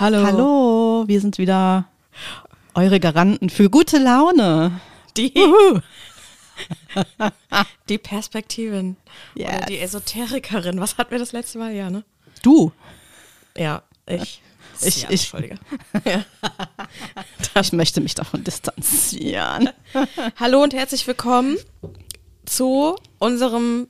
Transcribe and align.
Hallo. 0.00 0.24
Hallo, 0.24 1.04
wir 1.08 1.20
sind 1.20 1.36
wieder 1.38 1.84
eure 2.74 3.00
Garanten 3.00 3.50
für 3.50 3.68
gute 3.68 3.98
Laune. 3.98 4.80
Die, 5.16 5.34
die 7.88 7.98
Perspektivin. 7.98 8.96
Oder 9.36 9.52
Yes. 9.58 9.66
die 9.66 9.78
Esoterikerin. 9.78 10.80
Was 10.80 10.96
hatten 10.96 11.10
wir 11.10 11.18
das 11.18 11.32
letzte 11.32 11.58
Mal? 11.58 11.72
Ja, 11.74 11.90
ne? 11.90 12.04
Du, 12.42 12.72
Ja, 13.56 13.82
ich. 14.06 14.42
Ich- 14.82 14.86
ich- 15.04 15.10
Entschuldige. 15.10 15.56
Ja. 16.06 16.24
ich 17.60 17.72
möchte 17.74 18.00
mich 18.00 18.14
davon 18.14 18.42
distanzieren. 18.44 19.68
Hallo 20.36 20.62
und 20.62 20.72
herzlich 20.72 21.06
willkommen 21.06 21.58
zu 22.46 22.96
unserem, 23.18 23.88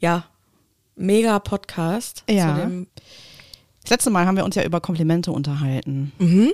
ja, 0.00 0.24
Mega-Podcast. 0.96 2.24
Ja. 2.28 2.54
Zu 2.56 2.60
dem, 2.60 2.86
Das 3.88 3.96
letzte 3.96 4.10
Mal 4.10 4.26
haben 4.26 4.36
wir 4.36 4.44
uns 4.44 4.54
ja 4.54 4.64
über 4.64 4.82
Komplimente 4.82 5.32
unterhalten. 5.32 6.12
mhm. 6.18 6.52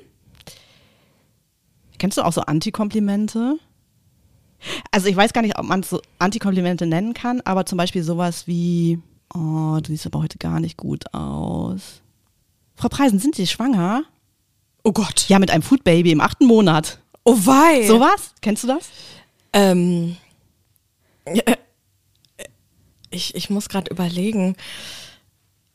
Kennst 1.99 2.17
du 2.17 2.23
auch 2.23 2.33
so 2.33 2.43
Antikomplimente? 2.43 3.59
Also 4.93 5.09
ich 5.09 5.17
weiß 5.17 5.33
gar 5.33 5.43
nicht, 5.43 5.59
ob 5.59 5.67
man 5.67 5.81
es 5.81 5.91
so 5.91 6.01
Antikomplimente 6.21 6.87
nennen 6.87 7.13
kann, 7.13 7.41
aber 7.41 7.67
zum 7.67 7.77
Beispiel 7.77 8.05
sowas 8.05 8.47
wie, 8.47 9.01
oh, 9.35 9.81
du 9.83 9.87
siehst 9.87 10.07
aber 10.07 10.23
heute 10.23 10.39
gar 10.39 10.61
nicht 10.61 10.77
gut 10.77 11.13
aus. 11.13 12.03
Frau 12.77 12.89
Preisen, 12.89 13.19
sind 13.19 13.35
Sie 13.35 13.49
schwanger? 13.49 14.05
Oh 14.85 14.93
Gott. 14.93 15.29
Ja, 15.29 15.41
mit 15.41 15.51
einem 15.51 15.63
Foodbaby 15.63 16.13
im 16.13 16.21
achten 16.21 16.47
Monat. 16.47 17.01
Oh 17.25 17.35
wei. 17.35 17.85
Sowas? 17.89 18.33
Kennst 18.43 18.63
du 18.63 18.69
das? 18.69 18.91
Ähm, 19.53 20.17
äh, 21.25 21.57
ich, 23.11 23.35
ich 23.35 23.51
muss 23.51 23.69
gerade 23.69 23.91
überlegen. 23.91 24.55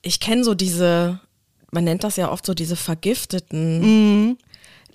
Ich 0.02 0.22
kenne 0.22 0.46
so 0.46 0.56
diese, 0.56 1.20
man 1.72 1.84
nennt 1.84 2.04
das 2.04 2.16
ja 2.16 2.32
oft 2.32 2.46
so 2.46 2.54
diese 2.54 2.76
vergifteten. 2.76 4.38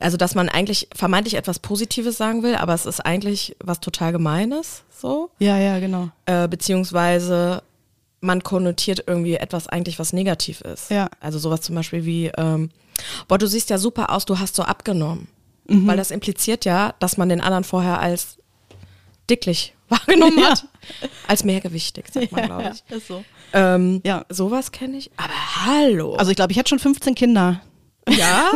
Also, 0.00 0.16
dass 0.16 0.34
man 0.34 0.48
eigentlich 0.48 0.88
vermeintlich 0.94 1.34
etwas 1.34 1.58
Positives 1.60 2.16
sagen 2.16 2.42
will, 2.42 2.56
aber 2.56 2.74
es 2.74 2.84
ist 2.86 3.00
eigentlich 3.00 3.56
was 3.62 3.80
total 3.80 4.12
Gemeines, 4.12 4.82
so. 4.96 5.30
Ja, 5.38 5.56
ja, 5.58 5.78
genau. 5.78 6.10
Äh, 6.26 6.48
beziehungsweise 6.48 7.62
man 8.20 8.42
konnotiert 8.42 9.04
irgendwie 9.06 9.34
etwas 9.36 9.68
eigentlich, 9.68 9.98
was 9.98 10.12
negativ 10.12 10.62
ist. 10.62 10.90
Ja. 10.90 11.08
Also 11.20 11.38
sowas 11.38 11.60
zum 11.60 11.74
Beispiel 11.74 12.04
wie, 12.04 12.26
ähm, 12.36 12.70
boah, 13.28 13.38
du 13.38 13.46
siehst 13.46 13.70
ja 13.70 13.78
super 13.78 14.10
aus, 14.10 14.24
du 14.24 14.38
hast 14.38 14.56
so 14.56 14.62
abgenommen. 14.62 15.28
Weil 15.66 15.96
das 15.96 16.10
impliziert 16.10 16.66
ja, 16.66 16.94
dass 16.98 17.16
man 17.16 17.30
den 17.30 17.40
anderen 17.40 17.64
vorher 17.64 17.98
als 17.98 18.36
dicklich 19.30 19.74
wahrgenommen 19.88 20.38
Ja. 20.38 20.50
hat. 20.50 20.66
Als 21.26 21.42
mehrgewichtig, 21.44 22.04
sagt 22.12 22.32
man, 22.32 22.44
glaube 22.46 22.72
ich. 22.74 22.94
ist 22.96 23.06
so. 23.08 23.24
Ähm, 23.54 24.02
Ja. 24.04 24.24
Sowas 24.28 24.72
kenne 24.72 24.96
ich. 24.98 25.10
Aber 25.16 25.32
hallo. 25.66 26.14
Also 26.16 26.30
ich 26.30 26.36
glaube, 26.36 26.52
ich 26.52 26.58
hätte 26.58 26.68
schon 26.68 26.78
15 26.78 27.14
Kinder. 27.14 27.60
ja, 28.08 28.50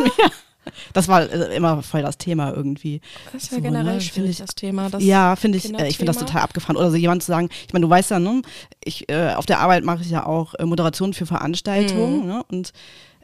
Das 0.93 1.07
war 1.07 1.21
äh, 1.23 1.55
immer 1.55 1.81
voll 1.81 2.03
das 2.03 2.17
Thema 2.19 2.53
irgendwie. 2.53 3.01
das 3.33 3.43
ist 3.43 3.51
ja 3.51 3.57
So, 3.57 3.63
generell 3.63 3.95
ne, 3.95 4.01
schwierig, 4.01 4.37
das 4.37 4.53
Thema. 4.53 4.89
Das 4.89 5.01
ja, 5.03 5.35
finde 5.35 5.57
ich, 5.57 5.73
äh, 5.73 5.87
ich 5.87 5.97
finde 5.97 6.11
das 6.11 6.19
total 6.19 6.41
abgefahren. 6.41 6.77
Oder 6.77 6.91
so 6.91 6.97
jemand 6.97 7.23
zu 7.23 7.31
sagen, 7.31 7.49
ich 7.65 7.73
meine, 7.73 7.85
du 7.85 7.89
weißt 7.89 8.11
ja, 8.11 8.19
ne, 8.19 8.41
ich, 8.83 9.09
äh, 9.09 9.33
auf 9.33 9.47
der 9.47 9.59
Arbeit 9.61 9.83
mache 9.83 10.01
ich 10.03 10.11
ja 10.11 10.25
auch 10.27 10.53
äh, 10.55 10.65
Moderation 10.65 11.13
für 11.13 11.23
Mhm. 11.23 11.27
Veranstaltungen, 11.27 12.27
ne, 12.27 12.43
und 12.51 12.73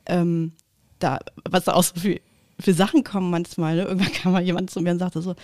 ähm, 0.07 0.53
da, 0.99 1.19
was 1.47 1.65
da 1.65 1.73
auch 1.73 1.83
so 1.83 1.99
für, 1.99 2.19
für 2.59 2.73
Sachen 2.73 3.03
kommen 3.03 3.29
manchmal, 3.29 3.75
ne, 3.75 3.83
irgendwann 3.83 4.13
kam 4.13 4.31
mal 4.31 4.41
jemand 4.41 4.71
zu 4.71 4.81
mir 4.81 4.91
und 4.91 4.99
sagte 4.99 5.21
so, 5.21 5.35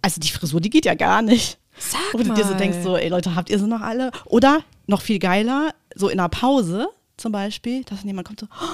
also 0.00 0.20
die 0.20 0.28
Frisur, 0.30 0.60
die 0.62 0.70
geht 0.70 0.86
ja 0.86 0.94
gar 0.94 1.20
nicht. 1.20 1.58
Sag 1.78 2.12
du 2.12 2.34
dir 2.34 2.44
so 2.44 2.54
denkst, 2.54 2.78
so, 2.82 2.96
ey 2.96 3.08
Leute, 3.08 3.34
habt 3.34 3.50
ihr 3.50 3.58
sie 3.58 3.66
noch 3.66 3.80
alle? 3.80 4.10
Oder 4.26 4.62
noch 4.86 5.00
viel 5.02 5.18
geiler, 5.18 5.74
so 5.94 6.08
in 6.08 6.18
einer 6.18 6.28
Pause 6.28 6.88
zum 7.16 7.32
Beispiel, 7.32 7.84
dass 7.84 8.02
jemand 8.04 8.26
kommt 8.26 8.40
so, 8.40 8.46
"Oh, 8.46 8.66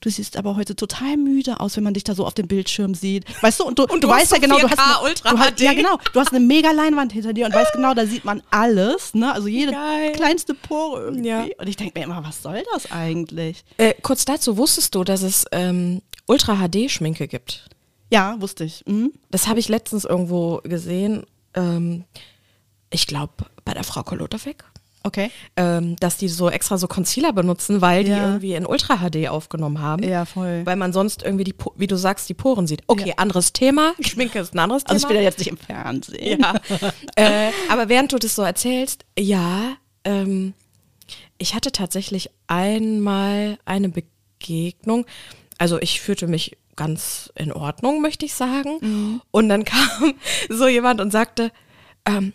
du 0.00 0.10
siehst 0.10 0.36
aber 0.36 0.56
heute 0.56 0.76
total 0.76 1.16
müde 1.16 1.60
aus, 1.60 1.76
wenn 1.76 1.84
man 1.84 1.94
dich 1.94 2.04
da 2.04 2.14
so 2.14 2.24
auf 2.26 2.34
dem 2.34 2.46
Bildschirm 2.46 2.94
sieht. 2.94 3.24
Weißt 3.42 3.60
du, 3.60 3.64
und 3.64 3.78
du, 3.78 3.82
Und 3.84 4.02
du, 4.02 4.06
du 4.06 4.08
weißt 4.08 4.32
ja 4.32 4.38
genau, 4.38 4.58
du 4.58 4.66
4K 4.66 4.76
hast, 4.78 4.96
eine, 5.00 5.08
Ultra 5.08 5.30
du 5.30 5.38
hast 5.38 5.50
HD. 5.56 5.60
ja 5.60 5.72
genau, 5.74 5.98
du 6.12 6.20
hast 6.20 6.30
eine 6.32 6.40
mega 6.40 6.70
Leinwand 6.72 7.12
hinter 7.12 7.32
dir 7.32 7.46
und 7.46 7.54
weißt 7.54 7.72
genau, 7.74 7.92
da 7.94 8.06
sieht 8.06 8.24
man 8.24 8.42
alles, 8.50 9.12
ne? 9.14 9.32
Also 9.34 9.48
jede 9.48 9.72
Geil. 9.72 10.12
kleinste 10.12 10.54
Pore 10.54 11.02
irgendwie. 11.04 11.28
Ja. 11.28 11.44
Und 11.58 11.68
ich 11.68 11.76
denke 11.76 11.98
mir 11.98 12.04
immer, 12.04 12.22
was 12.24 12.42
soll 12.42 12.62
das 12.72 12.90
eigentlich? 12.92 13.64
Äh, 13.76 13.94
kurz 14.02 14.24
dazu, 14.24 14.56
wusstest 14.56 14.94
du, 14.94 15.04
dass 15.04 15.22
es 15.22 15.44
ähm, 15.52 16.00
Ultra-HD-Schminke 16.26 17.28
gibt? 17.28 17.66
Ja, 18.10 18.36
wusste 18.40 18.64
ich. 18.64 18.82
Mhm. 18.86 19.12
Das 19.30 19.48
habe 19.48 19.58
ich 19.60 19.68
letztens 19.68 20.04
irgendwo 20.04 20.60
gesehen. 20.64 21.24
Ähm, 21.54 22.04
ich 22.90 23.06
glaube, 23.06 23.32
bei 23.64 23.72
der 23.74 23.84
Frau 23.84 24.02
Kolotowek. 24.02 24.64
Okay. 25.02 25.30
Ähm, 25.56 25.96
dass 25.96 26.18
die 26.18 26.28
so 26.28 26.50
extra 26.50 26.76
so 26.76 26.86
Concealer 26.86 27.32
benutzen, 27.32 27.80
weil 27.80 28.04
die 28.04 28.10
Ja. 28.10 28.26
irgendwie 28.26 28.52
in 28.52 28.66
Ultra 28.66 28.98
HD 28.98 29.28
aufgenommen 29.28 29.80
haben. 29.80 30.02
Ja, 30.02 30.26
voll. 30.26 30.60
Weil 30.66 30.76
man 30.76 30.92
sonst 30.92 31.22
irgendwie 31.22 31.44
die, 31.44 31.54
wie 31.76 31.86
du 31.86 31.96
sagst, 31.96 32.28
die 32.28 32.34
Poren 32.34 32.66
sieht. 32.66 32.82
Okay, 32.86 33.08
Ja. 33.08 33.14
anderes 33.16 33.54
Thema. 33.54 33.94
Schminke 34.00 34.40
ist 34.40 34.52
ein 34.54 34.58
anderes 34.58 34.84
Also 34.84 34.96
ich 34.98 35.02
bin 35.08 35.16
Thema. 35.16 35.20
ja 35.22 35.28
jetzt 35.28 35.38
nicht 35.38 35.48
im 35.48 35.56
Fernsehen. 35.56 36.40
Ja. 36.42 36.54
äh, 37.16 37.50
aber 37.70 37.88
während 37.88 38.12
du 38.12 38.18
das 38.18 38.34
so 38.34 38.42
erzählst, 38.42 39.06
ja, 39.18 39.72
ähm, 40.04 40.52
ich 41.38 41.54
hatte 41.54 41.72
tatsächlich 41.72 42.28
einmal 42.46 43.58
eine 43.64 43.88
Begegnung. 43.88 45.06
Also 45.56 45.80
ich 45.80 46.02
fühlte 46.02 46.26
mich 46.26 46.58
ganz 46.76 47.32
in 47.34 47.52
Ordnung, 47.52 48.02
möchte 48.02 48.26
ich 48.26 48.34
sagen. 48.34 48.76
Mhm. 48.82 49.22
Und 49.30 49.48
dann 49.48 49.64
kam 49.64 50.12
so 50.50 50.68
jemand 50.68 51.00
und 51.00 51.10
sagte, 51.10 51.52
ähm, 52.06 52.34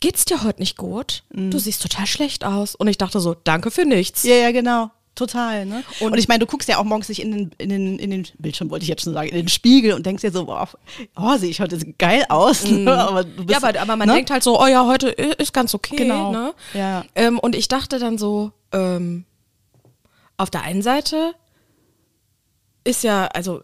geht's 0.00 0.24
dir 0.24 0.42
heute 0.44 0.60
nicht 0.60 0.76
gut? 0.76 1.24
Du 1.30 1.58
siehst 1.58 1.82
total 1.82 2.06
schlecht 2.06 2.44
aus. 2.44 2.74
Und 2.74 2.88
ich 2.88 2.98
dachte 2.98 3.20
so, 3.20 3.34
danke 3.34 3.70
für 3.70 3.84
nichts. 3.84 4.22
Ja, 4.24 4.34
ja, 4.34 4.52
genau. 4.52 4.90
Total, 5.14 5.66
ne? 5.66 5.82
Und, 5.98 6.12
Und- 6.12 6.18
ich 6.18 6.28
meine, 6.28 6.38
du 6.38 6.46
guckst 6.46 6.68
ja 6.68 6.78
auch 6.78 6.84
morgens 6.84 7.08
nicht 7.08 7.20
in 7.20 7.32
den, 7.32 7.50
in 7.58 7.68
den, 7.70 7.98
in 7.98 8.10
den 8.10 8.28
Bildschirm, 8.38 8.70
wollte 8.70 8.84
ich 8.84 8.88
jetzt 8.88 9.02
schon 9.02 9.14
sagen, 9.14 9.28
in 9.28 9.34
den 9.34 9.48
Spiegel 9.48 9.94
und 9.94 10.06
denkst 10.06 10.20
dir 10.20 10.30
so, 10.30 10.46
boah, 10.46 10.68
oh, 11.16 11.36
sehe 11.36 11.50
ich 11.50 11.60
heute 11.60 11.76
geil 11.98 12.24
aus. 12.28 12.62
Ne? 12.64 12.96
Aber 12.96 13.24
du 13.24 13.44
bist, 13.44 13.50
ja, 13.50 13.56
aber, 13.56 13.80
aber 13.80 13.96
man 13.96 14.06
ne? 14.06 14.14
denkt 14.14 14.30
halt 14.30 14.44
so, 14.44 14.60
oh 14.60 14.66
ja, 14.68 14.86
heute 14.86 15.08
ist 15.08 15.52
ganz 15.52 15.74
okay. 15.74 15.96
Genau. 15.96 16.30
Ne? 16.30 16.54
Ja. 16.72 17.04
Ähm, 17.16 17.40
und 17.40 17.56
ich 17.56 17.66
dachte 17.66 17.98
dann 17.98 18.16
so, 18.16 18.52
ähm, 18.70 19.24
auf 20.36 20.50
der 20.50 20.62
einen 20.62 20.82
Seite 20.82 21.34
ist 22.84 23.02
ja, 23.02 23.26
also 23.26 23.60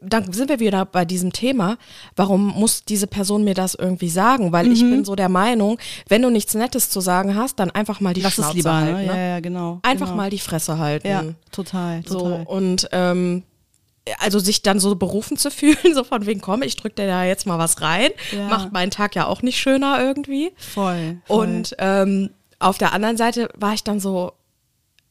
dann 0.00 0.32
sind 0.32 0.48
wir 0.48 0.58
wieder 0.60 0.84
bei 0.84 1.04
diesem 1.04 1.32
Thema, 1.32 1.78
warum 2.16 2.48
muss 2.48 2.84
diese 2.84 3.06
Person 3.06 3.44
mir 3.44 3.54
das 3.54 3.74
irgendwie 3.74 4.08
sagen? 4.08 4.52
Weil 4.52 4.70
ich 4.72 4.82
Mhm. 4.82 4.90
bin 4.90 5.04
so 5.04 5.14
der 5.14 5.28
Meinung, 5.28 5.78
wenn 6.08 6.22
du 6.22 6.30
nichts 6.30 6.54
Nettes 6.54 6.90
zu 6.90 7.00
sagen 7.00 7.36
hast, 7.36 7.58
dann 7.60 7.70
einfach 7.70 8.00
mal 8.00 8.12
die 8.14 8.20
Lass 8.22 8.34
Schnauze 8.34 8.50
es 8.50 8.56
lieber, 8.56 8.74
halten. 8.74 8.92
ne? 9.00 9.06
Ne? 9.06 9.16
Ja, 9.16 9.28
ja, 9.34 9.40
genau. 9.40 9.78
Einfach 9.82 10.06
genau. 10.06 10.16
mal 10.16 10.30
die 10.30 10.38
Fresse 10.40 10.78
halten. 10.78 11.06
Ja, 11.06 11.24
total, 11.52 12.02
So, 12.06 12.18
total. 12.18 12.44
und 12.46 12.88
ähm, 12.92 13.42
also 14.18 14.38
sich 14.38 14.62
dann 14.62 14.80
so 14.80 14.96
berufen 14.96 15.36
zu 15.36 15.50
fühlen, 15.52 15.94
so 15.94 16.02
von 16.04 16.26
wegen, 16.26 16.40
komm, 16.40 16.62
ich 16.62 16.76
drück 16.76 16.96
dir 16.96 17.06
da 17.06 17.24
jetzt 17.24 17.46
mal 17.46 17.58
was 17.58 17.80
rein, 17.80 18.10
Ja. 18.36 18.48
macht 18.48 18.72
meinen 18.72 18.90
Tag 18.90 19.14
ja 19.14 19.26
auch 19.26 19.42
nicht 19.42 19.58
schöner 19.60 20.00
irgendwie. 20.00 20.52
Voll. 20.56 21.18
voll. 21.26 21.46
Und 21.46 21.76
ähm, 21.78 22.30
auf 22.58 22.76
der 22.78 22.92
anderen 22.92 23.16
Seite 23.16 23.48
war 23.56 23.72
ich 23.74 23.84
dann 23.84 24.00
so, 24.00 24.32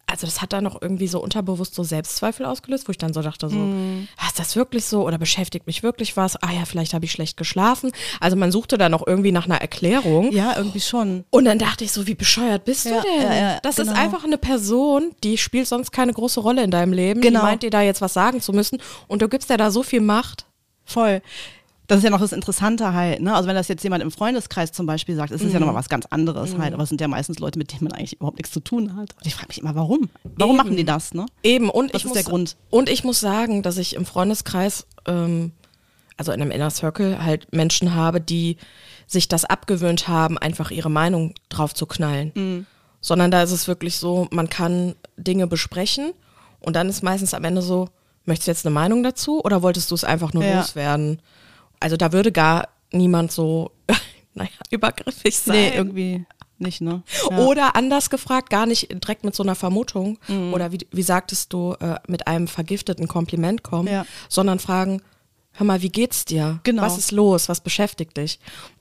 also 0.09 0.25
das 0.28 0.42
hat 0.42 0.53
dann 0.53 0.64
noch 0.64 0.81
irgendwie 0.81 1.08
so 1.08 1.20
unterbewusst 1.22 1.75
so 1.75 1.84
Selbstzweifel 1.84 2.46
ausgelöst, 2.46 2.88
wo 2.88 2.92
ich 2.92 2.97
dann 2.97 3.14
so 3.14 3.22
dachte, 3.22 3.50
so, 3.50 3.58
ah, 4.18 4.28
ist 4.28 4.40
das 4.40 4.56
wirklich 4.56 4.86
so 4.86 5.06
oder 5.06 5.18
beschäftigt 5.18 5.68
mich 5.68 5.84
wirklich 5.84 6.18
was? 6.18 6.36
Ah 6.42 6.52
ja, 6.52 6.66
vielleicht 6.66 6.94
habe 6.94 7.06
ich 7.06 7.12
schlecht 7.12 7.38
geschlafen. 7.38 7.92
Also 8.20 8.36
man 8.36 8.52
suchte 8.52 8.78
dann 8.78 8.92
noch 8.92 9.06
irgendwie 9.06 9.31
nach 9.31 9.46
einer 9.46 9.62
Erklärung. 9.62 10.31
ja, 10.31 10.56
irgendwie 10.58 10.80
schon. 10.80 11.24
Und 11.30 11.46
dann 11.46 11.59
dachte 11.59 11.84
ich 11.84 11.92
so, 11.92 12.08
wie 12.08 12.16
bescheuert 12.16 12.66
bist 12.66 12.86
Ja, 12.86 13.02
du 13.02 13.08
denn? 13.08 13.22
ja, 13.22 13.36
ja, 13.36 13.59
das 13.62 13.80
ist 13.80 13.88
genau. 13.88 14.00
einfach 14.00 14.24
eine 14.24 14.38
Person, 14.38 15.12
die 15.24 15.38
spielt 15.38 15.68
sonst 15.68 15.92
keine 15.92 16.14
große 16.14 16.40
Rolle 16.40 16.64
in 16.64 16.72
deinem 16.72 16.94
Leben. 16.94 17.22
Genau. 17.22 17.40
Die 17.40 17.46
meint 17.46 17.64
dir 17.64 17.70
da 17.70 17.81
jetzt 17.81 18.02
was 18.02 18.14
sagen 18.14 18.41
zu 18.41 18.52
müssen 18.53 18.80
und 19.08 19.22
du 19.22 19.30
gibst 19.30 19.50
dir 19.50 19.58
da 19.58 19.72
so 19.72 19.84
viel 19.84 20.02
Macht. 20.02 20.46
Voll. 20.86 21.22
Das 21.90 21.98
ist 21.98 22.04
ja 22.04 22.10
noch 22.12 22.20
das 22.22 22.32
Interessante 22.34 22.94
halt, 22.94 23.20
ne? 23.22 23.36
Also 23.36 23.48
wenn 23.50 23.56
das 23.56 23.68
jetzt 23.68 23.84
jemand 23.84 24.04
im 24.04 24.12
Freundeskreis 24.12 24.72
zum 24.72 24.86
Beispiel 24.86 25.16
sagt, 25.16 25.32
ist 25.32 25.42
es 25.42 25.48
Mhm. 25.48 25.54
ja 25.54 25.60
nochmal 25.60 25.76
was 25.76 25.90
ganz 25.90 26.06
anderes 26.06 26.56
halt, 26.58 26.74
aber 26.74 26.84
es 26.84 26.90
sind 26.90 27.02
ja 27.02 27.08
meistens 27.08 27.40
Leute, 27.40 27.58
mit 27.59 27.72
denen 27.72 27.84
man 27.86 27.94
eigentlich 27.94 28.14
überhaupt 28.14 28.38
nichts 28.38 28.52
zu 28.52 28.59
tun 28.62 28.96
hat. 28.96 29.16
Und 29.18 29.26
ich 29.26 29.34
frage 29.36 29.47
mich 29.50 29.59
immer, 29.59 29.76
warum? 29.76 30.09
Warum 30.38 30.56
Eben. 30.56 30.64
machen 30.66 30.78
die 30.78 30.86
das, 30.86 31.14
ne? 31.14 31.26
Eben, 31.44 31.70
und 31.70 31.94
Was 31.94 32.02
ich 32.02 32.06
ist 32.06 32.09
muss, 32.09 32.14
der 32.14 32.24
Grund? 32.24 32.56
Und 32.70 32.90
ich 32.90 33.03
muss 33.03 33.20
sagen, 33.20 33.64
dass 33.64 33.78
ich 33.78 33.96
im 33.96 34.06
Freundeskreis, 34.06 34.86
ähm, 35.08 35.52
also 36.16 36.32
in 36.32 36.41
einem 36.41 36.52
Inner 36.52 36.70
Circle, 36.70 37.24
halt 37.24 37.52
Menschen 37.53 37.96
habe, 37.96 38.22
die 38.22 38.58
sich 39.08 39.28
das 39.28 39.44
abgewöhnt 39.46 40.08
haben, 40.08 40.38
einfach 40.38 40.70
ihre 40.70 40.92
Meinung 40.92 41.34
drauf 41.50 41.74
zu 41.74 41.88
knallen. 41.88 42.32
Mhm. 42.35 42.66
Sondern 43.02 43.32
da 43.32 43.42
ist 43.42 43.52
es 43.52 43.68
wirklich 43.68 43.97
so, 43.97 44.28
man 44.30 44.50
kann 44.50 44.94
Dinge 45.18 45.47
besprechen 45.47 46.12
und 46.59 46.76
dann 46.76 46.88
ist 46.88 47.02
meistens 47.02 47.34
am 47.34 47.44
Ende 47.46 47.64
so, 47.64 47.88
möchtest 48.26 48.47
du 48.47 48.52
jetzt 48.52 48.66
eine 48.68 48.76
Meinung 48.76 49.02
dazu 49.02 49.44
oder 49.44 49.64
wolltest 49.64 49.90
du 49.90 49.96
es 49.96 50.03
einfach 50.03 50.34
nur 50.34 50.44
Ja. 50.44 50.59
loswerden? 50.59 51.20
Also 51.79 51.97
da 51.97 52.11
würde 52.11 52.31
gar 52.31 52.70
niemand 52.91 53.31
so, 53.31 53.72
naja, 54.34 54.49
übergriffig 54.70 55.37
sein. 55.37 55.55
Nee, 55.55 55.76
irgendwie 55.76 56.26
nicht, 56.58 56.81
ne? 56.81 57.03
Ja. 57.29 57.37
Oder 57.40 57.76
anders 57.76 58.09
gefragt, 58.09 58.49
gar 58.49 58.66
nicht 58.66 58.90
direkt 58.91 59.23
mit 59.23 59.34
so 59.34 59.43
einer 59.43 59.55
Vermutung 59.55 60.17
oder 60.52 60.73
wie, 60.73 60.79
wie 60.91 61.03
sagtest 61.03 61.53
du, 61.53 61.73
äh, 61.79 61.96
mit 62.08 62.28
einem 62.28 62.47
vergifteten 62.49 63.08
Kompliment 63.08 63.64
kommen, 63.64 63.87
Ja. 63.87 64.05
sondern 64.28 64.59
fragen, 64.59 65.02
hör 65.53 65.66
mal, 65.66 65.81
wie 65.81 65.87
geht's 65.90 66.26
dir? 66.26 66.59
Genau. 66.64 66.81
Was 66.81 66.97
ist 66.97 67.11
los? 67.11 67.47
Was 67.47 67.61
beschäftigt 67.61 68.17
dich? 68.17 68.40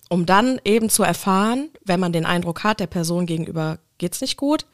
Um 0.09 0.27
dann 0.27 0.61
eben 0.65 0.91
zu 0.91 1.05
erfahren, 1.05 1.69
wenn 1.85 2.01
man 2.01 2.13
den 2.13 2.27
Eindruck 2.27 2.65
hat, 2.65 2.81
der 2.81 2.87
Person 2.89 3.27
gegenüber 3.27 3.79
geht's 3.99 4.21
nicht 4.21 4.37
gut, 4.37 4.67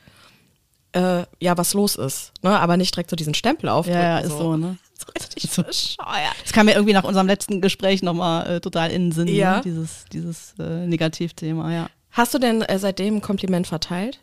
äh, 0.93 1.25
ja, 1.41 1.59
was 1.59 1.75
los 1.75 1.97
ist. 1.97 2.33
Ne? 2.43 2.59
Aber 2.59 2.77
nicht 2.77 2.95
direkt 2.95 3.11
so 3.11 3.17
diesen 3.17 3.35
Stempel 3.35 3.69
aufdrücken. 3.69 4.01
Ja, 4.01 4.19
ja, 4.21 4.25
ist 4.25 4.39
so, 4.39 4.57
ne? 4.57 4.79
So 4.97 5.07
richtig 5.13 5.51
bescheuert. 5.51 6.35
Das 6.43 6.53
kam 6.53 6.67
mir 6.67 6.75
irgendwie 6.75 6.93
nach 6.95 7.05
unserem 7.05 7.27
letzten 7.27 7.61
Gespräch 7.61 8.03
nochmal 8.03 8.47
äh, 8.57 8.61
total 8.61 8.91
in 8.91 9.07
den 9.07 9.13
Sinn, 9.13 9.29
Ja. 9.29 9.57
ne? 9.57 9.63
dieses, 9.63 10.05
dieses 10.13 10.55
äh, 10.59 10.87
Negativthema, 10.87 11.73
ja. 11.73 11.89
Hast 12.11 12.33
du 12.35 12.39
denn 12.39 12.63
äh, 12.63 12.79
seitdem 12.79 13.17
ein 13.17 13.21
Kompliment 13.21 13.67
verteilt? 13.67 14.21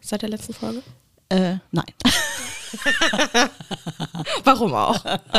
Seit 0.00 0.22
der 0.22 0.28
letzten 0.30 0.52
Folge? 0.54 0.82
Äh, 1.28 1.56
nein. 1.70 1.84
Warum 4.44 4.74
auch? 4.74 5.04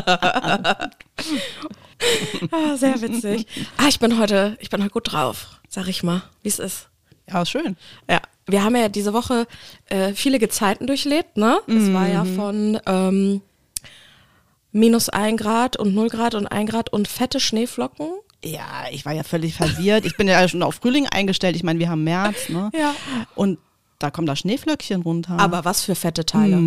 ah, 2.51 2.75
sehr 2.75 3.01
witzig. 3.01 3.45
Ah, 3.77 3.87
ich 3.89 3.99
bin 3.99 4.17
heute, 4.19 4.57
ich 4.59 4.69
bin 4.69 4.81
heute 4.81 4.91
gut 4.91 5.11
drauf, 5.11 5.59
sag 5.69 5.87
ich 5.87 6.03
mal, 6.03 6.23
wie 6.43 6.49
es 6.49 6.59
ist. 6.59 6.87
Ja, 7.27 7.45
schön. 7.45 7.75
Ja, 8.09 8.21
wir 8.47 8.63
haben 8.63 8.75
ja 8.75 8.89
diese 8.89 9.13
Woche 9.13 9.47
äh, 9.87 10.13
viele 10.13 10.39
Gezeiten 10.39 10.87
durchlebt, 10.87 11.37
ne? 11.37 11.59
Es 11.67 11.93
war 11.93 12.07
ja 12.07 12.25
von 12.25 12.79
ähm, 12.85 13.41
minus 14.71 15.09
ein 15.09 15.37
Grad 15.37 15.77
und 15.77 15.93
0 15.93 16.09
Grad 16.09 16.35
und 16.35 16.47
1 16.47 16.69
Grad 16.69 16.91
und 16.91 17.07
fette 17.07 17.39
Schneeflocken. 17.39 18.07
Ja, 18.43 18.85
ich 18.91 19.05
war 19.05 19.13
ja 19.13 19.23
völlig 19.23 19.53
verwirrt. 19.55 20.05
Ich 20.05 20.17
bin 20.17 20.27
ja 20.27 20.47
schon 20.47 20.63
auf 20.63 20.75
Frühling 20.75 21.07
eingestellt. 21.07 21.55
Ich 21.55 21.63
meine, 21.63 21.79
wir 21.79 21.89
haben 21.89 22.03
März, 22.03 22.49
ne? 22.49 22.71
Ja. 22.73 22.95
Und 23.35 23.59
da 23.99 24.09
kommen 24.09 24.25
da 24.25 24.35
Schneeflöckchen 24.35 25.03
runter. 25.03 25.37
Aber 25.39 25.63
was 25.63 25.83
für 25.83 25.93
fette 25.93 26.25
Teile. 26.25 26.57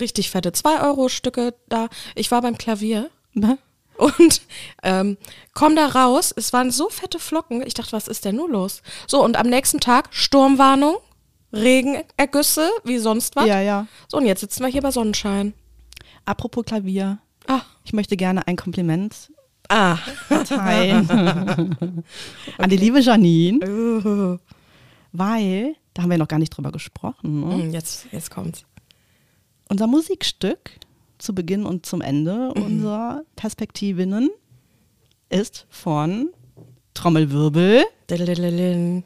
Richtig 0.00 0.30
fette 0.30 0.50
2-Euro-Stücke 0.50 1.54
da. 1.68 1.88
Ich 2.16 2.30
war 2.30 2.42
beim 2.42 2.58
Klavier 2.58 3.08
Ne? 3.34 3.58
und 3.98 4.42
ähm, 4.82 5.16
komm 5.54 5.76
da 5.76 5.86
raus. 5.86 6.34
Es 6.36 6.52
waren 6.52 6.70
so 6.70 6.88
fette 6.88 7.18
Flocken. 7.20 7.62
Ich 7.64 7.74
dachte, 7.74 7.92
was 7.92 8.08
ist 8.08 8.24
denn 8.24 8.36
nur 8.36 8.48
los? 8.50 8.82
So, 9.06 9.22
und 9.22 9.36
am 9.36 9.46
nächsten 9.46 9.78
Tag 9.80 10.08
Sturmwarnung, 10.10 10.96
Regenergüsse, 11.52 12.68
wie 12.84 12.98
sonst 12.98 13.36
was. 13.36 13.46
Ja, 13.46 13.60
ja. 13.60 13.86
So, 14.08 14.16
und 14.18 14.26
jetzt 14.26 14.40
sitzen 14.40 14.62
wir 14.64 14.68
hier 14.68 14.82
bei 14.82 14.90
Sonnenschein. 14.90 15.54
Apropos 16.24 16.64
Klavier. 16.64 17.18
Ah. 17.46 17.62
Ich 17.84 17.92
möchte 17.92 18.16
gerne 18.16 18.46
ein 18.46 18.56
Kompliment 18.56 19.30
Ah. 19.68 19.96
teilen 20.46 21.08
an 22.58 22.68
die 22.70 22.76
liebe 22.76 23.00
Janine, 23.00 24.38
weil, 25.12 25.76
da 25.94 26.02
haben 26.02 26.10
wir 26.10 26.18
noch 26.18 26.28
gar 26.28 26.38
nicht 26.38 26.50
drüber 26.50 26.72
gesprochen, 26.72 27.40
ne? 27.40 27.54
Hm, 27.64 27.70
Jetzt, 27.72 28.06
jetzt 28.12 28.30
kommt's. 28.30 28.64
unser 29.68 29.86
Musikstück 29.86 30.70
zu 31.18 31.34
Beginn 31.34 31.64
und 31.64 31.86
zum 31.86 32.00
Ende 32.00 32.52
unserer 32.54 33.22
Perspektivinnen 33.36 34.30
ist 35.30 35.66
von 35.70 36.28
Trommelwirbel 36.94 37.84
Diddlediddelin. 38.10 39.04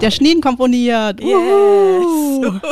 der 0.00 0.10
Schneen 0.10 0.40
komponiert. 0.40 1.20
Yes. 1.20 2.62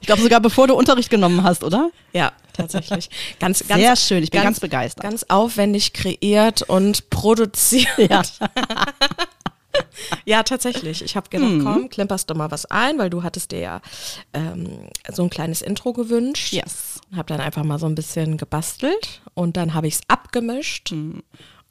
Ich 0.00 0.06
glaube 0.06 0.20
sogar 0.22 0.40
bevor 0.40 0.66
du 0.66 0.74
Unterricht 0.74 1.08
genommen 1.08 1.42
hast, 1.42 1.64
oder? 1.64 1.90
Ja, 2.12 2.32
tatsächlich. 2.56 3.08
Ganz, 3.38 3.66
ganz, 3.66 3.80
Sehr 3.80 3.96
schön, 3.96 4.22
ich 4.22 4.30
bin 4.30 4.42
ganz 4.42 4.60
begeistert. 4.60 5.02
Ganz 5.04 5.24
aufwendig 5.28 5.92
kreiert 5.92 6.62
und 6.62 7.10
produziert. 7.10 7.88
Ja. 8.10 8.22
Ja, 10.24 10.42
tatsächlich. 10.42 11.02
Ich 11.02 11.16
habe 11.16 11.28
gedacht, 11.28 11.50
Mhm. 11.50 11.64
komm, 11.64 11.88
klimperst 11.90 12.30
du 12.30 12.34
mal 12.34 12.50
was 12.50 12.64
ein, 12.66 12.98
weil 12.98 13.10
du 13.10 13.22
hattest 13.22 13.52
dir 13.52 13.58
ja 13.60 13.80
ähm, 14.32 14.88
so 15.12 15.22
ein 15.24 15.28
kleines 15.30 15.60
Intro 15.60 15.92
gewünscht. 15.92 16.52
Yes. 16.54 17.00
Habe 17.14 17.26
dann 17.28 17.40
einfach 17.42 17.62
mal 17.62 17.78
so 17.78 17.84
ein 17.86 17.94
bisschen 17.94 18.38
gebastelt 18.38 19.20
und 19.34 19.56
dann 19.58 19.74
habe 19.74 19.86
ich 19.86 19.94
es 19.96 20.00
abgemischt 20.08 20.92
Mhm. 20.92 21.22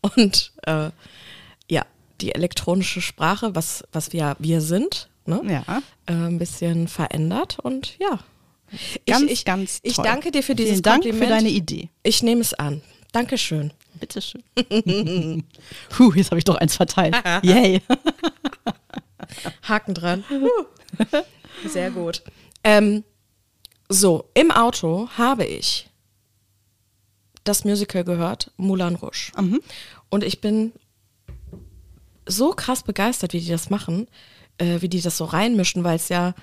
und 0.02 0.52
äh, 0.68 0.92
ja, 1.70 1.84
die 2.22 2.36
elektronische 2.36 3.02
Sprache, 3.02 3.56
was, 3.56 3.84
was 3.92 4.14
wir, 4.14 4.36
wir 4.38 4.62
sind, 4.62 5.10
ne? 5.26 5.42
Ja. 5.44 5.82
äh, 6.06 6.12
ein 6.14 6.38
bisschen 6.38 6.88
verändert 6.88 7.58
und 7.60 7.98
ja. 7.98 8.20
Ganz, 9.06 9.24
ich, 9.26 9.32
ich, 9.32 9.46
ganz 9.46 9.80
Ich 9.84 9.96
toll. 9.96 10.06
danke 10.06 10.32
dir 10.32 10.44
für 10.44 10.56
dieses 10.56 10.74
Vielen 10.74 10.84
Dank 10.84 11.04
Kompliment. 11.04 11.24
für 11.24 11.30
deine 11.30 11.50
Idee. 11.50 11.90
Ich 12.04 12.24
nehme 12.24 12.42
es 12.42 12.54
an. 12.54 12.82
Dankeschön. 13.12 13.72
Bitteschön. 14.00 14.44
Puh, 15.90 16.14
jetzt 16.14 16.32
habe 16.32 16.38
ich 16.40 16.44
doch 16.44 16.56
eins 16.56 16.76
verteilt. 16.76 17.16
Yay. 17.44 17.82
Haken 19.64 19.94
dran. 19.94 20.24
Sehr 21.66 21.92
gut. 21.92 22.24
Ähm, 22.64 23.04
so, 23.88 24.26
im 24.34 24.52
Auto 24.52 25.08
habe 25.18 25.46
ich 25.46 25.88
das 27.44 27.64
Musical 27.64 28.04
gehört, 28.04 28.52
Moulin 28.58 28.96
Rouge. 28.96 29.32
Und 30.10 30.24
ich 30.24 30.42
bin 30.42 30.74
so 32.28 32.50
krass 32.52 32.84
begeistert, 32.84 33.34
wie 33.34 33.40
die 33.40 33.50
das 33.52 33.70
machen, 33.70 34.08
äh, 34.58 34.82
wie 34.82 34.90
die 34.90 35.02
das 35.02 35.18
so 35.18 35.26
reinmischen, 35.26 35.84
weil 35.84 35.96
es 35.98 36.10
ja, 36.10 36.34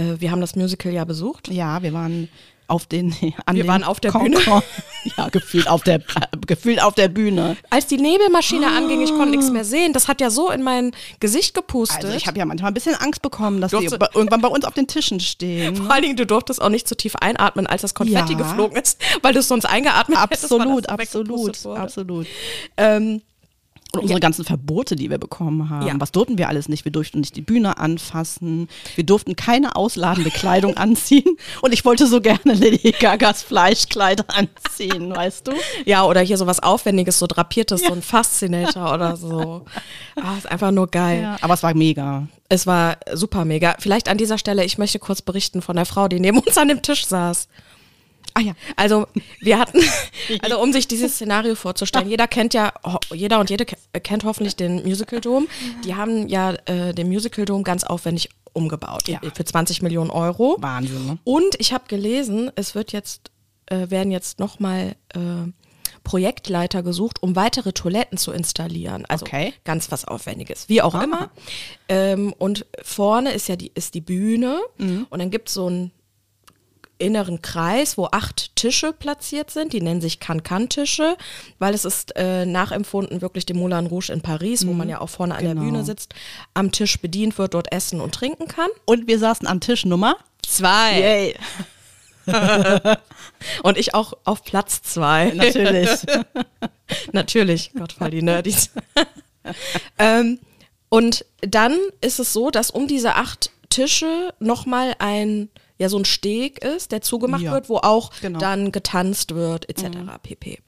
äh, 0.00 0.20
wir 0.20 0.30
haben 0.30 0.40
das 0.40 0.56
Musical 0.56 0.92
ja 0.92 1.04
besucht. 1.04 1.48
Ja, 1.48 1.82
wir 1.82 1.92
waren 1.92 2.28
auf 2.66 2.86
den 2.86 3.12
an 3.46 3.56
Wir 3.56 3.64
den 3.64 3.68
waren 3.68 3.82
auf 3.84 3.98
der 4.00 4.12
Concorde. 4.12 4.62
Ja, 5.16 5.30
gefühlt 5.30 5.66
auf 5.66 5.82
der 5.82 5.94
äh, 5.94 6.02
gefühlt 6.46 6.82
auf 6.82 6.94
der 6.94 7.08
Bühne. 7.08 7.56
Als 7.70 7.86
die 7.86 7.96
Nebelmaschine 7.96 8.66
anging, 8.66 9.00
ich 9.00 9.08
konnte 9.10 9.30
nichts 9.30 9.50
mehr 9.50 9.64
sehen. 9.64 9.94
Das 9.94 10.08
hat 10.08 10.20
ja 10.20 10.28
so 10.28 10.50
in 10.50 10.62
mein 10.62 10.92
Gesicht 11.20 11.54
gepustet. 11.54 12.04
Also 12.04 12.14
ich 12.14 12.26
habe 12.26 12.38
ja 12.38 12.44
manchmal 12.44 12.70
ein 12.70 12.74
bisschen 12.74 12.94
Angst 12.96 13.22
bekommen, 13.22 13.62
dass 13.62 13.70
die 13.70 13.86
Durfte- 13.88 14.10
irgendwann 14.14 14.42
bei 14.42 14.48
uns 14.48 14.66
auf 14.66 14.74
den 14.74 14.86
Tischen 14.86 15.18
stehen. 15.18 15.74
Vor 15.74 15.90
allen 15.90 16.02
Dingen, 16.02 16.16
du 16.16 16.26
durftest 16.26 16.60
auch 16.60 16.68
nicht 16.68 16.86
zu 16.86 16.94
tief 16.94 17.16
einatmen, 17.16 17.66
als 17.66 17.80
das 17.80 17.94
Konfetti 17.94 18.32
Ja. 18.32 18.38
geflogen 18.38 18.76
ist, 18.76 19.00
weil 19.22 19.32
du 19.32 19.38
es 19.40 19.48
sonst 19.48 19.64
eingeatmet 19.64 20.20
hättest. 20.20 20.44
Absolut, 20.52 20.84
das 20.84 20.90
absolut, 20.92 21.30
wurde. 21.64 21.80
absolut. 21.80 22.26
Ähm, 22.76 23.22
Und 23.92 24.02
unsere 24.02 24.20
ganzen 24.20 24.44
Verbote, 24.44 24.94
die 24.94 25.10
wir 25.10 25.18
bekommen 25.18 25.68
haben. 25.68 25.86
Ja. 25.86 25.94
Was 25.98 26.12
durften 26.12 26.38
wir 26.38 26.48
alles 26.48 26.68
nicht? 26.68 26.84
Wir 26.84 26.92
durften 26.92 27.20
nicht 27.20 27.34
die 27.36 27.40
Bühne 27.40 27.78
anfassen. 27.78 28.68
Wir 28.94 29.04
durften 29.04 29.34
keine 29.36 29.74
ausladende 29.76 30.30
Kleidung 30.30 30.76
anziehen. 30.76 31.36
Und 31.60 31.72
ich 31.72 31.84
wollte 31.84 32.06
so 32.06 32.20
gerne 32.20 32.54
Lady 32.54 32.92
Gagas 32.92 33.42
Fleischkleid 33.42 34.24
anziehen, 34.28 35.10
weißt 35.14 35.48
du? 35.48 35.52
ja, 35.84 36.04
oder 36.04 36.20
hier 36.20 36.38
so 36.38 36.46
was 36.46 36.60
Aufwendiges, 36.60 37.18
so 37.18 37.26
drapiertes, 37.26 37.82
so 37.82 37.92
ein 37.92 38.02
Fascinator 38.02 38.94
oder 38.94 39.16
so. 39.16 39.64
Ah, 40.22 40.36
ist 40.36 40.50
einfach 40.50 40.70
nur 40.70 40.88
geil. 40.88 41.22
Ja, 41.22 41.36
aber 41.40 41.54
es 41.54 41.62
war 41.62 41.72
mega. 41.72 42.28
Es 42.50 42.66
war 42.66 42.98
super 43.14 43.46
mega. 43.46 43.76
Vielleicht 43.78 44.06
an 44.08 44.18
dieser 44.18 44.36
Stelle, 44.36 44.64
ich 44.64 44.76
möchte 44.76 44.98
kurz 44.98 45.22
berichten 45.22 45.62
von 45.62 45.76
der 45.76 45.86
Frau, 45.86 46.08
die 46.08 46.20
neben 46.20 46.40
uns 46.40 46.58
an 46.58 46.68
dem 46.68 46.82
Tisch 46.82 47.06
saß. 47.06 47.48
Ah 48.34 48.40
ja. 48.40 48.52
Also 48.76 49.06
wir 49.40 49.58
hatten, 49.58 49.80
also 50.42 50.60
um 50.60 50.72
sich 50.72 50.86
dieses 50.88 51.14
Szenario 51.14 51.54
vorzustellen, 51.54 52.08
jeder 52.08 52.26
kennt 52.28 52.54
ja, 52.54 52.72
jeder 53.12 53.40
und 53.40 53.50
jede 53.50 53.64
ke- 53.64 53.76
kennt 54.02 54.24
hoffentlich 54.24 54.56
den 54.56 54.82
Musical 54.82 55.20
Dome. 55.20 55.46
Die 55.84 55.94
haben 55.94 56.28
ja 56.28 56.52
äh, 56.66 56.92
den 56.94 57.08
Musical 57.08 57.44
Dome 57.44 57.62
ganz 57.64 57.84
aufwendig 57.84 58.28
umgebaut 58.52 59.06
Ja. 59.08 59.20
für 59.34 59.44
20 59.44 59.82
Millionen 59.82 60.10
Euro. 60.10 60.56
Wahnsinn, 60.60 61.06
ne? 61.06 61.18
Und 61.24 61.54
ich 61.58 61.72
habe 61.72 61.84
gelesen, 61.88 62.50
es 62.56 62.74
wird 62.74 62.92
jetzt, 62.92 63.30
äh, 63.66 63.90
werden 63.90 64.10
jetzt 64.10 64.38
nochmal 64.40 64.96
äh, 65.14 65.18
Projektleiter 66.02 66.82
gesucht, 66.82 67.22
um 67.22 67.36
weitere 67.36 67.72
Toiletten 67.72 68.16
zu 68.18 68.32
installieren. 68.32 69.04
Also 69.06 69.26
Okay. 69.26 69.52
ganz 69.64 69.92
was 69.92 70.04
Aufwendiges, 70.06 70.68
wie 70.68 70.82
auch 70.82 70.94
Ah. 70.94 71.04
immer. 71.04 71.30
Ähm, 71.88 72.32
und 72.38 72.66
vorne 72.82 73.32
ist 73.32 73.48
ja 73.48 73.56
die, 73.56 73.70
ist 73.74 73.94
die 73.94 74.00
Bühne 74.00 74.60
Mhm. 74.78 75.06
und 75.10 75.18
dann 75.18 75.30
gibt 75.30 75.48
es 75.48 75.54
so 75.54 75.66
einen 75.66 75.92
inneren 77.00 77.42
Kreis, 77.42 77.98
wo 77.98 78.06
acht 78.12 78.54
Tische 78.56 78.92
platziert 78.92 79.50
sind. 79.50 79.72
Die 79.72 79.80
nennen 79.80 80.00
sich 80.00 80.20
Can-Can-Tische, 80.20 81.16
weil 81.58 81.74
es 81.74 81.84
ist 81.84 82.16
äh, 82.16 82.46
nachempfunden 82.46 83.20
wirklich 83.22 83.46
dem 83.46 83.58
Moulin 83.58 83.86
Rouge 83.86 84.12
in 84.12 84.20
Paris, 84.20 84.66
wo 84.66 84.72
man 84.72 84.88
ja 84.88 85.00
auch 85.00 85.08
vorne 85.08 85.34
an 85.34 85.44
der 85.44 85.54
Genau. 85.54 85.64
Bühne 85.64 85.84
sitzt, 85.84 86.14
am 86.54 86.72
Tisch 86.72 87.00
bedient 87.00 87.38
wird, 87.38 87.54
dort 87.54 87.72
essen 87.72 88.00
und 88.00 88.14
trinken 88.14 88.46
kann. 88.48 88.70
Und 88.84 89.06
wir 89.06 89.18
saßen 89.18 89.46
am 89.46 89.60
Tisch 89.60 89.84
Nummer. 89.84 90.16
Zwei. 90.46 91.00
Yay. 91.00 91.34
Und 93.62 93.78
ich 93.78 93.94
auch 93.94 94.14
auf 94.24 94.44
Platz 94.44 94.82
zwei. 94.82 95.32
Natürlich. 95.34 95.90
Natürlich, 97.12 97.72
Gott, 97.76 97.92
voll 97.92 98.10
die 98.10 98.22
Nerdys. 98.22 98.70
ähm, 99.98 100.38
und 100.88 101.24
dann 101.40 101.76
ist 102.00 102.18
es 102.18 102.32
so, 102.32 102.50
dass 102.50 102.70
um 102.70 102.88
diese 102.88 103.14
acht 103.14 103.50
Tische 103.68 104.34
nochmal 104.40 104.94
ein, 104.98 105.48
ja, 105.80 105.88
so 105.88 105.98
ein 105.98 106.04
Steg 106.04 106.62
ist, 106.62 106.92
der 106.92 107.00
zugemacht 107.00 107.42
Ja, 107.42 107.52
wird, 107.52 107.70
wo 107.70 107.78
auch 107.78 108.10
genau. 108.20 108.38
dann 108.38 108.70
getanzt 108.70 109.34
wird, 109.34 109.68
etc. 109.68 109.88
pp. 110.22 110.58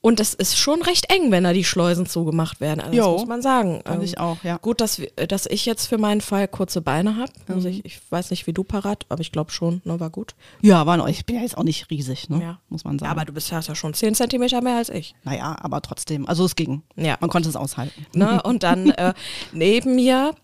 Und 0.00 0.20
das 0.20 0.34
ist 0.34 0.56
schon 0.56 0.82
recht 0.82 1.10
eng, 1.12 1.32
wenn 1.32 1.42
da 1.42 1.52
die 1.52 1.64
Schleusen 1.64 2.06
zugemacht 2.06 2.60
werden. 2.60 2.80
Also 2.80 2.96
das 2.96 3.06
muss 3.06 3.26
man 3.26 3.42
sagen. 3.42 3.80
fand 3.84 3.96
Ähm, 3.98 4.02
ich 4.04 4.20
auch, 4.20 4.36
ja. 4.44 4.58
Gut, 4.58 4.80
dass, 4.80 5.02
dass 5.26 5.46
ich 5.46 5.66
jetzt 5.66 5.86
für 5.88 5.98
meinen 5.98 6.20
Fall 6.20 6.46
kurze 6.46 6.80
Beine 6.80 7.16
habe. 7.16 7.32
Also 7.48 7.66
ich, 7.66 7.84
ich 7.84 8.00
weiß 8.08 8.30
nicht, 8.30 8.46
wie 8.46 8.52
du 8.52 8.62
parat, 8.62 9.04
aber 9.08 9.20
ich 9.20 9.32
glaube 9.32 9.50
schon, 9.50 9.82
ne, 9.84 9.98
war 9.98 10.10
gut. 10.10 10.36
Ja, 10.62 10.86
war 10.86 10.96
noch, 10.96 11.08
ich 11.08 11.26
bin 11.26 11.34
ja 11.34 11.42
jetzt 11.42 11.58
auch 11.58 11.64
nicht 11.64 11.90
riesig, 11.90 12.28
ne? 12.28 12.40
Ja. 12.40 12.60
Muss 12.68 12.84
man 12.84 13.00
sagen. 13.00 13.08
Ja, 13.08 13.10
aber 13.10 13.24
du 13.24 13.32
bist 13.32 13.50
ja 13.50 13.60
schon 13.62 13.94
10 13.94 14.14
Zentimeter 14.14 14.62
mehr 14.62 14.76
als 14.76 14.90
ich. 14.90 15.16
naja, 15.24 15.56
aber 15.60 15.82
trotzdem. 15.82 16.28
Also 16.28 16.44
es 16.44 16.54
ging. 16.54 16.82
Ja. 16.94 17.16
Man 17.18 17.28
konnte 17.28 17.48
es 17.48 17.56
aushalten. 17.56 18.06
Ne? 18.14 18.40
Und 18.44 18.62
dann 18.62 18.90
äh, 18.90 19.12
neben 19.50 19.96
mir 19.96 20.36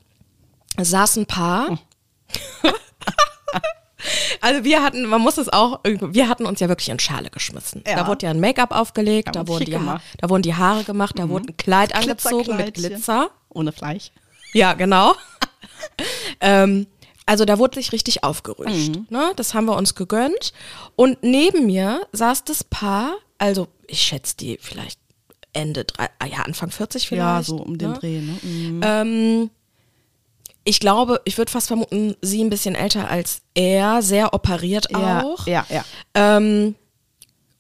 saß 0.77 1.19
ein 1.19 1.27
Paar. 1.27 1.79
Also 4.41 4.65
wir 4.65 4.83
hatten, 4.83 5.07
man 5.07 5.21
muss 5.21 5.39
es 5.39 5.49
auch, 5.49 5.81
wir 5.85 6.29
hatten 6.29 6.47
uns 6.47 6.61
ja 6.61 6.69
wirklich 6.69 6.89
in 6.89 6.99
Schale 6.99 7.31
geschmissen. 7.31 7.85
Ja. 7.87 7.97
Da 7.97 8.07
wurde 8.07 8.27
ja 8.27 8.31
ein 8.31 8.41
Make-up 8.41 8.73
aufgelegt, 8.73 9.35
da 9.35 9.47
wurden, 9.47 9.65
die 9.65 9.77
ha 9.77 10.01
da 10.19 10.29
wurden 10.29 10.43
die 10.43 10.55
Haare 10.55 10.85
gemacht, 10.85 11.19
da 11.19 11.29
wurde 11.29 11.53
ein 11.53 11.57
Kleid 11.57 11.95
angezogen 11.95 12.57
mit. 12.57 12.75
Glitzer. 12.75 13.31
Ohne 13.49 13.73
Fleisch. 13.73 14.11
Ja, 14.53 14.73
genau. 14.75 15.15
ähm, 16.41 16.87
Also 17.27 17.45
da 17.45 17.59
wurde 17.59 17.77
sich 17.77 17.93
richtig 17.93 18.25
aufgerüscht. 18.25 18.99
Ne? 19.11 19.33
Das 19.37 19.55
haben 19.55 19.67
wir 19.67 19.77
uns 19.77 19.95
gegönnt. 19.95 20.53
Und 20.97 21.23
neben 21.23 21.67
mir 21.67 22.07
saß 22.13 22.45
das 22.45 22.65
Paar, 22.65 23.15
also 23.39 23.69
ich 23.87 24.03
schätze 24.03 24.37
die 24.37 24.59
vielleicht 24.61 24.99
Ende, 25.53 25.85
drei, 25.85 26.09
ah 26.19 26.27
ja, 26.27 26.39
Anfang 26.39 26.71
40 26.71 27.09
vielleicht. 27.09 27.23
Ja, 27.23 27.43
so 27.43 27.57
um 27.57 27.77
den 27.79 27.93
ne? 27.93 27.99
Dreh, 27.99 28.21
ne? 28.21 28.39
Mhm. 28.43 28.81
Ähm, 28.83 29.51
ich 30.65 30.81
glaube, 30.81 31.21
ich 31.25 31.39
würde 31.39 31.51
fast 31.51 31.69
vermuten, 31.69 32.17
sie 32.23 32.43
ein 32.43 32.51
bisschen 32.51 32.75
älter 32.75 33.11
als 33.11 33.43
er, 33.55 34.03
sehr 34.03 34.33
operiert 34.35 34.87
Ja, 34.91 35.23
auch. 35.25 35.47
ja, 35.47 35.67
ja. 35.69 35.85
Ähm, 36.15 36.75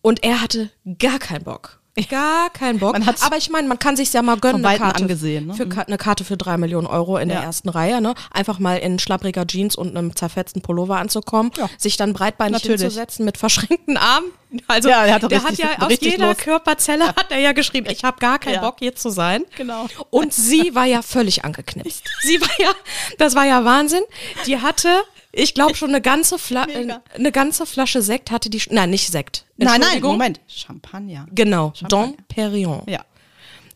und 0.02 0.24
er 0.24 0.40
hatte 0.40 0.70
gar 0.98 1.18
keinen 1.18 1.44
Bock. 1.44 1.80
Gar 2.10 2.48
keinen 2.50 2.78
Bock. 2.78 2.96
Aber 2.96 3.36
ich 3.36 3.50
meine, 3.50 3.68
man 3.68 3.78
kann 3.78 3.96
sich 3.96 4.12
ja 4.14 4.22
mal 4.22 4.38
gönnen. 4.38 4.64
eine 4.64 4.78
Karte, 4.78 5.02
angesehen, 5.02 5.48
ne? 5.48 5.54
für, 5.54 5.66
eine 5.86 5.98
Karte 5.98 6.24
für 6.24 6.38
drei 6.38 6.56
Millionen 6.56 6.86
Euro 6.86 7.18
in 7.18 7.28
der 7.28 7.38
Ja. 7.38 7.44
ersten 7.44 7.68
Reihe. 7.68 8.00
Ne? 8.00 8.14
Einfach 8.30 8.58
mal 8.58 8.76
in 8.78 8.98
schlappriger 8.98 9.46
Jeans 9.46 9.76
und 9.76 9.94
einem 9.96 10.16
zerfetzten 10.16 10.62
Pullover 10.62 10.96
anzukommen. 10.96 11.50
Ja. 11.56 11.68
Sich 11.76 11.98
dann 11.98 12.14
breitbeinig 12.14 12.62
Natürlich. 12.62 12.80
hinzusetzen 12.80 13.26
mit 13.26 13.36
verschränkten 13.36 13.98
Armen. 13.98 14.30
Also 14.68 14.88
Ja, 14.88 15.04
er 15.04 15.18
der 15.18 15.42
hat 15.42 15.50
richtig- 15.50 15.58
ja 15.58 15.82
aus 15.84 15.90
richtig 15.90 16.12
jeder 16.12 16.28
Lust. 16.28 16.40
Körperzelle 16.40 17.08
hat 17.08 17.26
er 17.30 17.38
ja 17.38 17.52
geschrieben, 17.52 17.86
ich 17.90 18.04
habe 18.04 18.18
gar 18.20 18.38
keinen 18.38 18.54
Ja. 18.54 18.60
Bock 18.62 18.76
hier 18.78 18.94
zu 18.94 19.10
sein. 19.10 19.44
Genau. 19.56 19.86
Und 20.10 20.32
sie 20.32 20.74
war 20.74 20.86
ja 20.86 21.02
völlig 21.02 21.44
angeknipst. 21.44 22.04
Sie 22.22 22.40
war 22.40 22.48
ja, 22.58 22.70
das 23.18 23.34
war 23.34 23.44
ja 23.44 23.64
Wahnsinn. 23.64 24.02
Die 24.46 24.58
hatte, 24.58 24.88
ich 25.32 25.54
glaube 25.54 25.74
schon 25.74 25.88
eine 25.88 26.00
ganze, 26.00 26.38
Fla 26.38 26.66
Mega. 26.66 27.02
eine 27.14 27.32
ganze 27.32 27.66
Flasche 27.66 28.02
Sekt 28.02 28.30
hatte 28.30 28.50
die, 28.50 28.62
nein, 28.70 28.90
nicht 28.90 29.10
Sekt. 29.10 29.46
Nein, 29.56 29.80
nein. 29.80 30.02
Moment. 30.02 30.40
Champagner. 30.46 31.26
Genau, 31.32 31.72
Champagner. 31.74 31.88
Dom 31.88 32.16
Perignon. 32.28 32.82
Ja. 32.86 33.04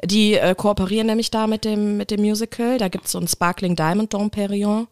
Die 0.04 0.34
äh, 0.34 0.54
kooperieren 0.54 1.06
nämlich 1.06 1.30
da 1.30 1.46
mit 1.46 1.64
dem, 1.64 1.96
mit 1.96 2.10
dem 2.10 2.20
Musical. 2.20 2.76
Da 2.78 2.88
gibt 2.88 3.06
es 3.06 3.12
so 3.12 3.18
ein 3.18 3.28
Sparkling 3.28 3.76
Diamond 3.76 4.12
Dom 4.12 4.30
Perignon. 4.30 4.88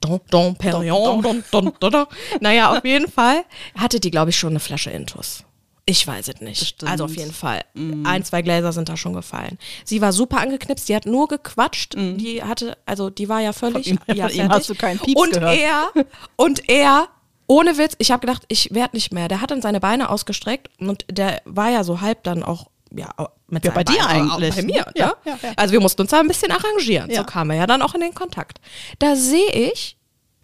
Dom, 0.00 0.20
Dom 0.30 0.54
Perignon. 0.56 1.22
Dom, 1.22 1.42
Dom, 1.50 1.72
Dom, 1.80 1.92
Dom. 1.92 2.06
Naja, 2.40 2.76
auf 2.76 2.84
jeden 2.84 3.10
Fall 3.10 3.44
hatte 3.76 3.98
die, 3.98 4.10
glaube 4.10 4.30
ich, 4.30 4.38
schon 4.38 4.50
eine 4.50 4.60
Flasche 4.60 4.90
Intus. 4.90 5.44
Ich 5.86 6.06
weiß 6.06 6.28
es 6.28 6.40
nicht. 6.40 6.60
Bestimmt. 6.60 6.90
Also 6.90 7.04
auf 7.06 7.16
jeden 7.16 7.32
Fall. 7.32 7.62
Ein, 8.04 8.24
zwei 8.24 8.42
Gläser 8.42 8.72
sind 8.72 8.88
da 8.88 8.96
schon 8.96 9.12
gefallen. 9.12 9.58
Sie 9.84 10.00
war 10.00 10.12
super 10.12 10.38
angeknipst, 10.40 10.88
die 10.88 10.94
hat 10.94 11.06
nur 11.06 11.26
gequatscht. 11.26 11.94
Die 11.96 12.42
hatte, 12.42 12.76
also 12.86 13.10
die 13.10 13.28
war 13.28 13.40
ja 13.40 13.52
völlig. 13.52 13.88
Von 13.88 13.98
ihm- 14.06 14.16
ja, 14.16 14.28
von 14.28 14.36
ihm 14.36 14.48
hast 14.50 14.68
du 14.68 14.74
keinen 14.74 14.98
Pieps 15.00 15.20
und 15.20 15.32
gehört. 15.32 15.58
Er, 15.58 15.90
und 16.36 16.68
er, 16.68 17.08
ohne 17.48 17.76
Witz, 17.78 17.94
ich 17.98 18.12
habe 18.12 18.20
gedacht, 18.26 18.44
ich 18.48 18.72
werde 18.72 18.94
nicht 18.96 19.12
mehr. 19.12 19.26
Der 19.26 19.40
hat 19.40 19.50
dann 19.50 19.62
seine 19.62 19.80
Beine 19.80 20.10
ausgestreckt 20.10 20.68
und 20.78 21.04
der 21.10 21.42
war 21.44 21.70
ja 21.70 21.82
so 21.82 22.00
halb 22.00 22.22
dann 22.22 22.44
auch, 22.44 22.66
ja, 22.94 23.08
mit 23.48 23.64
Ja, 23.64 23.72
bei 23.72 23.82
dir 23.82 23.98
Beinen, 23.98 24.30
auch 24.30 24.36
eigentlich, 24.36 24.54
Bei 24.54 24.62
mir, 24.62 24.86
Ja, 24.94 25.06
ne? 25.08 25.14
ja, 25.24 25.38
ja. 25.42 25.52
Also 25.56 25.72
wir 25.72 25.80
mussten 25.80 26.02
uns 26.02 26.10
da 26.12 26.20
ein 26.20 26.28
bisschen 26.28 26.52
arrangieren. 26.52 27.10
Ja. 27.10 27.18
So 27.22 27.24
kamen 27.24 27.50
wir 27.50 27.56
ja 27.56 27.66
dann 27.66 27.82
auch 27.82 27.94
in 27.94 28.00
den 28.02 28.14
Kontakt. 28.14 28.60
Da 29.00 29.16
sehe 29.16 29.50
ich, 29.70 29.96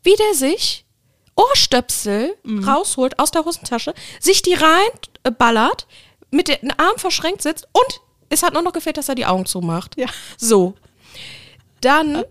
wie 0.03 0.15
der 0.17 0.35
sich 0.35 0.85
Ohrstöpsel 1.37 2.35
Mhm. 2.45 2.67
rausholt 2.69 3.19
aus 3.19 3.31
der 3.31 3.45
Hosentasche, 3.45 3.95
sich 4.21 4.43
die 4.43 4.55
reinballert, 5.27 5.87
mit 6.31 6.49
den 6.49 6.71
Arm 6.79 6.97
verschränkt 6.97 7.43
sitzt 7.43 7.69
und 7.73 8.01
es 8.29 8.43
hat 8.43 8.53
nur 8.53 8.63
noch 8.63 8.73
gefehlt, 8.73 8.97
dass 8.97 9.09
er 9.09 9.15
die 9.15 9.27
Augen 9.27 9.47
zumacht. 9.47 9.97
Ja. 9.97 10.07
So. 10.37 10.75
Dann, 11.81 12.25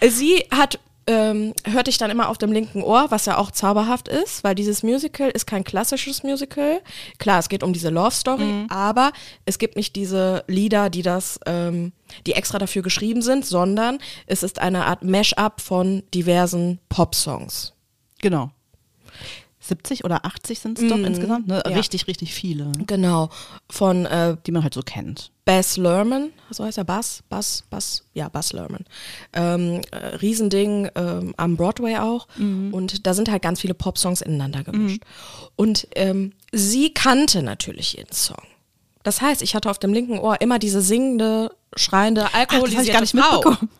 sie 0.00 0.46
hat, 0.50 0.78
ähm, 1.06 1.52
hörte 1.64 1.90
ich 1.90 1.98
dann 1.98 2.10
immer 2.10 2.28
auf 2.28 2.38
dem 2.38 2.52
linken 2.52 2.82
Ohr, 2.82 3.06
was 3.10 3.26
ja 3.26 3.36
auch 3.36 3.50
zauberhaft 3.50 4.08
ist, 4.08 4.44
weil 4.44 4.54
dieses 4.54 4.82
Musical 4.82 5.30
ist 5.30 5.46
kein 5.46 5.64
klassisches 5.64 6.22
Musical. 6.22 6.80
Klar, 7.18 7.40
es 7.40 7.48
geht 7.48 7.62
um 7.62 7.72
diese 7.72 7.90
Love 7.90 8.12
Story, 8.12 8.66
aber 8.68 9.12
es 9.44 9.58
gibt 9.58 9.76
nicht 9.76 9.96
diese 9.96 10.44
Lieder, 10.46 10.88
die 10.88 11.02
das, 11.02 11.40
ähm, 11.46 11.92
die 12.26 12.34
extra 12.34 12.58
dafür 12.58 12.82
geschrieben 12.82 13.22
sind, 13.22 13.44
sondern 13.44 13.98
es 14.26 14.42
ist 14.42 14.60
eine 14.60 14.86
Art 14.86 15.02
Mash-up 15.02 15.60
von 15.60 16.04
diversen 16.14 16.78
Pop-Songs. 16.88 17.72
Genau. 18.20 18.50
70 19.66 20.04
oder 20.04 20.24
80 20.26 20.60
sind 20.60 20.78
es 20.78 20.88
doch 20.88 20.98
insgesamt, 20.98 21.46
ne? 21.46 21.62
Ja. 21.66 21.76
Richtig, 21.76 22.06
richtig 22.06 22.34
viele, 22.34 22.70
Genau. 22.86 23.30
Von 23.70 24.04
äh, 24.06 24.36
die 24.46 24.52
man 24.52 24.62
halt 24.62 24.74
so 24.74 24.82
kennt. 24.82 25.30
Bass 25.44 25.76
Lerman, 25.76 26.30
so 26.50 26.64
heißt 26.64 26.78
er, 26.78 26.84
Bass, 26.84 27.22
Bass, 27.28 27.64
Bass, 27.70 28.04
ja, 28.14 28.28
Bass 28.28 28.52
Lerman. 28.52 28.84
Ähm, 29.32 29.82
äh, 29.90 30.16
Riesending 30.16 30.90
ähm, 30.94 31.34
am 31.36 31.56
Broadway 31.56 31.96
auch. 31.98 32.26
Und 32.38 33.06
da 33.06 33.12
sind 33.14 33.30
halt 33.30 33.42
ganz 33.42 33.60
viele 33.60 33.74
Popsongs 33.74 34.20
ineinander 34.22 34.64
gemischt. 34.64 35.02
Und 35.56 35.86
ähm, 35.96 36.32
sie 36.52 36.92
kannte 36.94 37.42
natürlich 37.42 37.94
jeden 37.94 38.12
Song. 38.12 38.42
Das 39.02 39.20
heißt, 39.20 39.42
ich 39.42 39.54
hatte 39.54 39.68
auf 39.70 39.78
dem 39.78 39.92
linken 39.92 40.18
Ohr 40.18 40.40
immer 40.40 40.58
diese 40.58 40.80
singende, 40.80 41.54
schreiende, 41.76 42.32
alkoholisierte 42.34 42.86
ich 42.86 42.92
gar 42.92 43.00
nicht 43.02 43.16
Frau. 43.16 43.36
mitbekommen. 43.36 43.70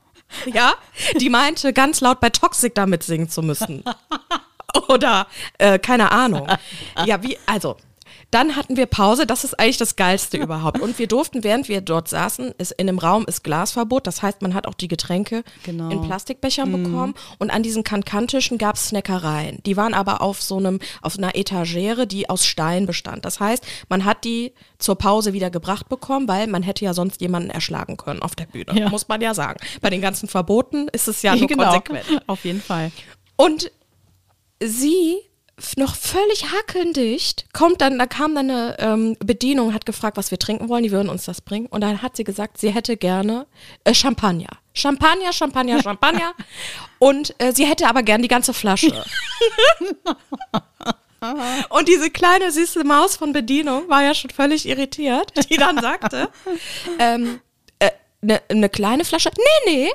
Ja, 0.52 0.72
die 1.20 1.28
meinte 1.28 1.72
ganz 1.72 2.00
laut 2.00 2.18
bei 2.18 2.30
Toxic 2.30 2.74
damit 2.74 3.04
singen 3.04 3.28
zu 3.28 3.42
müssen. 3.42 3.84
Oder 4.88 5.26
äh, 5.58 5.78
keine 5.78 6.10
Ahnung. 6.12 6.46
Ja, 7.06 7.22
wie, 7.22 7.38
also. 7.46 7.76
Dann 8.30 8.56
hatten 8.56 8.76
wir 8.76 8.86
Pause, 8.86 9.26
das 9.26 9.44
ist 9.44 9.60
eigentlich 9.60 9.76
das 9.76 9.94
Geilste 9.94 10.38
überhaupt. 10.38 10.80
Und 10.80 10.98
wir 10.98 11.06
durften, 11.06 11.44
während 11.44 11.68
wir 11.68 11.80
dort 11.80 12.08
saßen, 12.08 12.52
ist, 12.58 12.72
in 12.72 12.88
dem 12.88 12.98
Raum 12.98 13.24
ist 13.26 13.44
Glasverbot. 13.44 14.08
Das 14.08 14.22
heißt, 14.22 14.42
man 14.42 14.54
hat 14.54 14.66
auch 14.66 14.74
die 14.74 14.88
Getränke 14.88 15.44
Genau. 15.62 15.88
in 15.90 16.02
Plastikbechern 16.02 16.70
bekommen. 16.72 17.14
Und 17.38 17.50
an 17.50 17.62
diesen 17.62 17.84
Kantantischen 17.84 18.58
gab 18.58 18.74
es 18.74 18.88
Snackereien. 18.88 19.60
Die 19.66 19.76
waren 19.76 19.94
aber 19.94 20.20
auf 20.20 20.42
so 20.42 20.56
einem, 20.56 20.80
auf 21.00 21.16
einer 21.16 21.36
Etagere, 21.36 22.08
die 22.08 22.28
aus 22.28 22.44
Stein 22.44 22.86
bestand. 22.86 23.24
Das 23.24 23.38
heißt, 23.38 23.64
man 23.88 24.04
hat 24.04 24.24
die 24.24 24.52
zur 24.78 24.96
Pause 24.96 25.32
wieder 25.32 25.50
gebracht 25.50 25.88
bekommen, 25.88 26.26
weil 26.26 26.48
man 26.48 26.64
hätte 26.64 26.84
ja 26.84 26.92
sonst 26.92 27.20
jemanden 27.20 27.50
erschlagen 27.50 27.96
können 27.96 28.20
auf 28.20 28.34
der 28.34 28.46
Bühne. 28.46 28.72
Ja. 28.74 28.88
Muss 28.88 29.06
man 29.06 29.20
ja 29.20 29.34
sagen. 29.34 29.60
Bei 29.80 29.90
den 29.90 30.00
ganzen 30.00 30.28
Verboten 30.28 30.88
ist 30.88 31.06
es 31.06 31.22
ja 31.22 31.36
nur 31.36 31.46
genau. 31.48 31.64
konsequent. 31.66 32.22
Auf 32.26 32.44
jeden 32.44 32.60
Fall. 32.62 32.90
Und 33.36 33.70
sie 34.66 35.18
noch 35.76 35.94
völlig 35.94 36.50
hackendicht 36.52 37.46
kommt 37.52 37.80
dann, 37.80 37.98
da 37.98 38.06
kam 38.06 38.34
dann 38.34 38.50
eine 38.50 38.76
ähm, 38.80 39.16
Bedienung, 39.20 39.72
hat 39.72 39.86
gefragt, 39.86 40.16
was 40.16 40.32
wir 40.32 40.38
trinken 40.38 40.68
wollen, 40.68 40.82
die 40.82 40.90
würden 40.90 41.08
uns 41.08 41.24
das 41.24 41.40
bringen. 41.40 41.66
Und 41.66 41.82
dann 41.82 42.02
hat 42.02 42.16
sie 42.16 42.24
gesagt, 42.24 42.58
sie 42.58 42.70
hätte 42.70 42.96
gerne 42.96 43.46
äh, 43.84 43.94
Champagner. 43.94 44.48
Champagner, 44.72 45.32
Champagner, 45.32 45.80
Champagner. 45.82 46.34
Und 46.98 47.34
äh, 47.38 47.52
sie 47.52 47.66
hätte 47.66 47.86
aber 47.88 48.02
gern 48.02 48.22
die 48.22 48.28
ganze 48.28 48.52
Flasche. 48.52 48.92
Und 51.70 51.88
diese 51.88 52.10
kleine 52.10 52.50
süße 52.50 52.84
Maus 52.84 53.16
von 53.16 53.32
Bedienung 53.32 53.88
war 53.88 54.02
ja 54.02 54.14
schon 54.14 54.30
völlig 54.30 54.66
irritiert, 54.66 55.32
die 55.50 55.56
dann 55.56 55.80
sagte, 55.80 56.28
ähm, 56.98 57.40
äh, 57.78 57.90
ne, 58.20 58.42
eine 58.48 58.68
kleine 58.68 59.04
Flasche? 59.04 59.30
Nee, 59.36 59.72
nee, 59.72 59.92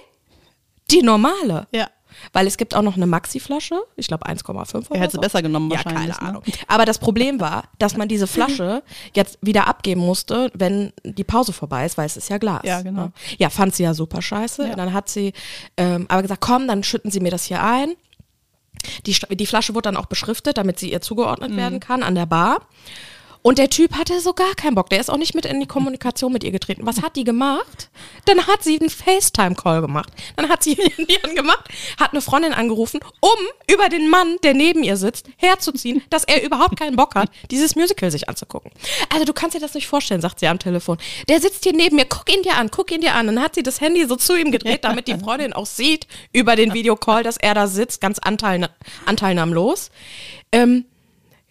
die 0.90 1.04
normale. 1.04 1.68
Ja. 1.72 1.90
Weil 2.34 2.48
es 2.48 2.58
gibt 2.58 2.76
auch 2.76 2.82
noch 2.82 2.96
eine 2.96 3.08
Maxi-Flasche, 3.08 3.80
ich 3.96 4.08
glaube 4.08 4.26
1,5 4.28 4.90
oder 4.90 5.00
hätte 5.00 5.14
sie 5.14 5.20
besser 5.20 5.42
genommen 5.42 5.72
ja, 5.72 5.78
wahrscheinlich, 5.78 6.16
keine 6.18 6.32
ne? 6.32 6.40
Ahnung. 6.40 6.44
Aber 6.68 6.86
das 6.86 7.00
Problem 7.00 7.40
war, 7.40 7.64
dass 7.78 7.98
man 7.98 8.08
diese 8.08 8.28
Flasche 8.28 8.84
jetzt 9.14 9.38
wieder 9.42 9.68
abgeben 9.68 10.02
musste, 10.02 10.52
wenn 10.54 10.94
die 11.04 11.24
Pause 11.24 11.54
vorbei 11.54 11.86
ist, 11.86 11.98
weil 11.98 12.06
es 12.06 12.18
ist 12.18 12.30
ja 12.30 12.38
Glas. 12.38 12.62
Ja, 12.64 12.82
genau. 12.82 13.06
ne? 13.06 13.12
Ja, 13.38 13.50
fand 13.50 13.76
sie 13.76 13.84
ja 13.84 13.94
super 13.94 14.22
scheiße. 14.22 14.64
Ja. 14.64 14.72
Und 14.72 14.78
dann 14.78 14.94
hat 14.94 15.10
sie 15.10 15.34
ähm, 15.78 16.06
aber 16.10 16.22
gesagt, 16.22 16.42
komm, 16.42 16.68
dann 16.68 16.84
schütten 16.84 17.12
Sie 17.12 17.20
mir 17.20 17.32
das 17.32 17.46
hier 17.46 17.64
ein. 17.64 17.96
Die, 19.06 19.16
die 19.36 19.46
Flasche 19.46 19.76
wurde 19.76 19.84
dann 19.84 19.98
auch 19.98 20.06
beschriftet, 20.06 20.58
damit 20.58 20.80
sie 20.80 20.92
ihr 20.92 21.02
zugeordnet 21.02 21.56
werden 21.56 21.80
kann 21.80 22.02
an 22.02 22.16
der 22.16 22.26
Bar. 22.26 22.62
Und 23.42 23.58
der 23.58 23.70
Typ 23.70 23.96
hatte 23.96 24.20
so 24.20 24.34
gar 24.34 24.54
keinen 24.56 24.76
Bock. 24.76 24.90
Der 24.90 25.00
ist 25.00 25.10
auch 25.10 25.18
nicht 25.18 25.34
mit 25.34 25.46
in 25.46 25.60
die 25.60 25.68
Kommunikation 25.68 26.34
mit 26.34 26.44
ihr 26.44 26.52
getreten. 26.52 26.86
Was 26.86 27.02
hat 27.02 27.16
die 27.16 27.24
gemacht? 27.24 27.90
Dann 28.26 28.48
hat 28.48 28.64
sie 28.64 28.80
einen 28.80 28.90
FaceTime-Call 28.90 29.82
gemacht. 29.82 30.12
Dann 30.36 30.50
hat 30.50 30.64
sie 30.64 30.74
ihn 30.98 31.18
angemacht, 31.24 31.70
hat 31.98 32.12
eine 32.12 32.22
Freundin 32.22 32.54
angerufen, 32.54 33.00
um 33.22 33.74
über 33.74 33.88
den 33.88 34.10
Mann, 34.10 34.38
der 34.44 34.54
neben 34.54 34.84
ihr 34.84 34.98
sitzt, 34.98 35.28
herzuziehen, 35.38 36.02
dass 36.10 36.26
er 36.26 36.44
überhaupt 36.44 36.78
keinen 36.78 36.98
Bock 36.98 37.16
hat, 37.16 37.32
dieses 37.50 37.76
Musical 37.76 38.12
sich 38.12 38.28
anzugucken. 38.28 38.72
Also 39.14 39.26
du 39.26 39.34
kannst 39.34 39.56
dir 39.56 39.62
das 39.62 39.74
nicht 39.74 39.88
vorstellen, 39.88 40.22
sagt 40.22 40.42
sie 40.42 40.48
am 40.48 40.60
Telefon. 40.60 40.98
Der 41.30 41.40
sitzt 41.40 41.64
hier 41.64 41.74
neben 41.74 41.96
mir, 41.96 42.06
guck 42.06 42.34
ihn 42.34 42.44
dir 42.44 42.58
an, 42.58 42.70
guck 42.72 42.92
ihn 42.92 43.02
dir 43.02 43.16
an. 43.16 43.28
Dann 43.28 43.42
hat 43.42 43.56
sie 43.56 43.64
das 43.64 43.80
Handy 43.80 44.06
so 44.06 44.18
zu 44.18 44.36
ihm 44.36 44.52
gedreht, 44.52 44.84
damit 44.84 45.08
die 45.08 45.18
Freundin 45.18 45.54
auch 45.54 45.66
sieht 45.66 46.08
über 46.34 46.58
den 46.58 46.74
Videocall, 46.74 47.24
dass 47.24 47.38
er 47.38 47.54
da 47.54 47.68
sitzt, 47.68 48.02
ganz 48.02 48.20
anteilna 48.20 48.70
anteilnahmlos. 49.06 49.92
Ähm, 50.52 50.86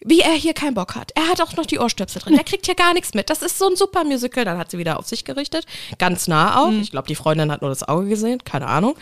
wie 0.04 0.20
er 0.20 0.32
hier 0.32 0.54
keinen 0.54 0.74
Bock 0.74 0.94
hat. 0.94 1.12
Er 1.14 1.28
hat 1.28 1.40
auch 1.40 1.56
noch 1.56 1.66
die 1.66 1.78
Ohrstöpsel 1.78 2.22
drin. 2.22 2.34
Der 2.34 2.44
kriegt 2.44 2.66
hier 2.66 2.74
gar 2.74 2.94
nichts 2.94 3.14
mit. 3.14 3.30
Das 3.30 3.42
ist 3.42 3.58
so 3.58 3.68
ein 3.68 3.76
super 3.76 4.04
Musical. 4.04 4.44
Dann 4.44 4.58
hat 4.58 4.70
sie 4.70 4.78
wieder 4.78 4.98
auf 4.98 5.06
sich 5.06 5.24
gerichtet. 5.24 5.66
Ganz 5.98 6.28
nah 6.28 6.62
auch. 6.62 6.72
Ich 6.72 6.90
glaube, 6.90 7.08
die 7.08 7.14
Freundin 7.14 7.50
hat 7.50 7.62
nur 7.62 7.70
das 7.70 7.86
Auge 7.86 8.08
gesehen. 8.08 8.42
Keine 8.44 8.66
Ahnung. 8.66 8.94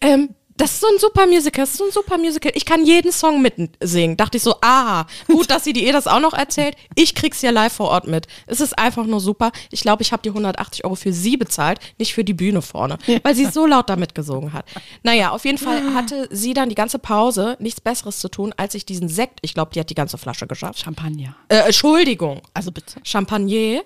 Ähm, 0.00 0.30
das 0.58 0.72
ist 0.72 0.80
so 0.80 0.88
ein 0.88 0.98
super 0.98 1.26
Musical. 1.26 1.62
Das 1.62 1.70
ist 1.70 1.78
so 1.78 1.84
ein 1.84 1.92
super 1.92 2.18
Musical. 2.18 2.52
Ich 2.54 2.64
kann 2.64 2.84
jeden 2.84 3.12
Song 3.12 3.40
mitsingen. 3.40 4.16
Dachte 4.16 4.36
ich 4.36 4.42
so, 4.42 4.56
ah, 4.60 5.06
gut, 5.28 5.50
dass 5.50 5.64
sie 5.64 5.72
dir 5.72 5.92
das 5.92 6.06
auch 6.06 6.20
noch 6.20 6.34
erzählt. 6.34 6.76
Ich 6.96 7.14
krieg's 7.14 7.40
hier 7.40 7.52
live 7.52 7.72
vor 7.72 7.88
Ort 7.88 8.08
mit. 8.08 8.26
Es 8.46 8.60
ist 8.60 8.76
einfach 8.76 9.06
nur 9.06 9.20
super. 9.20 9.52
Ich 9.70 9.82
glaube, 9.82 10.02
ich 10.02 10.12
habe 10.12 10.22
die 10.22 10.30
180 10.30 10.84
Euro 10.84 10.96
für 10.96 11.12
sie 11.12 11.36
bezahlt, 11.36 11.78
nicht 11.98 12.12
für 12.12 12.24
die 12.24 12.34
Bühne 12.34 12.60
vorne, 12.60 12.98
weil 13.22 13.34
sie 13.34 13.46
so 13.46 13.66
laut 13.66 13.88
damit 13.88 14.14
gesungen 14.14 14.52
hat. 14.52 14.66
Naja, 15.04 15.30
auf 15.30 15.44
jeden 15.44 15.58
Fall 15.58 15.94
hatte 15.94 16.28
sie 16.30 16.54
dann 16.54 16.68
die 16.68 16.74
ganze 16.74 16.98
Pause 16.98 17.56
nichts 17.60 17.80
Besseres 17.80 18.18
zu 18.18 18.28
tun, 18.28 18.52
als 18.56 18.72
sich 18.72 18.84
diesen 18.84 19.08
Sekt, 19.08 19.38
ich 19.42 19.54
glaube, 19.54 19.70
die 19.72 19.80
hat 19.80 19.90
die 19.90 19.94
ganze 19.94 20.18
Flasche 20.18 20.46
geschafft. 20.46 20.80
Champagner. 20.80 21.36
Äh, 21.48 21.58
Entschuldigung. 21.66 22.42
Also 22.52 22.72
bitte. 22.72 23.00
Champagner. 23.04 23.82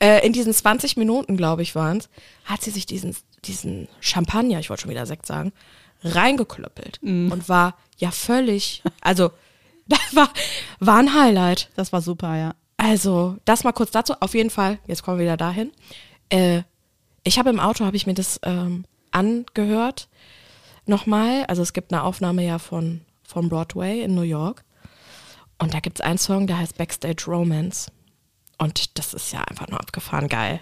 äh, 0.00 0.26
in 0.26 0.32
diesen 0.32 0.52
20 0.52 0.96
Minuten, 0.96 1.36
glaube 1.36 1.62
ich, 1.62 1.74
waren 1.74 1.98
es, 1.98 2.08
hat 2.44 2.62
sie 2.62 2.70
sich 2.70 2.86
diesen, 2.86 3.14
diesen 3.44 3.88
Champagner, 4.00 4.58
ich 4.58 4.68
wollte 4.68 4.82
schon 4.82 4.90
wieder 4.90 5.06
Sekt 5.06 5.26
sagen, 5.26 5.52
reingeklöppelt 6.02 7.00
und 7.02 7.48
war 7.48 7.74
ja 7.96 8.10
völlig, 8.10 8.82
also 9.00 9.30
das 9.88 10.14
war, 10.14 10.30
war 10.80 10.98
ein 10.98 11.14
Highlight. 11.14 11.70
Das 11.76 11.92
war 11.92 12.02
super, 12.02 12.36
ja. 12.36 12.54
Also, 12.76 13.36
das 13.44 13.64
mal 13.64 13.72
kurz 13.72 13.90
dazu. 13.90 14.14
Auf 14.20 14.34
jeden 14.34 14.50
Fall, 14.50 14.78
jetzt 14.86 15.02
kommen 15.02 15.18
wir 15.18 15.24
wieder 15.24 15.36
dahin. 15.36 15.72
Äh, 16.28 16.62
ich 17.24 17.38
habe 17.38 17.50
im 17.50 17.58
Auto, 17.58 17.84
habe 17.84 17.96
ich 17.96 18.06
mir 18.06 18.14
das 18.14 18.38
ähm, 18.44 18.84
angehört. 19.10 20.08
Nochmal, 20.86 21.44
also 21.46 21.62
es 21.62 21.72
gibt 21.72 21.92
eine 21.92 22.02
Aufnahme 22.04 22.44
ja 22.44 22.58
von, 22.58 23.02
von 23.24 23.48
Broadway 23.48 24.02
in 24.02 24.14
New 24.14 24.22
York. 24.22 24.64
Und 25.58 25.74
da 25.74 25.80
gibt 25.80 25.98
es 25.98 26.04
einen 26.04 26.18
Song, 26.18 26.46
der 26.46 26.58
heißt 26.58 26.78
Backstage 26.78 27.24
Romance. 27.26 27.90
Und 28.58 28.98
das 28.98 29.12
ist 29.12 29.32
ja 29.32 29.42
einfach 29.42 29.68
nur 29.68 29.80
abgefahren 29.80 30.28
geil. 30.28 30.60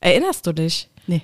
Erinnerst 0.00 0.46
du 0.46 0.52
dich? 0.52 0.88
Nee. 1.06 1.22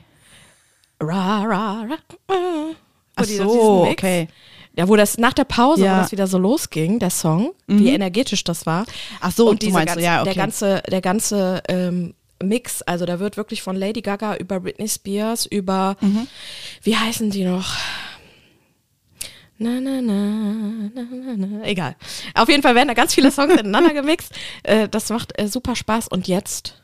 Ra, 1.00 1.43
ra, 1.45 1.83
ra, 1.83 2.35
äh. 2.35 2.75
Ach 3.17 3.26
die- 3.26 3.35
so, 3.37 3.87
okay. 3.91 4.29
Ja, 4.75 4.88
wo 4.88 4.97
das 4.97 5.17
nach 5.17 5.33
der 5.33 5.45
Pause, 5.45 5.85
Ja. 5.85 5.93
Mhm. 5.93 5.97
wo 5.99 6.03
das 6.03 6.12
wieder 6.12 6.26
so 6.26 6.38
losging, 6.38 6.99
der 6.99 7.11
Song, 7.11 7.53
wie 7.67 7.88
energetisch 7.91 8.45
das 8.45 8.67
war. 8.67 8.85
Ach 9.21 9.33
so, 9.33 9.49
und 9.49 9.62
du 9.62 9.67
diese 9.67 9.73
meinst 9.79 9.88
ganze, 9.95 10.05
ja, 10.05 10.21
okay. 10.21 10.25
der 10.25 10.35
ganze, 10.35 10.83
der 10.91 11.00
ganze 11.00 11.62
ähm, 11.69 12.15
Mix, 12.43 12.83
also 12.83 13.07
da 13.07 13.19
wird 13.19 13.38
wirklich 13.38 13.62
von 13.62 13.75
Lady 13.76 14.03
Gaga 14.03 14.37
über 14.37 14.61
Britney 14.61 14.87
Spears, 14.88 15.47
über, 15.47 15.97
Mhm. 16.03 16.26
wie 16.83 16.95
heißen 16.97 17.31
die 17.31 17.45
noch? 17.45 17.75
Na, 19.59 19.81
na, 19.81 20.03
na, 20.03 20.12
na, 20.93 21.03
na, 21.11 21.37
na. 21.37 21.65
Egal. 21.65 21.97
Auf 22.35 22.50
jeden 22.50 22.62
Fall 22.62 22.75
werden 22.75 22.88
da 22.88 22.95
ganz 22.95 23.15
viele 23.15 23.31
Songs 23.31 23.55
ineinander 23.59 23.95
gemixt. 23.95 24.31
Äh, 24.62 24.87
das 24.91 25.09
macht 25.09 25.38
äh, 25.41 25.49
super 25.49 25.75
Spaß. 25.75 26.09
Und 26.09 26.29
jetzt 26.29 26.83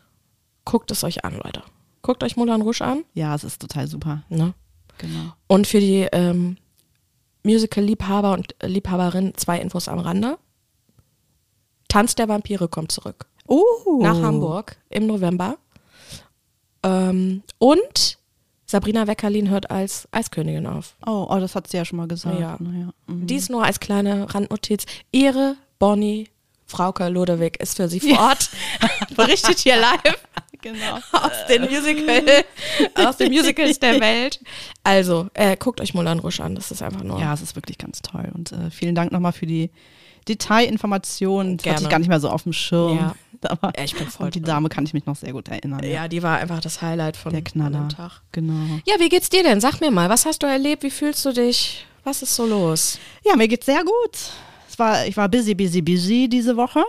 guckt 0.65 0.91
es 0.91 1.05
euch 1.05 1.23
an, 1.27 1.35
Leute. 1.45 1.63
Guckt 2.03 2.25
euch 2.25 2.37
Moulin 2.37 2.63
Rouge 2.63 2.83
an. 2.83 3.05
Ja, 3.15 3.35
es 3.35 3.45
ist 3.45 3.61
total 3.61 3.87
super. 3.87 4.25
Ne? 4.29 4.55
Genau. 4.99 5.33
Und 5.47 5.67
für 5.67 5.81
die 5.81 6.09
ähm, 6.13 6.57
Musical-Liebhaber 7.45 8.33
und 8.33 8.55
äh, 8.63 8.67
Liebhaberinnen 8.67 9.37
zwei 9.37 9.61
Infos 9.61 9.89
am 9.89 10.01
Rande. 10.01 10.39
Tanz 11.89 12.15
der 12.15 12.29
Vampire 12.29 12.69
kommt 12.69 12.93
zurück. 12.93 13.27
Oh. 13.47 14.01
Nach 14.01 14.21
Hamburg 14.21 14.77
im 14.89 15.07
November. 15.07 15.59
Ähm, 16.83 17.43
und 17.59 18.19
Sabrina 18.67 19.07
Weckerlin 19.07 19.51
hört 19.51 19.71
als 19.71 20.09
Eiskönigin 20.11 20.67
auf. 20.67 20.97
Oh, 21.07 21.27
oh, 21.29 21.39
das 21.39 21.55
hat 21.55 21.69
sie 21.69 21.77
ja 21.77 21.85
schon 21.85 21.99
mal 21.99 22.09
gesagt. 22.09 22.41
Ja. 22.41 22.57
Naja. 22.59 22.93
Mhm. 23.07 23.27
Dies 23.27 23.49
nur 23.49 23.65
als 23.65 23.79
kleine 23.81 24.35
Randnotiz. 24.35 24.87
Ihre 25.13 25.57
Bonnie 25.79 26.29
Frauke 26.67 27.09
Lodewig 27.09 27.61
ist 27.61 27.77
für 27.77 27.89
sie 27.89 28.01
vor 28.01 28.19
Ort. 28.19 28.51
Berichtet 29.17 29.59
hier 29.59 29.77
live 29.77 30.19
Genau. 30.63 30.97
aus 31.13 31.47
den 31.49 31.63
Musical, 31.63 32.23
aus 32.95 33.17
den 33.19 33.31
Musicals 33.33 33.79
der 33.79 34.01
Welt. 34.01 34.41
Also, 34.85 35.29
äh, 35.35 35.57
guckt 35.57 35.81
euch 35.81 35.93
Moulin 35.93 36.21
Rouge 36.21 36.41
an. 36.43 36.55
Das 36.55 36.71
ist 36.71 36.83
einfach 36.83 37.03
nur. 37.03 37.21
Ja, 37.21 37.35
es 37.35 37.43
ist 37.43 37.55
wirklich 37.57 37.79
ganz 37.79 38.01
toll. 38.01 38.31
Und 38.33 38.53
äh, 38.53 38.71
vielen 38.71 38.95
Dank 38.95 39.13
nochmal 39.13 39.33
für 39.33 39.47
die 39.47 39.71
Detailinformationen. 40.29 41.57
Das 41.57 41.65
Gerne. 41.65 41.77
hatte 41.77 41.85
ich 41.85 41.91
gar 41.91 41.99
nicht 41.99 42.09
mehr 42.09 42.21
so 42.21 42.31
auf 42.31 42.45
dem 42.45 42.53
Schirm. 42.53 42.97
Ja. 42.97 43.15
Aber 43.49 43.73
Ja, 43.77 43.85
ich 43.85 43.95
bin 43.97 44.07
voll 44.09 44.27
an 44.27 44.33
die. 44.33 44.41
Dame 44.41 44.69
kann 44.69 44.85
ich 44.85 44.95
mich 44.95 45.05
noch 45.05 45.17
sehr 45.17 45.33
gut 45.33 45.49
erinnern. 45.49 45.83
Ja, 45.85 46.07
die 46.07 46.23
war 46.23 46.39
einfach 46.39 46.61
das 46.61 46.81
Highlight 46.81 47.17
von 47.17 47.33
Der 47.33 47.43
Knaller. 47.43 47.89
Tag. 47.89 48.23
Genau. 48.31 48.79
Ja, 48.87 48.95
wie 49.01 49.09
geht's 49.09 49.31
dir 49.31 49.43
denn? 49.43 49.61
Sag 49.61 49.81
mir 49.81 49.91
mal, 49.91 50.09
was 50.09 50.27
hast 50.27 50.43
du 50.45 50.47
erlebt? 50.47 50.85
Wie 50.85 50.91
fühlst 50.91 51.25
du 51.25 51.33
dich? 51.33 51.85
Was 52.05 52.23
ist 52.23 52.35
so 52.37 52.47
los? 52.47 52.99
Ja, 53.25 53.35
mir 53.37 53.49
geht's 53.49 53.67
sehr 53.67 53.83
gut. 53.83 54.19
Es 54.69 54.79
war, 54.79 55.07
ich 55.07 55.17
war 55.17 55.29
busy, 55.29 55.55
busy, 55.55 55.83
busy 55.83 56.29
diese 56.29 56.57
Woche. 56.57 56.83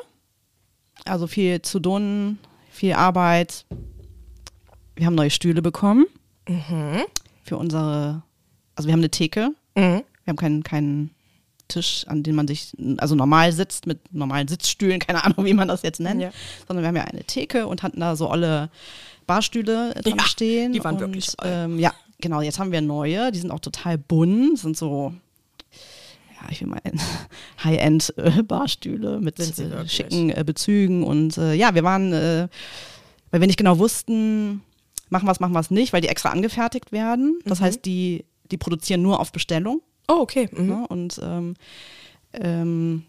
Also 1.05 1.27
viel 1.27 1.61
zu 1.61 1.79
tun, 1.79 2.37
viel 2.83 2.93
Arbeit. 2.95 3.65
Wir 4.97 5.05
haben 5.05 5.15
neue 5.15 5.29
Stühle 5.29 5.61
bekommen 5.61 6.05
für 7.45 7.55
unsere, 7.55 8.23
also 8.75 8.87
wir 8.89 8.91
haben 8.93 8.99
eine 8.99 9.09
Theke. 9.09 9.51
Mhm. 9.75 10.01
Wir 10.25 10.31
haben 10.31 10.35
keinen, 10.35 10.63
keinen 10.63 11.11
Tisch, 11.69 12.03
an 12.09 12.23
dem 12.23 12.35
man 12.35 12.45
sich, 12.45 12.73
also 12.97 13.15
normal 13.15 13.53
sitzt 13.53 13.87
mit 13.87 14.13
normalen 14.13 14.49
Sitzstühlen, 14.49 14.99
keine 14.99 15.23
Ahnung, 15.23 15.45
wie 15.45 15.53
man 15.53 15.69
das 15.69 15.81
jetzt 15.83 16.01
nennt, 16.01 16.21
Ja. 16.21 16.31
sondern 16.67 16.83
wir 16.83 16.89
haben 16.89 16.97
ja 16.97 17.03
eine 17.05 17.23
Theke 17.23 17.67
und 17.67 17.83
hatten 17.83 18.01
da 18.01 18.17
so 18.17 18.27
alle 18.27 18.69
Barstühle 19.27 19.93
dran 20.03 20.17
Ja, 20.17 20.25
stehen. 20.25 20.73
die 20.73 20.83
waren 20.83 20.95
und, 20.95 20.99
wirklich. 20.99 21.27
Ähm, 21.41 21.79
ja, 21.79 21.93
genau, 22.19 22.41
jetzt 22.41 22.59
haben 22.59 22.73
wir 22.73 22.81
neue, 22.81 23.31
die 23.31 23.39
sind 23.39 23.51
auch 23.51 23.61
total 23.61 23.97
bunt, 23.97 24.59
sind 24.59 24.75
so, 24.75 25.13
ja, 26.43 26.49
ich 26.51 26.61
will 26.61 26.67
mal 26.67 26.81
High-End-Barstühle 27.63 29.19
mit 29.19 29.37
Sind 29.37 29.55
sie 29.55 29.63
äh, 29.63 29.87
schicken 29.87 30.29
äh, 30.29 30.43
Bezügen 30.45 31.03
und 31.03 31.37
äh, 31.37 31.53
ja, 31.53 31.73
wir 31.75 31.83
waren, 31.83 32.13
äh, 32.13 32.47
weil 33.31 33.39
wir 33.41 33.47
nicht 33.47 33.57
genau 33.57 33.79
wussten, 33.79 34.61
machen 35.09 35.27
wir 35.27 35.31
es, 35.31 35.39
machen 35.39 35.53
wir 35.53 35.59
es 35.59 35.71
nicht, 35.71 35.93
weil 35.93 36.01
die 36.01 36.07
extra 36.09 36.29
angefertigt 36.29 36.91
werden. 36.91 37.39
Das 37.45 37.59
Mhm. 37.59 37.63
heißt, 37.65 37.85
die, 37.85 38.25
die 38.51 38.57
produzieren 38.57 39.01
nur 39.01 39.19
auf 39.19 39.31
Bestellung. 39.31 39.81
Oh, 40.07 40.19
okay. 40.19 40.49
Mhm. 40.51 40.67
Ne? 40.67 40.85
Und 40.87 41.19
ähm, 41.23 41.53
ähm, 42.33 43.03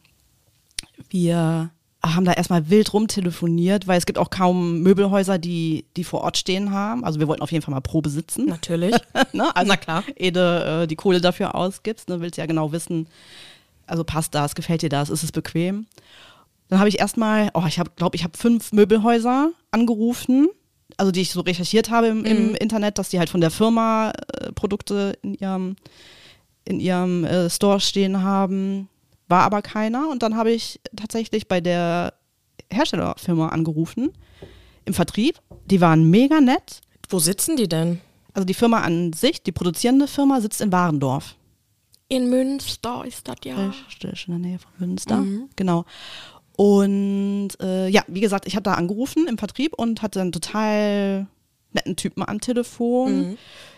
wir 1.10 1.70
haben 2.04 2.24
da 2.24 2.32
erstmal 2.32 2.68
wild 2.68 2.92
rumtelefoniert, 2.92 3.86
weil 3.86 3.98
es 3.98 4.06
gibt 4.06 4.18
auch 4.18 4.30
kaum 4.30 4.80
Möbelhäuser, 4.80 5.38
die, 5.38 5.86
die 5.96 6.04
vor 6.04 6.20
Ort 6.20 6.36
stehen 6.36 6.70
haben. 6.70 7.04
Also 7.04 7.18
wir 7.18 7.28
wollten 7.28 7.42
auf 7.42 7.52
jeden 7.52 7.62
Fall 7.64 7.72
mal 7.72 7.80
Probe 7.80 8.10
sitzen. 8.10 8.46
Natürlich. 8.46 8.94
ne? 9.32 9.54
Also 9.56 9.68
Na 9.68 9.76
klar. 9.76 10.04
ehe 10.16 10.32
du 10.32 10.40
äh, 10.82 10.86
die 10.86 10.96
Kohle 10.96 11.20
dafür 11.20 11.54
ausgibst, 11.54 12.08
ne? 12.08 12.20
willst 12.20 12.36
ja 12.36 12.46
genau 12.46 12.72
wissen, 12.72 13.06
also 13.86 14.04
passt 14.04 14.34
das, 14.34 14.54
gefällt 14.54 14.82
dir 14.82 14.88
das, 14.88 15.10
ist 15.10 15.22
es 15.22 15.32
bequem. 15.32 15.86
Dann 16.68 16.78
habe 16.78 16.88
ich 16.88 16.98
erstmal, 16.98 17.50
oh, 17.54 17.64
ich 17.66 17.80
glaube, 17.96 18.16
ich 18.16 18.24
habe 18.24 18.36
fünf 18.36 18.72
Möbelhäuser 18.72 19.50
angerufen, 19.70 20.48
also 20.96 21.12
die 21.12 21.22
ich 21.22 21.30
so 21.30 21.40
recherchiert 21.40 21.90
habe 21.90 22.08
im, 22.08 22.24
im 22.24 22.54
Internet, 22.54 22.98
dass 22.98 23.08
die 23.08 23.18
halt 23.18 23.30
von 23.30 23.40
der 23.40 23.50
Firma 23.50 24.10
äh, 24.10 24.52
Produkte 24.52 25.18
in 25.22 25.34
ihrem, 25.34 25.76
in 26.64 26.80
ihrem 26.80 27.24
äh, 27.24 27.50
Store 27.50 27.80
stehen 27.80 28.22
haben. 28.22 28.88
War 29.28 29.42
aber 29.42 29.62
keiner. 29.62 30.10
Und 30.10 30.22
dann 30.22 30.36
habe 30.36 30.52
ich 30.52 30.80
tatsächlich 30.96 31.48
bei 31.48 31.60
der 31.60 32.14
Herstellerfirma 32.70 33.48
angerufen, 33.48 34.12
im 34.84 34.94
Vertrieb. 34.94 35.40
Die 35.66 35.80
waren 35.80 36.10
mega 36.10 36.40
nett. 36.40 36.80
Wo 37.08 37.18
sitzen 37.18 37.56
die 37.56 37.68
denn? 37.68 38.00
Also 38.32 38.44
die 38.44 38.54
Firma 38.54 38.80
an 38.80 39.12
sich, 39.12 39.42
die 39.42 39.52
produzierende 39.52 40.08
Firma, 40.08 40.40
sitzt 40.40 40.60
in 40.60 40.72
Warendorf. 40.72 41.36
In 42.08 42.28
Münster 42.28 43.04
ist 43.06 43.26
das 43.28 43.36
ja. 43.44 43.72
Richtig, 43.88 44.26
in 44.28 44.34
der 44.34 44.50
Nähe 44.50 44.58
von 44.58 44.70
Münster. 44.78 45.24
Genau. 45.56 45.84
Und 46.56 47.50
äh, 47.60 47.88
ja, 47.88 48.02
wie 48.06 48.20
gesagt, 48.20 48.46
ich 48.46 48.54
hatte 48.54 48.64
da 48.64 48.74
angerufen 48.74 49.26
im 49.26 49.38
Vertrieb 49.38 49.74
und 49.74 50.02
hatte 50.02 50.20
einen 50.20 50.32
total 50.32 51.26
netten 51.72 51.96
Typen 51.96 52.22
am 52.22 52.40
Telefon. 52.40 53.32
Äh, 53.32 53.36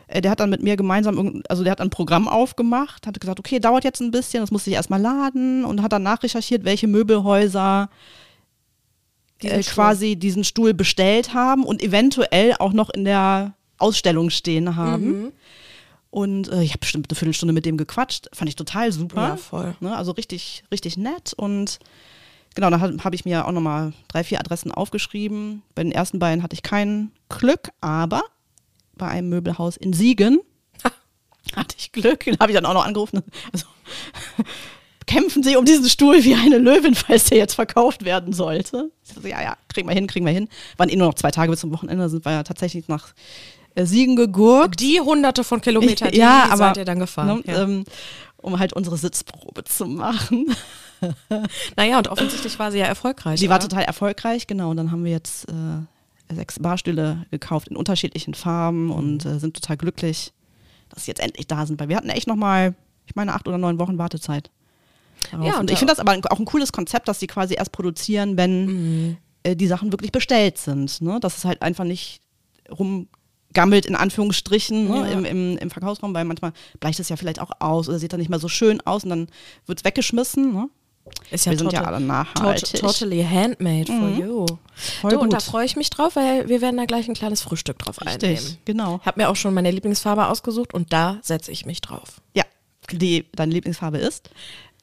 Der 0.08 0.30
hat 0.30 0.38
dann 0.38 0.50
mit 0.50 0.62
mir 0.62 0.76
gemeinsam, 0.76 1.42
also 1.48 1.64
der 1.64 1.72
hat 1.72 1.80
ein 1.80 1.90
Programm 1.90 2.28
aufgemacht, 2.28 3.06
hatte 3.06 3.18
gesagt, 3.18 3.40
okay, 3.40 3.58
dauert 3.58 3.82
jetzt 3.82 4.00
ein 4.00 4.12
bisschen, 4.12 4.40
das 4.40 4.52
musste 4.52 4.70
ich 4.70 4.76
erstmal 4.76 5.00
laden 5.00 5.64
und 5.64 5.82
hat 5.82 5.92
dann 5.92 6.04
nachrecherchiert, 6.04 6.64
welche 6.64 6.86
Möbelhäuser 6.86 7.90
Diesen 9.42 9.58
äh, 9.58 9.62
quasi 9.62 10.16
diesen 10.16 10.44
Stuhl 10.44 10.74
bestellt 10.74 11.34
haben 11.34 11.64
und 11.64 11.82
eventuell 11.82 12.54
auch 12.58 12.72
noch 12.72 12.90
in 12.90 13.04
der 13.04 13.54
Ausstellung 13.78 14.30
stehen 14.30 14.76
haben. 14.76 15.32
Und 16.10 16.48
äh, 16.48 16.62
ich 16.62 16.70
habe 16.70 16.80
bestimmt 16.80 17.10
eine 17.10 17.16
Viertelstunde 17.16 17.52
mit 17.52 17.66
dem 17.66 17.76
gequatscht. 17.76 18.28
Fand 18.32 18.48
ich 18.48 18.56
total 18.56 18.90
super. 18.92 19.28
Ja, 19.28 19.36
voll. 19.36 19.76
Ne, 19.80 19.94
also 19.94 20.12
richtig, 20.12 20.64
richtig 20.72 20.96
nett. 20.96 21.34
Und 21.36 21.78
genau, 22.54 22.70
da 22.70 22.80
habe 22.80 22.96
hab 23.04 23.12
ich 23.12 23.24
mir 23.24 23.46
auch 23.46 23.52
nochmal 23.52 23.92
drei, 24.08 24.24
vier 24.24 24.40
Adressen 24.40 24.72
aufgeschrieben. 24.72 25.62
Bei 25.74 25.82
den 25.82 25.92
ersten 25.92 26.18
beiden 26.18 26.42
hatte 26.42 26.54
ich 26.54 26.62
kein 26.62 27.10
Glück, 27.28 27.70
aber 27.82 28.22
bei 28.96 29.08
einem 29.08 29.28
Möbelhaus 29.28 29.76
in 29.76 29.92
Siegen 29.92 30.40
hatte 31.56 31.76
ich 31.78 31.92
Glück. 31.92 32.24
Den 32.24 32.38
habe 32.38 32.52
ich 32.52 32.56
dann 32.56 32.66
auch 32.66 32.74
noch 32.74 32.86
angerufen. 32.86 33.22
Also, 33.52 33.66
kämpfen 35.06 35.42
Sie 35.42 35.56
um 35.56 35.64
diesen 35.64 35.88
Stuhl 35.88 36.24
wie 36.24 36.34
eine 36.34 36.58
Löwin, 36.58 36.94
falls 36.94 37.26
der 37.26 37.38
jetzt 37.38 37.54
verkauft 37.54 38.04
werden 38.04 38.32
sollte. 38.32 38.90
Dachte, 39.14 39.28
ja, 39.28 39.42
ja, 39.42 39.56
kriegen 39.68 39.88
wir 39.88 39.94
hin, 39.94 40.06
kriegen 40.06 40.26
wir 40.26 40.32
hin. 40.32 40.48
Waren 40.76 40.88
eh 40.88 40.96
nur 40.96 41.08
noch 41.08 41.14
zwei 41.14 41.30
Tage 41.30 41.50
bis 41.50 41.60
zum 41.60 41.72
Wochenende, 41.72 42.08
sind 42.08 42.24
wir 42.24 42.32
ja 42.32 42.42
tatsächlich 42.42 42.88
nach 42.88 43.14
äh, 43.74 43.86
Siegen 43.86 44.16
gegurkt. 44.16 44.80
Die 44.80 45.00
hunderte 45.00 45.44
von 45.44 45.60
Kilometern, 45.60 46.10
die 46.10 46.18
ja, 46.18 46.44
aber 46.44 46.56
seid 46.56 46.78
ihr 46.78 46.84
dann 46.84 46.98
gefahren. 46.98 47.42
ne, 47.46 47.52
ja. 47.52 47.62
ähm, 47.62 47.84
um 48.36 48.58
halt 48.58 48.72
unsere 48.72 48.96
Sitzprobe 48.96 49.64
zu 49.64 49.86
machen. 49.86 50.46
naja, 51.76 51.98
und 51.98 52.08
offensichtlich 52.08 52.58
war 52.58 52.72
sie 52.72 52.78
ja 52.78 52.86
erfolgreich. 52.86 53.40
War 53.48 53.56
oder? 53.56 53.68
total 53.68 53.84
erfolgreich, 53.84 54.46
genau. 54.46 54.70
Und 54.70 54.76
dann 54.76 54.92
haben 54.92 55.04
wir 55.04 55.12
jetzt 55.12 55.48
äh, 55.48 55.52
sechs 56.32 56.58
Barstühle 56.58 57.26
gekauft 57.30 57.68
in 57.68 57.76
unterschiedlichen 57.76 58.34
Farben 58.34 58.90
und 58.90 59.24
Mhm. 59.24 59.30
äh, 59.30 59.38
sind 59.38 59.54
total 59.54 59.76
glücklich, 59.76 60.32
dass 60.88 61.04
sie 61.04 61.10
jetzt 61.10 61.20
endlich 61.20 61.46
da 61.46 61.66
sind, 61.66 61.78
weil 61.80 61.88
wir 61.88 61.96
hatten 61.96 62.08
echt 62.10 62.26
nochmal, 62.26 62.74
ich 63.06 63.14
meine, 63.16 63.32
acht 63.34 63.46
oder 63.48 63.58
neun 63.58 63.78
Wochen 63.78 63.98
Wartezeit. 63.98 64.50
darauf. 65.30 65.46
Ja, 65.46 65.54
und 65.54 65.60
und 65.60 65.70
ich 65.70 65.78
finde 65.78 65.92
das 65.94 65.98
aber 66.00 66.16
auch 66.30 66.38
ein 66.38 66.44
cooles 66.44 66.72
Konzept, 66.72 67.08
dass 67.08 67.18
sie 67.20 67.26
quasi 67.26 67.54
erst 67.54 67.72
produzieren, 67.72 68.36
wenn 68.36 68.66
Mhm. 68.66 69.16
äh, 69.44 69.56
die 69.56 69.66
Sachen 69.66 69.90
wirklich 69.92 70.12
bestellt 70.12 70.58
sind. 70.58 71.00
Ne? 71.00 71.18
Dass 71.20 71.38
es 71.38 71.44
halt 71.44 71.62
einfach 71.62 71.84
nicht 71.84 72.20
rumgammelt, 72.70 73.86
in 73.86 73.94
Anführungsstrichen, 73.96 74.88
ne? 74.88 74.96
Ja. 75.00 75.06
Im, 75.06 75.24
im, 75.24 75.58
im 75.58 75.70
Verkaufsraum, 75.70 76.14
weil 76.14 76.24
manchmal 76.24 76.52
bleicht 76.80 77.00
es 77.00 77.08
ja 77.08 77.16
vielleicht 77.16 77.40
auch 77.40 77.50
aus 77.60 77.88
oder 77.88 77.98
sieht 77.98 78.12
dann 78.12 78.20
nicht 78.20 78.28
mehr 78.28 78.38
so 78.38 78.48
schön 78.48 78.80
aus 78.82 79.04
und 79.04 79.10
dann 79.10 79.26
wird 79.66 79.78
es 79.80 79.84
weggeschmissen. 79.84 80.52
Ne? 80.52 80.68
Ist 81.30 81.46
ja 81.46 81.52
Wir 81.52 81.58
sind 81.58 81.72
ja 81.72 81.82
alle 81.84 82.00
nachhaltig. 82.00 82.80
tot- 82.80 82.80
Totally 82.80 83.22
handmade 83.24 83.86
for 83.86 84.08
you. 84.10 84.46
Voll 85.00 85.10
du, 85.10 85.18
und 85.20 85.32
da 85.32 85.38
gut. 85.38 85.44
freue 85.46 85.64
ich 85.66 85.76
mich 85.76 85.90
drauf, 85.90 86.16
weil 86.16 86.48
wir 86.48 86.60
werden 86.60 86.76
da 86.76 86.84
gleich 86.84 87.08
ein 87.08 87.14
kleines 87.14 87.42
Frühstück 87.42 87.78
drauf 87.78 88.00
Richtig, 88.04 88.38
einnehmen. 88.38 88.58
genau. 88.64 88.98
Ich 89.00 89.06
habe 89.06 89.20
mir 89.20 89.28
auch 89.28 89.36
schon 89.36 89.52
meine 89.54 89.70
Lieblingsfarbe 89.70 90.26
ausgesucht 90.28 90.72
und 90.74 90.92
da 90.92 91.18
setze 91.22 91.50
ich 91.52 91.66
mich 91.66 91.80
drauf. 91.80 92.20
Ja, 92.34 92.44
die 92.92 93.26
deine 93.32 93.52
Lieblingsfarbe 93.52 93.98
ist? 93.98 94.30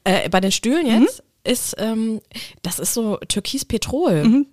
Äh, 0.03 0.27
bei 0.29 0.41
den 0.41 0.51
Stühlen 0.51 0.85
Mhm. 0.85 1.03
jetzt 1.03 1.23
ist, 1.45 1.75
ähm, 1.77 2.19
das 2.61 2.79
ist 2.79 2.93
so 2.93 3.17
Türkis-Petrol. 3.27 4.45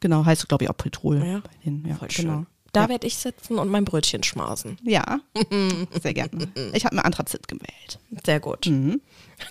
Genau, 0.00 0.24
heißt 0.24 0.48
glaube 0.48 0.64
ich 0.64 0.70
auch 0.70 0.76
Petrol. 0.76 1.24
Ja. 1.24 1.42
Denen, 1.64 1.86
ja, 1.86 1.96
Voll 1.96 2.08
genau. 2.08 2.34
schön. 2.34 2.46
Da 2.72 2.82
ja. 2.82 2.88
werde 2.90 3.06
ich 3.06 3.16
sitzen 3.16 3.58
und 3.58 3.68
mein 3.70 3.84
Brötchen 3.84 4.22
schmausen. 4.22 4.76
ja, 4.84 5.20
sehr 6.02 6.12
gerne. 6.14 6.48
Ich 6.74 6.84
habe 6.84 6.96
mir 6.96 7.04
Anthrazit 7.04 7.48
gewählt. 7.48 7.98
Sehr 8.24 8.40
gut. 8.40 8.66
Mhm. 8.66 9.00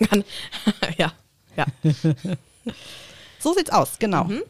Ja, 0.98 1.12
ja. 1.56 1.66
So 3.38 3.52
sieht's 3.52 3.70
aus, 3.70 3.98
genau. 3.98 4.24
Mhm. 4.24 4.42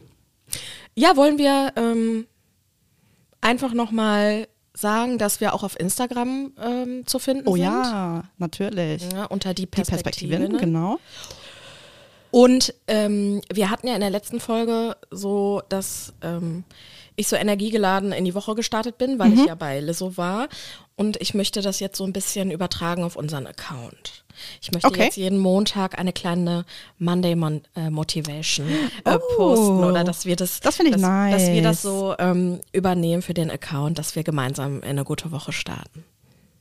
Ja, 0.95 1.15
wollen 1.15 1.37
wir 1.37 1.73
ähm, 1.75 2.25
einfach 3.41 3.73
nochmal 3.73 4.47
sagen, 4.73 5.17
dass 5.17 5.39
wir 5.39 5.53
auch 5.53 5.61
auf 5.63 5.79
Instagram 5.79 6.53
ähm, 6.59 7.05
zu 7.05 7.19
finden 7.19 7.47
Oh 7.47 7.53
sind. 7.53 7.63
ja, 7.65 8.23
natürlich. 8.37 9.03
Ja, 9.11 9.25
unter 9.25 9.53
die 9.53 9.63
Die 9.63 9.65
Perspektive. 9.67 10.35
Perspektivin, 10.37 10.57
genau. 10.57 10.99
Und 12.31 12.73
ähm, 12.87 13.41
wir 13.51 13.69
hatten 13.69 13.87
ja 13.87 13.93
in 13.95 14.01
der 14.01 14.09
letzten 14.09 14.39
Folge 14.39 14.95
so, 15.11 15.61
dass 15.69 16.13
ähm, 16.21 16.63
ich 17.15 17.27
so 17.27 17.35
energiegeladen 17.35 18.11
in 18.11 18.25
die 18.25 18.35
Woche 18.35 18.53
gestartet 18.55 18.97
bin, 18.97 19.17
weil 19.19 19.33
ich 19.33 19.41
Mhm. 19.41 19.47
ja 19.47 19.55
bei 19.55 19.79
Lizzo 19.79 20.17
war. 20.17 20.47
Und 20.95 21.17
ich 21.21 21.33
möchte 21.33 21.61
das 21.61 21.79
jetzt 21.79 21.97
so 21.97 22.03
ein 22.03 22.13
bisschen 22.13 22.51
übertragen 22.51 23.03
auf 23.03 23.15
unseren 23.15 23.47
Account. 23.47 24.23
Ich 24.61 24.71
möchte 24.71 24.87
Okay. 24.87 25.03
jetzt 25.05 25.17
jeden 25.17 25.37
Montag 25.39 25.97
eine 25.99 26.13
kleine 26.13 26.65
Monday 26.99 27.35
Mon 27.35 27.61
äh, 27.75 27.89
Motivation 27.89 28.67
äh, 29.03 29.15
Oh. 29.15 29.35
posten 29.35 29.83
oder 29.83 30.03
dass 30.03 30.25
wir 30.25 30.35
das, 30.35 30.59
Das 30.59 30.77
finde 30.77 30.91
ich 30.95 31.01
dass, 31.01 31.31
dass 31.31 31.51
wir 31.51 31.61
das 31.61 31.75
nice. 31.75 31.81
so 31.83 32.15
ähm, 32.19 32.59
übernehmen 32.71 33.21
für 33.21 33.33
den 33.33 33.49
Account, 33.51 33.97
dass 33.99 34.15
wir 34.15 34.23
gemeinsam 34.23 34.77
in 34.77 34.89
eine 34.89 35.03
gute 35.03 35.31
Woche 35.31 35.51
starten. 35.51 36.03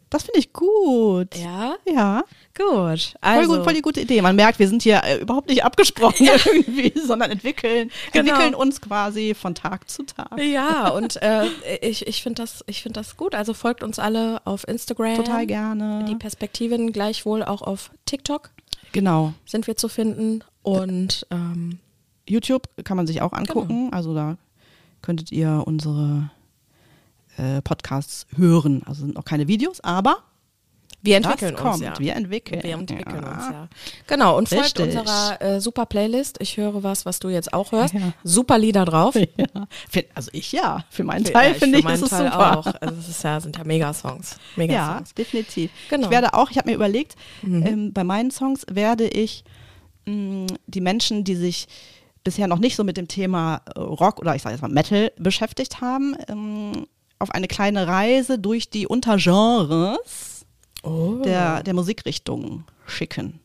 Das 0.08 0.22
finde 0.22 0.38
ich 0.38 0.52
gut. 0.52 1.34
Ja, 1.36 1.74
Ja, 1.84 2.22
gut. 2.56 2.66
voll 2.66 3.00
Also, 3.20 3.54
gut, 3.56 3.64
voll 3.64 3.74
die 3.74 3.82
gute 3.82 4.00
Idee. 4.00 4.22
Man 4.22 4.36
merkt, 4.36 4.58
wir 4.60 4.68
sind 4.68 4.82
hier 4.82 5.02
äh, 5.02 5.18
überhaupt 5.18 5.48
nicht 5.48 5.64
abgesprochen 5.64 6.28
irgendwie, 6.46 6.92
sondern 6.98 7.30
entwickeln, 7.32 7.90
Genau. 8.12 8.30
entwickeln 8.30 8.54
uns 8.54 8.80
quasi 8.80 9.34
von 9.34 9.54
Tag 9.56 9.90
zu 9.90 10.04
Tag. 10.04 10.38
Ja, 10.40 10.88
und 10.96 11.20
äh, 11.22 11.46
ich, 11.82 12.06
ich 12.06 12.22
finde 12.22 12.42
das, 12.42 12.62
ich 12.68 12.82
find 12.82 12.96
das 12.96 13.16
gut. 13.16 13.34
Also 13.34 13.52
folgt 13.52 13.82
uns 13.82 13.98
alle 13.98 14.40
auf 14.44 14.66
Instagram. 14.68 15.16
Total 15.16 15.44
gerne. 15.46 16.04
Die 16.08 16.14
Perspektiven 16.14 16.92
gleichwohl 16.92 17.42
auch 17.42 17.62
auf 17.62 17.90
TikTok 18.06 18.50
Genau. 18.92 19.32
sind 19.44 19.66
wir 19.66 19.76
zu 19.76 19.88
finden. 19.88 20.44
Und 20.62 21.26
ähm, 21.32 21.80
YouTube 22.28 22.68
kann 22.84 22.96
man 22.96 23.06
sich 23.08 23.22
auch 23.22 23.32
angucken. 23.32 23.92
Also 23.92 24.14
da 24.14 24.36
könntet 25.02 25.32
ihr 25.32 25.64
unsere 25.66 26.30
äh, 27.36 27.60
Podcasts 27.62 28.26
hören. 28.36 28.82
Also 28.86 29.02
sind 29.02 29.14
noch 29.14 29.24
keine 29.24 29.48
Videos, 29.48 29.80
aber 29.80 30.18
wir 31.02 31.20
das 31.20 31.30
entwickeln 31.32 31.54
uns 31.54 31.62
kommt. 31.62 31.82
ja. 31.84 31.94
Wir 31.98 32.16
entwickeln. 32.16 32.62
Wir 32.64 32.74
entwickeln 32.74 33.22
ja. 33.22 33.32
uns, 33.32 33.44
ja. 33.52 33.68
Genau, 34.08 34.36
und 34.36 34.48
folgt 34.48 34.64
Richtig. 34.80 34.98
unserer 34.98 35.40
äh, 35.40 35.60
super 35.60 35.86
Playlist. 35.86 36.38
Ich 36.40 36.56
höre 36.56 36.82
was, 36.82 37.06
was 37.06 37.20
du 37.20 37.28
jetzt 37.28 37.52
auch 37.52 37.70
hörst. 37.70 37.94
Ja. 37.94 38.12
Super 38.24 38.58
Lieder 38.58 38.84
drauf. 38.84 39.14
Ja. 39.36 39.68
Find- 39.88 40.08
Also 40.14 40.30
ich 40.32 40.50
ja. 40.52 40.84
Für 40.90 41.04
meinen 41.04 41.24
Teil 41.24 41.52
ich 41.52 41.58
finde 41.58 41.78
ich, 41.78 41.84
ist 41.84 42.02
es 42.02 42.08
Teil 42.10 42.24
super. 42.32 42.58
auch. 42.58 42.66
Also 42.80 42.96
es 42.98 43.08
ist 43.08 43.22
ja, 43.22 43.38
sind 43.40 43.56
ja 43.56 43.62
Megasongs. 43.64 44.30
Ja, 44.32 44.38
Megasongs. 44.56 45.14
definitiv. 45.14 45.70
Genau. 45.90 46.06
Ich 46.06 46.10
werde 46.10 46.34
auch, 46.34 46.50
ich 46.50 46.58
habe 46.58 46.70
mir 46.70 46.74
überlegt, 46.74 47.14
Mhm. 47.42 47.66
ähm, 47.66 47.92
bei 47.92 48.02
meinen 48.02 48.30
Songs 48.32 48.64
werde 48.68 49.06
ich 49.06 49.44
mh, 50.06 50.46
die 50.66 50.80
Menschen, 50.80 51.22
die 51.22 51.36
sich 51.36 51.68
bisher 52.24 52.48
noch 52.48 52.58
nicht 52.58 52.74
so 52.74 52.82
mit 52.82 52.96
dem 52.96 53.06
Thema 53.06 53.60
äh, 53.76 53.78
Rock 53.78 54.18
oder 54.18 54.34
ich 54.34 54.42
sage 54.42 54.54
jetzt 54.54 54.62
mal 54.62 54.70
Metal 54.72 55.12
beschäftigt 55.18 55.80
haben, 55.80 56.16
ähm, 56.28 56.86
auf 57.18 57.30
eine 57.30 57.48
kleine 57.48 57.86
Reise 57.86 58.38
durch 58.38 58.70
die 58.70 58.86
Untergenres 58.86 60.44
Oh. 60.82 61.20
der, 61.24 61.62
der 61.64 61.74
Musikrichtungen 61.74 62.64
schicken. 62.86 63.40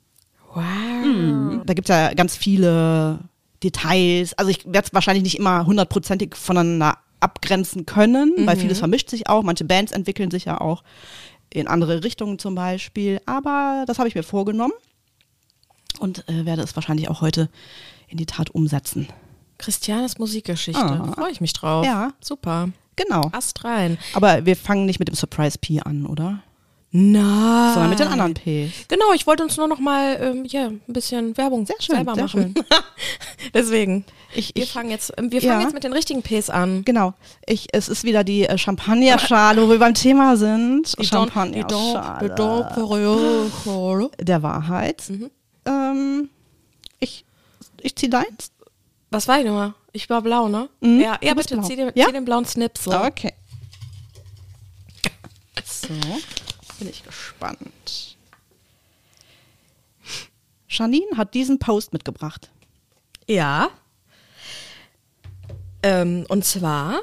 Wow. 0.54 1.64
Da 1.66 1.74
gibt 1.74 1.90
es 1.90 1.96
ja 1.96 2.14
ganz 2.14 2.36
viele 2.36 3.20
Details. 3.64 4.34
Also 4.38 4.52
ich 4.52 4.66
werde 4.66 4.88
es 4.88 4.94
wahrscheinlich 4.94 5.24
nicht 5.24 5.40
immer 5.40 5.66
hundertprozentig 5.66 6.36
voneinander 6.36 6.98
abgrenzen 7.20 7.86
können, 7.86 8.34
weil 8.46 8.58
vieles 8.58 8.80
vermischt 8.80 9.10
sich 9.10 9.28
auch. 9.30 9.44
Manche 9.44 9.64
Bands 9.66 9.92
entwickeln 9.92 10.30
sich 10.32 10.46
ja 10.46 10.60
auch 10.62 10.84
in 11.54 11.68
andere 11.68 12.04
Richtungen 12.04 12.38
zum 12.38 12.54
Beispiel. 12.56 13.22
Aber 13.26 13.86
das 13.88 13.98
habe 13.98 14.08
ich 14.10 14.16
mir 14.16 14.24
vorgenommen 14.24 14.74
und 16.00 16.28
äh, 16.30 16.46
werde 16.46 16.62
es 16.64 16.76
wahrscheinlich 16.76 17.10
auch 17.10 17.22
heute 17.22 17.50
in 18.08 18.18
die 18.18 18.26
Tat 18.26 18.50
umsetzen. 18.52 19.08
Christianes 19.58 20.18
Musikgeschichte. 20.18 20.82
Ah. 20.82 21.12
Freue 21.16 21.32
ich 21.32 21.42
mich 21.42 21.54
drauf. 21.54 21.86
Ja. 21.86 22.14
Super. 22.20 22.70
Genau. 22.96 23.30
Ast 23.32 23.64
rein. 23.64 23.98
Aber 24.14 24.46
wir 24.46 24.56
fangen 24.56 24.86
nicht 24.86 25.00
mit 25.00 25.08
dem 25.08 25.16
Surprise 25.16 25.58
P 25.60 25.80
an, 25.82 26.06
oder? 26.06 26.44
Nein. 26.94 27.74
Sondern 27.74 27.90
mit 27.90 28.00
den 28.00 28.08
anderen 28.10 28.34
Ps. 28.34 28.88
Genau, 28.90 29.14
ich 29.14 29.26
wollte 29.26 29.44
uns 29.44 29.56
nur 29.56 29.68
noch 29.70 29.80
mal 29.80 30.18
ähm, 30.22 30.44
ja, 30.46 30.68
ein 30.68 30.82
bisschen 30.88 31.38
Werbung 31.38 31.66
Sehr 31.66 31.78
schön, 31.80 31.96
selber 31.96 32.16
sehr 32.16 32.24
machen. 32.26 32.54
Deswegen. 33.54 34.04
Ich, 34.36 34.54
Wir 34.56 34.64
ich, 34.64 34.72
fangen 34.74 34.90
jetzt, 34.90 35.14
ähm, 35.18 35.32
wir 35.32 35.40
Ja. 35.40 35.52
fangen 35.54 35.62
jetzt 35.64 35.74
mit 35.74 35.86
den 35.86 35.94
richtigen 35.94 36.22
Ps 36.22 36.50
an. 36.50 36.84
genau. 36.84 37.14
Ich, 37.46 37.68
es 37.72 37.88
ist 37.88 38.04
wieder 38.04 38.26
die 38.26 38.44
äh, 38.46 38.58
Champagnerschale, 38.58 39.62
wo 39.66 39.70
wir 39.70 39.80
beim 39.80 39.94
Thema 39.94 40.36
sind. 40.36 40.98
Die 40.98 41.02
die 41.02 41.08
Champagnerschale. 41.08 42.30
Die 42.30 42.36
der 44.26 44.44
Wahrheit. 44.44 45.04
Mhm. 45.10 45.32
Ähm, 45.66 46.30
ich 47.00 47.24
ich 47.82 47.96
ziehe 47.96 48.10
deins. 48.10 48.52
Was 49.12 49.28
war 49.30 49.40
ich 49.40 49.46
nochmal? 49.46 49.74
Ich 49.94 50.10
war 50.10 50.22
blau, 50.22 50.48
ne? 50.48 50.70
Mhm, 50.80 51.02
Ja, 51.02 51.18
ja 51.22 51.34
bitte, 51.34 51.56
blau. 51.58 51.68
zieh 51.68 51.76
den, 51.76 51.92
Ja? 51.96 52.06
zieh 52.08 52.14
den 52.14 52.26
blauen 52.26 52.46
Snipsel. 52.46 52.94
Okay. 52.94 53.34
So, 55.66 55.88
bin 56.80 56.90
ich 56.90 57.04
gespannt. 57.04 58.18
Janine 60.70 61.18
hat 61.18 61.34
diesen 61.34 61.60
Post 61.60 61.92
mitgebracht. 61.94 62.50
Ja. 63.28 63.70
Ähm, 65.84 66.26
und 66.30 66.46
zwar, 66.46 67.02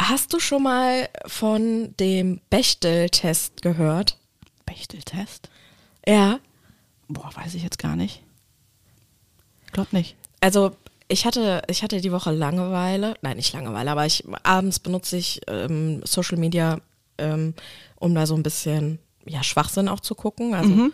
hast 0.00 0.32
du 0.32 0.38
schon 0.38 0.62
mal 0.62 1.08
von 1.26 1.94
dem 1.96 2.40
Bechtel-Test 2.50 3.62
gehört? 3.62 4.18
Bechteltest? 4.66 5.48
Ja. 6.06 6.38
Boah, 7.08 7.30
weiß 7.34 7.54
ich 7.54 7.62
jetzt 7.62 7.78
gar 7.78 7.96
nicht. 7.96 8.22
Glaub 9.72 9.92
nicht. 9.92 10.16
Also 10.40 10.76
ich 11.08 11.24
hatte, 11.24 11.62
ich 11.68 11.82
hatte 11.82 12.00
die 12.00 12.12
Woche 12.12 12.32
Langeweile, 12.32 13.14
nein 13.22 13.36
nicht 13.36 13.52
Langeweile, 13.52 13.90
aber 13.92 14.06
ich 14.06 14.24
abends 14.42 14.78
benutze 14.80 15.16
ich 15.16 15.40
ähm, 15.46 16.00
Social 16.04 16.38
Media, 16.38 16.78
ähm, 17.18 17.54
um 17.96 18.14
da 18.14 18.26
so 18.26 18.34
ein 18.34 18.42
bisschen 18.42 18.98
ja 19.26 19.42
Schwachsinn 19.42 19.88
auch 19.88 20.00
zu 20.00 20.14
gucken. 20.14 20.54
Also 20.54 20.90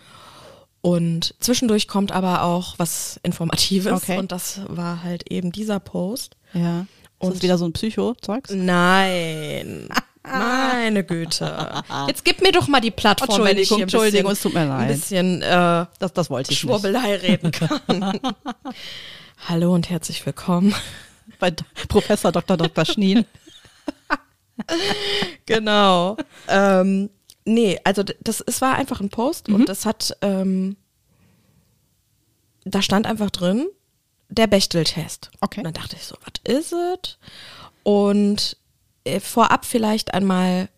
und 0.81 1.35
zwischendurch 1.39 1.87
kommt 1.87 2.11
aber 2.13 2.43
auch 2.43 2.75
was 2.79 3.21
Informatives 3.23 3.93
Okay. 4.03 4.19
und 4.19 4.33
das 4.33 4.61
war 4.69 5.03
halt 5.03 5.31
eben 5.31 5.53
dieser 5.53 5.79
Post. 5.81 6.37
Ja. 6.55 6.81
Ist 6.81 6.87
Und- 7.29 7.35
das 7.37 7.43
wieder 7.43 7.57
so 7.59 7.65
ein 7.67 7.73
Psycho-Zeugs? 7.73 8.51
Nein. 8.53 9.89
Meine 10.25 11.03
Güte. 11.05 11.83
Jetzt 12.07 12.25
gib 12.25 12.43
mir 12.43 12.53
doch 12.53 12.69
mal 12.69 12.81
die 12.81 12.91
Plattform, 12.93 13.43
wenn 13.45 13.59
ich 13.59 13.69
hier 13.69 13.79
ein 13.79 13.83
Entschuldigung, 13.83 14.31
bisschen, 14.31 14.33
es 14.33 14.43
tut 14.43 14.55
mir 14.55 14.67
leid. 14.67 14.81
ein 14.83 14.89
bisschen 14.89 15.43
äh, 15.43 15.87
Das, 15.99 16.13
das 16.13 16.31
wollte 16.31 16.53
ich 16.53 16.59
nicht. 16.65 16.71
Schwurbelei 16.71 17.17
reden 17.17 17.51
kann. 17.51 17.81
Hallo 19.49 19.75
und 19.75 19.91
herzlich 19.91 20.25
willkommen. 20.25 20.75
Bei 21.39 21.51
D- 21.51 21.65
Professor 21.89 22.33
Dr. 22.33 22.57
Dr. 22.57 22.85
Schnien. 22.85 23.25
Genau. 25.47 26.17
ähm, 26.47 27.11
nee, 27.45 27.81
also 27.85 28.03
das, 28.21 28.41
es 28.43 28.61
war 28.61 28.75
einfach 28.77 29.01
ein 29.01 29.09
Post 29.09 29.49
Mhm. 29.49 29.55
und 29.57 29.69
das 29.69 29.87
hat, 29.87 30.17
ähm, 30.21 30.77
da 32.65 32.81
stand 32.83 33.07
einfach 33.07 33.31
drin, 33.31 33.67
der 34.29 34.47
Bechtel-Test. 34.47 35.31
Okay. 35.41 35.61
Und 35.61 35.65
dann 35.65 35.73
dachte 35.73 35.97
ich 35.97 36.05
so, 36.05 36.17
was 36.21 36.55
ist 36.55 36.73
es? 36.73 37.19
Und 37.83 38.57
äh, 39.05 39.19
vorab 39.21 39.65
vielleicht 39.65 40.15
einmal 40.15 40.69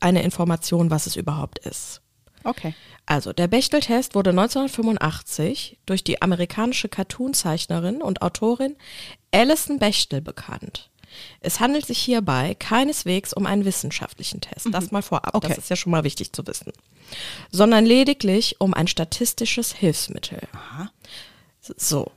eine 0.00 0.22
Information, 0.22 0.90
was 0.90 1.06
es 1.06 1.16
überhaupt 1.16 1.60
ist. 1.60 2.02
Okay. 2.44 2.74
Also, 3.06 3.32
der 3.32 3.48
Bechtel-Test 3.48 4.14
wurde 4.14 4.30
1985 4.30 5.78
durch 5.86 6.04
die 6.04 6.22
amerikanische 6.22 6.88
Cartoonzeichnerin 6.88 8.02
und 8.02 8.22
Autorin 8.22 8.76
Alison 9.32 9.78
Bechtel 9.78 10.20
bekannt. 10.20 10.90
Es 11.40 11.60
handelt 11.60 11.86
sich 11.86 11.98
hierbei 11.98 12.54
keineswegs 12.58 13.32
um 13.32 13.46
einen 13.46 13.64
wissenschaftlichen 13.64 14.40
Test, 14.40 14.66
das 14.72 14.90
mal 14.90 15.02
vorab, 15.02 15.34
Okay. 15.34 15.48
das 15.48 15.58
ist 15.58 15.70
ja 15.70 15.76
schon 15.76 15.92
mal 15.92 16.02
wichtig 16.04 16.32
zu 16.32 16.44
wissen, 16.46 16.72
sondern 17.52 17.86
lediglich 17.86 18.60
um 18.60 18.74
ein 18.74 18.88
statistisches 18.88 19.72
Hilfsmittel. 19.72 20.40
So, 21.60 22.10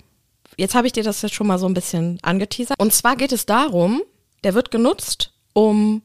jetzt 0.58 0.74
habe 0.74 0.88
ich 0.88 0.94
dir 0.94 1.04
das 1.04 1.22
jetzt 1.22 1.36
schon 1.36 1.46
mal 1.48 1.60
so 1.60 1.68
ein 1.68 1.76
bisschen 1.76 2.18
angeteasert. 2.24 2.80
Und 2.80 2.92
zwar 2.92 3.16
geht 3.16 3.32
es 3.32 3.46
darum, 3.46 4.02
der 4.44 4.56
wird 4.56 4.72
genutzt, 4.72 5.32
um 5.54 6.02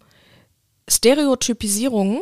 Stereotypisierungen 0.89 2.21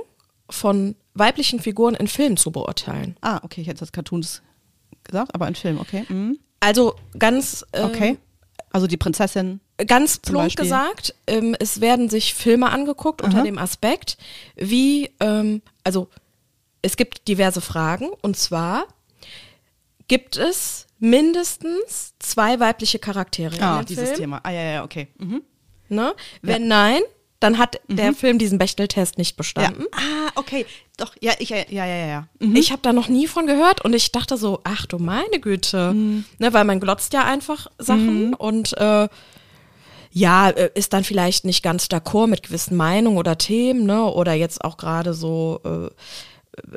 von 0.51 0.95
weiblichen 1.15 1.61
Figuren 1.61 1.95
in 1.95 2.07
Filmen 2.09 2.37
zu 2.37 2.51
beurteilen. 2.53 3.17
Ah, 3.21 3.41
okay, 3.43 3.61
ich 3.61 3.69
hätte 3.69 3.81
das 3.81 3.93
Cartoons 3.93 4.43
gesagt, 5.05 5.35
aber 5.35 5.47
ein 5.47 5.55
Film, 5.55 5.79
okay. 5.81 6.05
Mhm. 6.09 6.39
Also 6.61 6.95
ganz, 7.19 7.65
äh, 7.73 7.83
Okay. 7.85 8.19
Also 8.73 8.87
die 8.87 8.97
Prinzessin. 8.97 9.61
ganz 9.87 10.19
plump 10.19 10.45
Beispiel. 10.45 10.63
gesagt, 10.65 11.15
ähm, 11.27 11.57
es 11.59 11.81
werden 11.81 12.09
sich 12.09 12.35
Filme 12.35 12.71
angeguckt 12.71 13.21
unter 13.21 13.39
Aha. 13.39 13.45
dem 13.45 13.59
Aspekt, 13.59 14.17
wie, 14.55 15.11
ähm, 15.19 15.61
also 15.83 16.09
es 16.83 16.97
gibt 16.97 17.27
diverse 17.27 17.61
Fragen 17.61 18.11
und 18.23 18.37
zwar 18.37 18.85
gibt 20.07 20.37
es 20.37 20.87
mindestens 20.99 22.15
zwei 22.19 22.61
weibliche 22.61 22.99
Charaktere 22.99 23.57
in 23.57 23.63
Ah, 23.63 23.83
dieses 23.83 24.11
Film. 24.11 24.21
Thema. 24.21 24.41
Ah, 24.45 24.51
ja, 24.51 24.63
ja, 24.63 24.85
okay. 24.85 25.09
Mhm. 25.19 25.43
Ne? 25.89 26.15
Wenn 26.43 26.69
nein, 26.69 27.01
dann 27.41 27.59
hat 27.59 27.81
der 27.89 28.13
Film 28.13 28.39
diesen 28.39 28.59
Bechteltest 28.59 29.17
nicht 29.19 29.37
bestanden. 29.37 29.87
Ah, 29.93 30.31
okay. 30.35 30.67
Doch, 30.99 31.15
ja, 31.21 31.33
ich, 31.39 31.49
ja, 31.49 31.57
ja, 31.71 31.87
ja, 31.87 32.07
ja. 32.07 32.29
Mhm. 32.39 32.55
Ich 32.57 32.71
habe 32.71 32.83
da 32.83 32.93
noch 32.93 33.09
nie 33.09 33.27
von 33.27 33.47
gehört 33.47 33.83
und 33.85 33.95
ich 33.95 34.13
dachte 34.13 34.37
so, 34.37 34.61
ach 34.65 34.85
du 34.87 34.99
meine 34.99 35.41
Güte, 35.41 35.93
Mhm. 35.95 36.25
ne, 36.39 36.53
weil 36.53 36.65
man 36.65 36.81
glotzt 36.81 37.13
ja 37.15 37.25
einfach 37.25 37.67
Sachen 37.79 38.35
und 38.35 38.77
äh, 38.77 39.09
ja, 40.13 40.51
äh, 40.51 40.71
ist 40.75 40.93
dann 40.93 41.05
vielleicht 41.05 41.45
nicht 41.45 41.63
ganz 41.63 41.85
d'accord 41.87 42.27
mit 42.27 42.43
gewissen 42.43 42.77
Meinungen 42.77 43.17
oder 43.17 43.39
Themen, 43.39 43.87
ne, 43.87 44.05
oder 44.05 44.35
jetzt 44.35 44.63
auch 44.65 44.77
gerade 44.77 45.15
so 45.15 45.61
äh, 45.65 45.89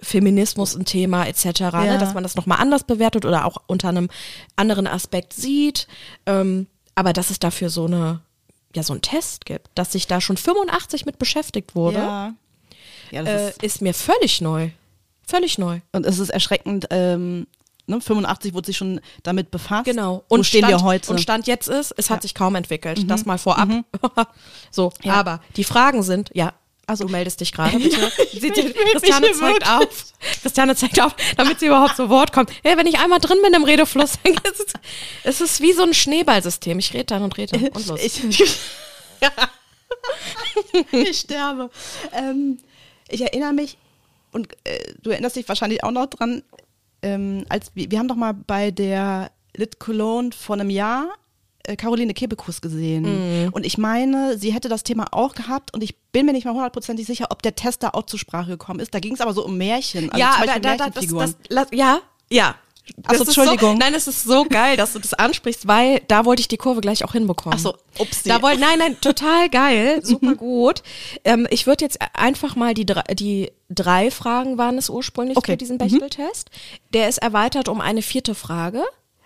Feminismus 0.02 0.76
ein 0.76 0.86
Thema 0.86 1.26
etc., 1.28 1.44
Ja. 1.60 1.72
ne, 1.84 1.98
dass 1.98 2.14
man 2.14 2.24
das 2.24 2.36
nochmal 2.36 2.60
anders 2.60 2.84
bewertet 2.86 3.26
oder 3.26 3.46
auch 3.46 3.58
unter 3.68 3.90
einem 3.90 4.10
anderen 4.56 4.88
Aspekt 4.88 5.34
sieht, 5.34 5.88
ähm, 6.26 6.68
aber 6.96 7.12
dass 7.12 7.30
es 7.32 7.40
dafür 7.40 7.70
so 7.70 7.86
eine 7.86 8.22
ja 8.76 8.84
so 8.84 8.94
einen 8.94 9.02
Test 9.02 9.46
gibt, 9.46 9.70
dass 9.76 9.92
sich 9.92 10.08
da 10.08 10.22
schon 10.22 10.38
85 10.38 11.06
mit 11.06 11.20
beschäftigt 11.20 11.76
wurde, 11.76 11.98
Ja. 11.98 12.34
Ja, 13.12 13.22
das 13.22 13.42
äh, 13.42 13.50
ist, 13.50 13.64
ist 13.64 13.82
mir 13.82 13.94
völlig 13.94 14.42
neu, 14.42 14.72
völlig 15.28 15.60
neu. 15.60 15.82
und 15.92 16.06
es 16.06 16.18
ist 16.18 16.30
erschreckend, 16.30 16.88
ähm, 16.90 17.46
ne, 17.86 18.02
85 18.02 18.54
wurde 18.54 18.66
sich 18.66 18.78
schon 18.78 19.02
damit 19.22 19.52
befasst. 19.52 19.86
Genau. 19.86 20.24
Wo 20.30 20.36
Und 20.36 20.46
stehen 20.46 20.66
Stand, 20.66 20.82
wir 20.82 20.84
heute? 20.84 21.12
Und 21.12 21.22
Stand 21.22 21.46
jetzt 21.46 21.70
ist, 21.70 21.94
es 21.98 22.10
hat 22.10 22.22
sich 22.24 22.34
kaum 22.34 22.56
entwickelt. 22.56 23.10
Das 23.10 23.26
mal 23.26 23.38
vorab. 23.38 23.70
so, 24.72 24.92
aber 25.08 25.42
die 25.56 25.64
Fragen 25.64 26.02
sind, 26.02 26.32
ja, 26.34 26.54
also 26.86 27.06
du 27.06 27.12
meldest 27.12 27.40
dich 27.40 27.52
gerade, 27.52 27.78
bitte. 27.80 28.12
Seht 28.32 28.58
ihr, 28.58 28.64
melde 28.64 28.80
mich 28.84 28.94
Christiane 28.94 29.32
zeigt 29.32 29.70
auf. 29.70 30.06
Christiane 30.42 30.76
zeigt 30.76 31.02
auf, 31.02 31.16
damit 31.38 31.60
sie 31.60 31.68
überhaupt 31.68 31.96
zu 31.96 32.10
Wort 32.10 32.34
kommt. 32.34 32.52
Ja, 32.64 32.78
wenn 32.78 32.88
ich 32.88 33.00
einmal 33.00 33.20
drin 33.20 33.38
bin 33.44 33.54
im 33.54 33.64
Redefluss, 33.64 34.14
dann 34.24 34.34
ist 34.34 34.60
es, 34.60 34.74
es 35.24 35.42
ist 35.42 35.62
wie 35.62 35.74
so 35.74 35.84
ein 35.84 35.94
Schneeballsystem. 35.94 36.78
Ich 36.80 36.94
rede 36.94 37.06
dann 37.06 37.24
und 37.24 37.38
rede 37.38 37.58
und 37.58 37.88
los. 37.88 38.00
Ich, 38.02 38.22
ich 40.92 41.20
sterbe. 41.20 41.70
Ähm, 42.12 42.60
ich 43.10 43.22
erinnere 43.22 43.54
mich, 43.54 43.78
und 44.32 44.52
äh, 44.64 44.94
du 45.02 45.12
erinnerst 45.12 45.36
dich 45.36 45.48
wahrscheinlich 45.48 45.84
auch 45.84 45.92
noch 45.92 46.08
dran, 46.08 46.44
ähm, 47.02 47.46
als 47.50 47.72
wir, 47.76 47.90
wir 47.92 48.00
haben 48.00 48.08
doch 48.08 48.16
mal 48.16 48.34
bei 48.34 48.72
der 48.72 49.32
Lit 49.56 49.80
Cologne 49.80 50.32
vor 50.32 50.56
einem 50.56 50.70
Jahr 50.70 51.14
Caroline 51.78 52.14
Kebekus 52.14 52.60
gesehen. 52.62 53.50
Und 53.54 53.66
ich 53.66 53.78
meine, 53.78 54.38
sie 54.38 54.54
hätte 54.54 54.68
das 54.70 54.84
Thema 54.84 55.08
auch 55.12 55.34
gehabt 55.36 55.74
und 55.74 55.82
ich 55.84 55.96
bin 56.12 56.26
mir 56.26 56.34
nicht 56.34 56.46
mal 56.46 56.54
hundertprozentig 56.54 57.06
sicher, 57.08 57.28
ob 57.30 57.42
der 57.42 57.56
Test 57.56 57.84
da 57.84 57.90
auch 57.90 58.04
zur 58.06 58.20
Sprache 58.20 58.52
gekommen 58.52 58.80
ist. 58.80 58.94
Da 58.94 59.00
ging 59.00 59.14
es 59.14 59.22
aber 59.22 59.34
so 59.34 59.46
um 59.46 59.58
Märchen. 59.58 60.10
Also 60.12 60.20
ja, 60.20 60.34
aber 60.38 60.46
da, 60.46 60.60
da, 60.60 60.60
das, 60.60 60.78
Märchenfiguren. 60.80 61.36
das, 61.50 61.70
la- 61.72 61.78
ja, 61.78 62.00
ja. 62.30 62.56
Ach 63.06 63.14
so, 63.14 63.20
Das 63.20 63.30
ist 63.30 63.38
Entschuldigung. 63.38 63.72
So, 63.72 63.78
nein, 63.78 63.94
es 63.94 64.08
ist 64.10 64.24
so 64.26 64.44
geil, 64.44 64.76
dass 64.76 64.92
du 64.92 65.00
das 65.00 65.14
ansprichst, 65.14 65.68
weil 65.70 66.02
da 66.10 66.26
wollte 66.26 66.42
ich 66.42 66.50
die 66.50 66.58
Kurve 66.58 66.82
gleich 66.82 67.06
auch 67.06 67.14
hinbekommen. 67.14 67.58
Ach 67.58 67.64
so, 67.64 67.76
upsie. 67.98 68.28
Da 68.28 68.42
wollte, 68.42 68.60
nein, 68.60 68.78
nein, 68.78 68.98
total 69.00 69.50
geil, 69.50 70.02
super 70.04 70.36
gut. 70.36 70.84
Ähm, 71.24 71.48
ich 71.50 71.66
würde 71.66 71.86
jetzt 71.86 72.00
einfach 72.14 72.58
mal 72.58 72.74
die, 72.74 72.86
drei- 72.86 73.04
die 73.14 73.54
drei 73.70 74.12
Fragen 74.12 74.58
waren 74.58 74.78
es 74.78 74.90
ursprünglich 74.90 75.38
Okay. 75.38 75.54
für 75.54 75.58
diesen 75.58 75.78
Bechteltest. 75.78 76.50
Der 76.94 77.08
ist 77.08 77.20
erweitert 77.20 77.70
um 77.70 77.80
eine 77.80 78.02
vierte 78.02 78.36
Frage. 78.36 78.84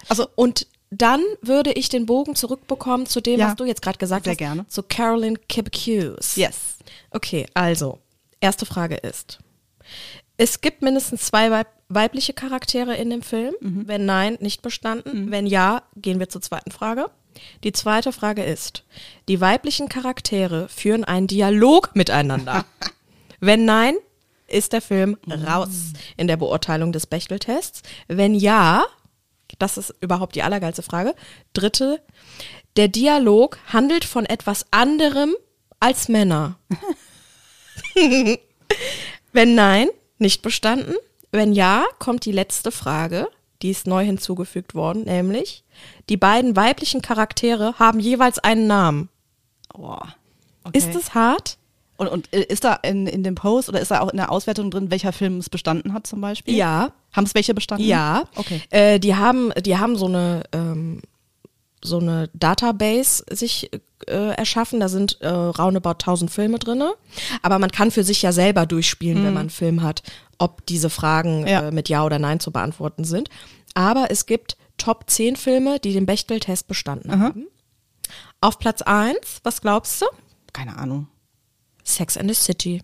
Also, 0.07 0.27
Und 0.35 0.67
dann 0.89 1.21
würde 1.41 1.73
ich 1.73 1.89
den 1.89 2.05
Bogen 2.05 2.35
zurückbekommen 2.35 3.05
zu 3.05 3.21
dem, 3.21 3.39
Ja. 3.39 3.47
was 3.49 3.55
du 3.55 3.65
jetzt 3.65 3.81
gerade 3.81 3.97
gesagt 3.97 4.23
Sehr 4.25 4.31
hast. 4.31 4.37
gerne. 4.37 4.67
Zu 4.67 4.83
Carolyn 4.83 5.37
Kibcuse. 5.47 6.39
yes. 6.39 6.77
Okay, 7.11 7.45
also, 7.53 7.99
erste 8.39 8.65
Frage 8.65 8.95
ist, 8.95 9.39
es 10.37 10.61
gibt 10.61 10.81
mindestens 10.81 11.23
zwei 11.25 11.51
Weib 11.51 11.67
weibliche 11.89 12.33
Charaktere 12.33 12.95
in 12.97 13.09
dem 13.09 13.21
Film. 13.21 13.55
Mhm. 13.61 13.87
Wenn 13.87 14.05
nein, 14.05 14.37
nicht 14.41 14.61
bestanden. 14.61 15.31
Wenn 15.31 15.47
ja, 15.47 15.83
gehen 15.95 16.19
wir 16.19 16.27
zur 16.27 16.41
zweiten 16.41 16.71
Frage. 16.71 17.09
Die 17.63 17.71
zweite 17.71 18.11
Frage 18.11 18.43
ist, 18.43 18.83
die 19.29 19.39
weiblichen 19.39 19.87
Charaktere 19.87 20.67
führen 20.67 21.05
einen 21.05 21.27
Dialog 21.27 21.91
miteinander. 21.95 22.65
Wenn 23.39 23.63
nein, 23.63 23.95
ist 24.47 24.73
der 24.73 24.81
Film 24.81 25.17
raus 25.29 25.93
in 26.17 26.27
der 26.27 26.35
Beurteilung 26.37 26.91
des 26.91 27.05
Bechteltests. 27.07 27.83
Wenn 28.07 28.33
ja, 28.35 28.85
das 29.59 29.77
ist 29.77 29.93
überhaupt 30.01 30.35
die 30.35 30.43
allergeilste 30.43 30.83
Frage. 30.83 31.15
Dritte, 31.53 32.01
der 32.75 32.87
Dialog 32.87 33.59
handelt 33.67 34.05
von 34.05 34.25
etwas 34.25 34.65
anderem 34.71 35.35
als 35.79 36.09
Männer. 36.09 36.57
Wenn 39.33 39.55
nein, 39.55 39.89
nicht 40.17 40.41
bestanden. 40.41 40.95
Wenn 41.31 41.53
ja, 41.53 41.85
kommt 41.99 42.25
die 42.25 42.31
letzte 42.31 42.71
Frage, 42.71 43.27
die 43.61 43.71
ist 43.71 43.87
neu 43.87 44.03
hinzugefügt 44.05 44.75
worden, 44.75 45.03
nämlich 45.03 45.63
die 46.09 46.17
beiden 46.17 46.55
weiblichen 46.55 47.01
Charaktere 47.01 47.77
haben 47.79 47.99
jeweils 47.99 48.39
einen 48.39 48.67
Namen. 48.67 49.09
Boah. 49.69 50.15
Ist 50.73 50.95
es 50.95 51.13
hart? 51.13 51.57
Und, 51.97 52.07
und 52.07 52.33
äh, 52.33 52.43
ist 52.43 52.63
da 52.63 52.73
in, 52.75 53.07
in 53.07 53.23
dem 53.23 53.35
Post 53.35 53.69
oder 53.69 53.79
ist 53.79 53.91
da 53.91 54.01
auch 54.01 54.09
in 54.09 54.17
der 54.17 54.31
Auswertung 54.31 54.69
drin, 54.71 54.91
welcher 54.91 55.11
Film 55.13 55.37
es 55.39 55.49
bestanden 55.49 55.93
hat 55.93 56.05
zum 56.07 56.21
Beispiel? 56.21 56.55
Ja. 56.55 56.91
Haben 57.11 57.25
es 57.25 57.33
welche 57.35 57.53
bestanden? 57.53 57.87
Ja. 57.87 58.25
Okay. 58.35 58.61
Äh, 58.69 58.99
die 58.99 59.15
haben, 59.15 59.51
die 59.61 59.77
haben 59.77 59.95
so 59.95 60.05
eine 60.05 60.43
ähm, 60.53 61.01
so 61.83 61.99
eine 61.99 62.29
Database 62.33 63.23
sich 63.29 63.71
äh, 64.07 64.35
erschaffen. 64.35 64.79
Da 64.79 64.89
sind 64.89 65.21
äh, 65.21 65.27
roundabout 65.29 65.91
1000 65.91 66.29
Filme 66.31 66.57
drinne. 66.59 66.93
Aber 67.43 67.59
man 67.59 67.71
kann 67.71 67.91
für 67.91 68.03
sich 68.03 68.21
ja 68.23 68.31
selber 68.31 68.65
durchspielen, 68.65 69.23
wenn 69.23 69.33
man 69.33 69.41
einen 69.41 69.49
Film 69.51 69.83
hat, 69.83 70.01
ob 70.39 70.65
diese 70.65 70.89
Fragen 70.89 71.41
Mhm. 71.41 71.47
Ja. 71.47 71.67
äh, 71.67 71.71
mit 71.71 71.87
Ja 71.87 72.03
oder 72.03 72.17
Nein 72.19 72.39
zu 72.39 72.51
beantworten 72.51 73.03
sind. 73.03 73.29
Aber 73.75 74.07
es 74.09 74.25
gibt 74.25 74.57
Top 74.77 75.05
10 75.07 75.35
Filme, 75.35 75.79
die 75.79 75.93
den 75.93 76.05
Bechtel-Test 76.07 76.67
bestanden 76.67 77.19
haben. 77.21 77.47
Auf 78.41 78.57
Platz 78.59 78.81
1, 78.81 79.15
was 79.43 79.61
glaubst 79.61 80.01
du? 80.01 80.05
Keine 80.53 80.77
Ahnung. 80.77 81.07
Sex 81.87 82.17
and 82.17 82.29
the 82.29 82.35
City. 82.35 82.81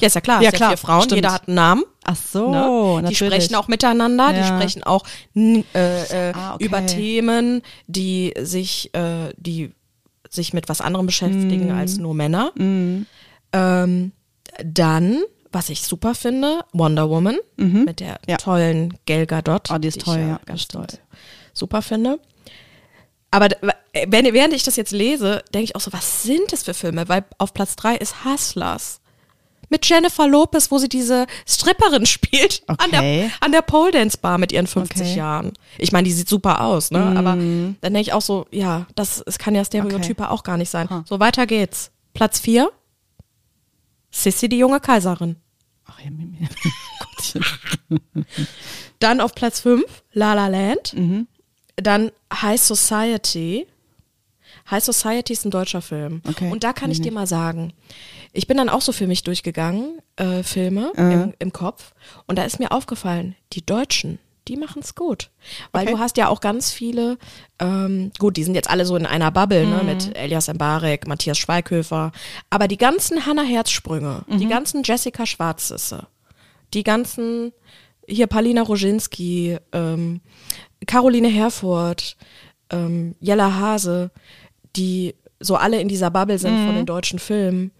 Ja, 0.00 0.06
ist 0.06 0.14
ja 0.14 0.20
klar. 0.20 0.42
Ja, 0.42 0.50
klar, 0.50 0.70
vier 0.70 0.76
Frauen, 0.76 1.02
stimmt. 1.02 1.16
jeder 1.16 1.32
hat 1.32 1.48
einen 1.48 1.54
Namen. 1.54 1.84
Ach 2.04 2.16
so, 2.16 2.50
Ne? 2.50 2.96
Die 2.98 3.02
natürlich. 3.04 3.16
sprechen 3.44 3.54
auch 3.54 3.68
miteinander, 3.68 4.32
die 4.32 4.38
Ja. 4.40 4.46
sprechen 4.58 4.82
auch 4.84 5.04
äh, 5.36 5.60
äh, 5.74 6.32
Ah, 6.34 6.54
okay. 6.54 6.64
über 6.64 6.84
Themen, 6.86 7.62
die 7.86 8.34
sich, 8.40 8.92
äh, 8.94 9.32
die 9.36 9.72
sich 10.28 10.52
mit 10.52 10.68
was 10.68 10.80
anderem 10.80 11.06
beschäftigen 11.06 11.66
Mhm. 11.68 11.74
als 11.78 11.98
nur 11.98 12.14
Männer. 12.14 12.52
Ähm, 13.52 14.12
dann, 14.64 15.22
was 15.52 15.68
ich 15.68 15.82
super 15.82 16.14
finde, 16.14 16.64
Wonder 16.72 17.08
Woman 17.08 17.36
mit 17.56 18.00
der 18.00 18.12
Mhm. 18.12 18.18
Ja. 18.28 18.36
tollen 18.38 18.98
Gal 19.06 19.26
Gadot. 19.26 19.70
Ah, 19.70 19.78
die 19.78 19.88
ist 19.88 19.98
ich 19.98 20.04
toll, 20.04 20.18
ja, 20.18 20.40
ganz 20.44 20.68
toll 20.68 20.86
super 21.54 21.82
finde. 21.82 22.18
Aber 23.30 23.48
während 23.94 24.54
ich 24.54 24.62
das 24.62 24.76
jetzt 24.76 24.92
lese, 24.92 25.42
denke 25.52 25.64
ich 25.64 25.76
auch 25.76 25.80
so, 25.80 25.92
was 25.92 26.22
sind 26.22 26.52
das 26.52 26.62
für 26.62 26.74
Filme? 26.74 27.08
Weil 27.08 27.24
auf 27.38 27.52
Platz 27.54 27.76
drei 27.76 27.96
ist 27.96 28.24
Hustlers. 28.24 29.00
Mit 29.68 29.86
Jennifer 29.88 30.28
Lopez, 30.28 30.70
wo 30.70 30.76
sie 30.78 30.88
diese 30.88 31.26
Stripperin 31.46 32.04
spielt 32.14 32.62
an 32.66 32.90
der, 32.90 33.00
Okay. 33.00 33.30
an 33.40 33.52
der 33.52 33.62
Pole 33.62 33.90
Dance 33.90 34.18
Bar 34.18 34.36
mit 34.38 34.52
ihren 34.52 34.66
50 34.66 35.00
Okay. 35.00 35.14
Jahren. 35.14 35.52
Ich 35.78 35.92
meine, 35.92 36.06
die 36.06 36.12
sieht 36.12 36.28
super 36.28 36.60
aus, 36.62 36.90
ne? 36.90 37.00
Aber 37.16 37.30
dann 37.32 37.76
denke 37.80 38.00
ich 38.00 38.12
auch 38.12 38.20
so, 38.22 38.46
ja, 38.50 38.86
das, 38.94 39.22
das 39.24 39.38
kann 39.38 39.54
ja 39.54 39.64
Stereotype 39.64 40.30
auch 40.30 40.42
gar 40.42 40.56
nicht 40.58 40.68
sein. 40.70 40.88
So, 41.08 41.20
weiter 41.20 41.46
geht's. 41.46 41.90
Platz 42.12 42.38
vier 42.40 42.70
Sissy, 44.10 44.48
die 44.48 44.58
junge 44.58 44.78
Kaiserin. 44.80 45.36
Ach 45.86 45.98
ja. 46.00 46.10
Gottchen. 47.16 47.44
Dann 48.98 49.20
auf 49.22 49.34
Platz 49.34 49.60
5 49.60 49.84
La 50.12 50.34
La 50.34 50.48
Land. 50.48 50.92
Mhm. 50.94 51.26
Dann 51.76 52.10
High 52.32 52.60
Society. 52.60 53.66
High 54.72 54.82
Society 54.82 55.32
ist 55.32 55.44
ein 55.44 55.50
deutscher 55.52 55.82
Film. 55.82 56.20
Okay, 56.28 56.50
Und 56.50 56.64
da 56.64 56.72
kann 56.72 56.86
kenn 56.86 56.90
ich 56.90 57.00
dir 57.00 57.12
mal 57.12 57.28
sagen, 57.28 57.72
ich 58.32 58.48
bin 58.48 58.56
dann 58.56 58.68
auch 58.68 58.80
so 58.80 58.90
für 58.90 59.06
mich 59.06 59.22
durchgegangen, 59.22 60.00
äh, 60.16 60.42
Filme 60.42 60.90
Äh. 60.96 61.12
im, 61.12 61.34
im 61.38 61.52
Kopf. 61.52 61.92
Und 62.26 62.36
da 62.38 62.42
ist 62.44 62.58
mir 62.58 62.72
aufgefallen, 62.72 63.36
die 63.52 63.64
Deutschen, 63.64 64.18
die 64.48 64.56
machen 64.56 64.82
es 64.82 64.96
gut. 64.96 65.30
Weil 65.70 65.82
Okay. 65.84 65.92
du 65.92 65.98
hast 66.00 66.16
ja 66.16 66.26
auch 66.26 66.40
ganz 66.40 66.72
viele, 66.72 67.16
ähm, 67.60 68.10
gut, 68.18 68.36
die 68.36 68.42
sind 68.42 68.56
jetzt 68.56 68.68
alle 68.70 68.84
so 68.86 68.96
in 68.96 69.06
einer 69.06 69.30
Bubble, 69.30 69.64
Mhm. 69.64 69.70
ne, 69.70 69.82
mit 69.84 70.16
Elias 70.16 70.48
Mbarek, 70.48 71.06
Matthias 71.06 71.38
Schweighöfer. 71.38 72.10
Aber 72.50 72.66
die 72.66 72.76
ganzen 72.78 73.24
Hannah 73.24 73.44
Herzsprünge, 73.44 74.24
Mhm. 74.26 74.38
die 74.38 74.48
ganzen 74.48 74.82
Jessica 74.82 75.26
Schwarzisse, 75.26 76.08
die 76.74 76.82
ganzen, 76.82 77.52
hier 78.08 78.26
Palina 78.26 78.62
Roginski, 78.62 79.58
ähm, 79.72 80.20
Caroline 80.86 81.28
Herfurth, 81.28 82.16
ähm, 82.70 83.14
Jella 83.20 83.54
Hase, 83.54 84.10
die 84.76 85.14
so 85.40 85.56
alle 85.56 85.80
in 85.80 85.88
dieser 85.88 86.10
Bubble 86.10 86.38
sind 86.38 86.60
Mhm. 86.62 86.66
von 86.66 86.74
den 86.76 86.86
deutschen 86.86 87.18
Filmen, 87.18 87.72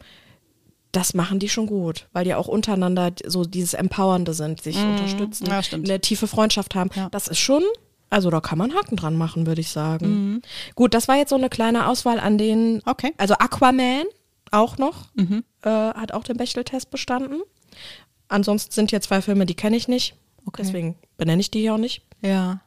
das 0.90 1.14
machen 1.14 1.38
die 1.38 1.48
schon 1.48 1.66
gut, 1.66 2.08
weil 2.12 2.24
die 2.24 2.34
auch 2.34 2.48
untereinander 2.48 3.12
so 3.26 3.44
dieses 3.44 3.72
Empowernde 3.74 4.34
sind, 4.34 4.62
sich 4.62 4.76
unterstützen, 4.76 5.44
Mhm. 5.44 5.50
Ja, 5.50 5.62
stimmt. 5.62 5.88
eine 5.88 6.00
tiefe 6.00 6.26
Freundschaft 6.26 6.74
haben. 6.74 6.90
Ja. 6.94 7.08
Das 7.10 7.28
ist 7.28 7.38
schon 7.38 7.62
Also 8.10 8.28
da 8.28 8.42
kann 8.42 8.58
man 8.58 8.74
Haken 8.74 8.96
dran 8.96 9.16
machen, 9.16 9.46
würde 9.46 9.62
ich 9.62 9.70
sagen. 9.70 10.42
Gut, 10.74 10.92
das 10.92 11.08
war 11.08 11.16
jetzt 11.16 11.30
so 11.30 11.36
eine 11.36 11.48
kleine 11.48 11.86
Auswahl 11.88 12.20
an 12.20 12.36
den, 12.36 12.82
Okay. 12.84 13.14
also 13.16 13.32
Aquaman 13.38 14.04
auch 14.50 14.76
noch, 14.76 15.06
äh, 15.16 15.68
hat 15.70 16.12
auch 16.12 16.22
den 16.22 16.36
Bechtel-Test 16.36 16.90
bestanden. 16.90 17.40
Ansonsten 18.28 18.70
sind 18.70 18.90
hier 18.90 19.00
zwei 19.00 19.22
Filme, 19.22 19.46
die 19.46 19.54
kenne 19.54 19.76
ich 19.78 19.88
nicht. 19.88 20.14
Okay. 20.44 20.60
Deswegen 20.62 20.96
benenne 21.16 21.40
ich 21.40 21.50
die 21.50 21.60
hier 21.60 21.72
auch 21.72 21.78
nicht. 21.78 22.02
Ja. 22.20 22.60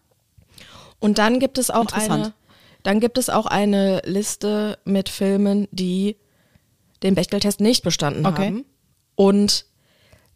Und 1.00 1.20
dann 1.20 1.40
gibt 1.40 1.60
es 1.60 1.70
auch 1.70 1.82
Interessant. 1.82 2.12
eine, 2.26 2.34
dann 2.86 3.00
gibt 3.00 3.18
es 3.18 3.30
auch 3.30 3.46
eine 3.46 4.02
Liste 4.06 4.78
mit 4.86 5.10
Filmen, 5.10 5.68
die 5.72 6.16
den 7.04 7.16
Bechtel-Test 7.16 7.60
nicht 7.60 7.84
bestanden 7.84 8.26
Okay. 8.26 8.46
haben. 8.48 8.66
Und 9.16 9.66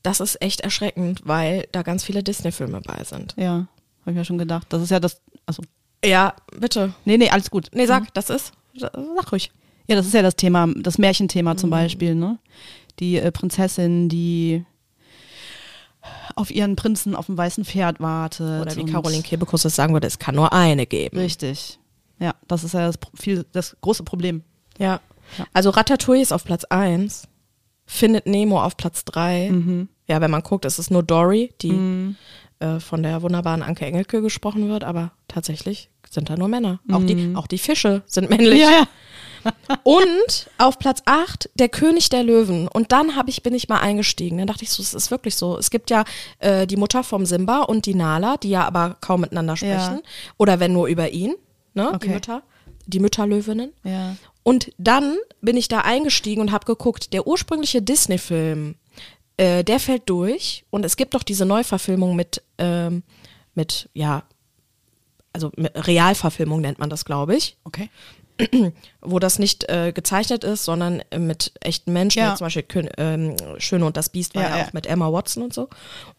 das 0.03 0.19
ist 0.19 0.41
echt 0.41 0.62
erschreckend, 0.62 1.21
weil 1.25 1.67
da 1.71 1.81
ganz 1.83 2.03
viele 2.03 2.23
Disney-Filme 2.23 2.81
bei 2.81 3.03
sind. 3.03 3.35
Ja. 3.38 3.67
Habe 4.01 4.12
ich 4.12 4.15
mir 4.15 4.25
schon 4.25 4.38
gedacht. 4.38 4.67
Das 4.69 4.81
ist 4.81 4.89
ja 4.91 4.99
das. 4.99 5.21
Also. 5.45 5.62
Ja, 6.03 6.33
bitte. 6.57 6.93
Nee, 7.05 7.17
nee, 7.17 7.29
alles 7.29 7.51
gut. 7.51 7.69
Nee, 7.73 7.85
sag, 7.85 8.13
das 8.13 8.29
ist. 8.29 8.53
Sag 8.75 9.31
ruhig. 9.31 9.51
Ja, 9.88 9.95
das 9.95 10.05
ist 10.05 10.13
ja 10.13 10.21
das 10.21 10.35
Thema, 10.35 10.67
das 10.75 10.97
Märchenthema 10.97 11.57
zum 11.57 11.69
Beispiel, 11.69 12.15
ne? 12.15 12.38
Die 12.99 13.17
äh, 13.17 13.31
Prinzessin, 13.31 14.07
die 14.07 14.63
auf 16.35 16.51
ihren 16.51 16.75
Prinzen 16.75 17.15
auf 17.15 17.25
dem 17.25 17.38
weißen 17.38 17.65
Pferd 17.65 17.99
wartet. 17.99 18.62
Oder 18.62 18.75
wie 18.75 18.85
Caroline 18.85 19.23
Kebekus 19.23 19.65
es 19.65 19.75
sagen 19.75 19.93
würde, 19.93 20.07
es 20.07 20.19
kann 20.19 20.35
nur 20.35 20.53
eine 20.53 20.85
geben. 20.85 21.17
Richtig. 21.17 21.79
Ja, 22.19 22.36
das 22.47 22.63
ist 22.63 22.73
ja 22.73 22.86
das, 22.86 22.99
viel, 23.15 23.45
das 23.51 23.77
große 23.82 24.03
Problem. 24.03 24.43
Ja. 24.77 24.99
Also 25.53 25.69
Ratatouille 25.69 26.21
ist 26.21 26.34
auf 26.34 26.43
Platz 26.43 26.63
1, 26.65 27.27
Findet 27.91 28.27
Nemo 28.27 28.62
auf 28.62 28.77
Platz 28.77 29.03
3. 29.05 29.49
Mhm. 29.49 29.89
Ja, 30.08 30.21
wenn 30.21 30.29
man 30.29 30.43
guckt, 30.43 30.63
ist 30.65 30.77
es 30.77 30.91
nur 30.91 31.01
Dory, 31.01 31.55
die 31.60 32.15
äh, 32.60 32.79
von 32.79 33.01
der 33.01 33.23
wunderbaren 33.23 33.63
Anke 33.63 33.84
Engelke 33.84 34.21
gesprochen 34.21 34.69
wird, 34.69 34.84
aber 34.84 35.12
tatsächlich 35.27 35.89
sind 36.08 36.29
da 36.29 36.38
nur 36.38 36.49
Männer. 36.49 36.82
Auch, 36.91 37.03
die, 37.03 37.34
auch 37.36 37.47
die 37.47 37.58
Fische 37.58 38.03
sind 38.05 38.29
männlich. 38.29 38.63
Mhm. 38.63 38.71
ja. 38.71 38.88
Und 39.84 40.49
auf 40.60 40.77
Platz 40.77 41.01
8 41.05 41.49
der 41.55 41.69
König 41.69 42.10
der 42.10 42.23
Löwen. 42.23 42.67
Und 42.67 42.91
dann 42.91 43.15
hab 43.15 43.27
ich, 43.27 43.41
bin 43.41 43.55
ich 43.55 43.69
mal 43.69 43.79
eingestiegen. 43.79 44.38
Dann 44.38 44.47
dachte 44.47 44.63
ich 44.63 44.69
so, 44.69 44.84
es 44.84 44.93
ist 44.93 45.10
wirklich 45.10 45.36
so. 45.36 45.58
Es 45.58 45.71
gibt 45.71 45.89
ja 45.89 46.03
äh, 46.38 46.67
die 46.67 46.77
Mutter 46.77 47.03
vom 47.03 47.25
Simba 47.25 47.62
und 47.62 47.88
die 47.88 47.95
Nala, 47.95 48.38
die 48.38 48.49
ja 48.49 48.67
aber 48.67 48.97
kaum 49.01 49.21
miteinander 49.21 49.58
sprechen. 49.58 50.01
Oder 50.38 50.60
wenn 50.60 50.73
nur 50.73 50.88
über 50.88 51.10
ihn, 51.10 51.34
ne? 51.79 51.89
Die 51.91 51.95
Okay. 51.95 52.09
Mütter, 52.13 52.43
die 52.85 52.99
Mütterlöwinnen. 52.99 53.71
Ja. 53.83 54.15
Und 54.43 54.71
dann 54.77 55.15
bin 55.41 55.57
ich 55.57 55.67
da 55.67 55.81
eingestiegen 55.81 56.41
und 56.41 56.51
habe 56.51 56.65
geguckt, 56.65 57.13
der 57.13 57.27
ursprüngliche 57.27 57.81
Disney-Film, 57.81 58.75
äh, 59.37 59.63
der 59.63 59.79
fällt 59.79 60.09
durch. 60.09 60.65
Und 60.69 60.85
es 60.85 60.97
gibt 60.97 61.13
doch 61.13 61.23
diese 61.23 61.45
Neuverfilmung 61.45 62.15
mit, 62.15 62.41
ähm, 62.57 63.03
mit 63.53 63.89
ja, 63.93 64.23
also 65.33 65.51
mit 65.55 65.71
Realverfilmung 65.87 66.61
nennt 66.61 66.79
man 66.79 66.89
das, 66.89 67.05
glaube 67.05 67.35
ich 67.35 67.57
Okay. 67.63 67.89
wo 69.01 69.19
das 69.19 69.37
nicht 69.37 69.67
äh, 69.69 69.91
gezeichnet 69.93 70.43
ist, 70.45 70.63
sondern 70.63 71.01
äh, 71.11 71.19
mit 71.19 71.51
echten 71.61 71.91
Menschen, 71.93 72.19
Ja. 72.23 72.35
zum 72.35 72.45
Beispiel 72.45 72.63
Kön 72.63 72.89
ähm, 72.97 73.35
Schöne 73.57 73.85
und 73.85 73.97
das 73.97 74.09
Biest 74.09 74.33
war 74.33 74.43
Ja, 74.43 74.49
ja, 74.49 74.57
ja. 74.59 74.65
auch 74.67 74.73
mit 74.73 74.87
Emma 74.87 75.11
Watson 75.11 75.43
und 75.43 75.53
so. 75.53 75.67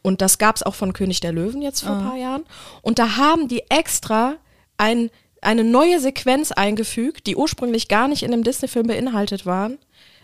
Und 0.03 0.21
das 0.21 0.37
gab 0.39 0.55
es 0.57 0.63
auch 0.63 0.75
von 0.75 0.93
König 0.93 1.21
der 1.21 1.33
Löwen 1.33 1.63
jetzt 1.63 1.81
vor 1.81 1.97
ein 1.97 2.05
paar 2.05 2.17
Jahren. 2.17 2.45
Und 2.83 2.99
da 2.99 3.17
haben 3.17 3.49
die 3.49 3.63
extra 3.71 4.37
ein, 4.77 5.11
eine 5.43 5.65
neue 5.65 6.01
Sequenz 6.01 6.53
eingefügt, 6.53 7.27
die 7.27 7.37
ursprünglich 7.37 7.89
gar 7.89 8.09
nicht 8.09 8.23
in 8.23 8.31
dem 8.31 8.45
Disney-Film 8.45 8.87
beinhaltet 8.87 9.47
waren, 9.47 9.79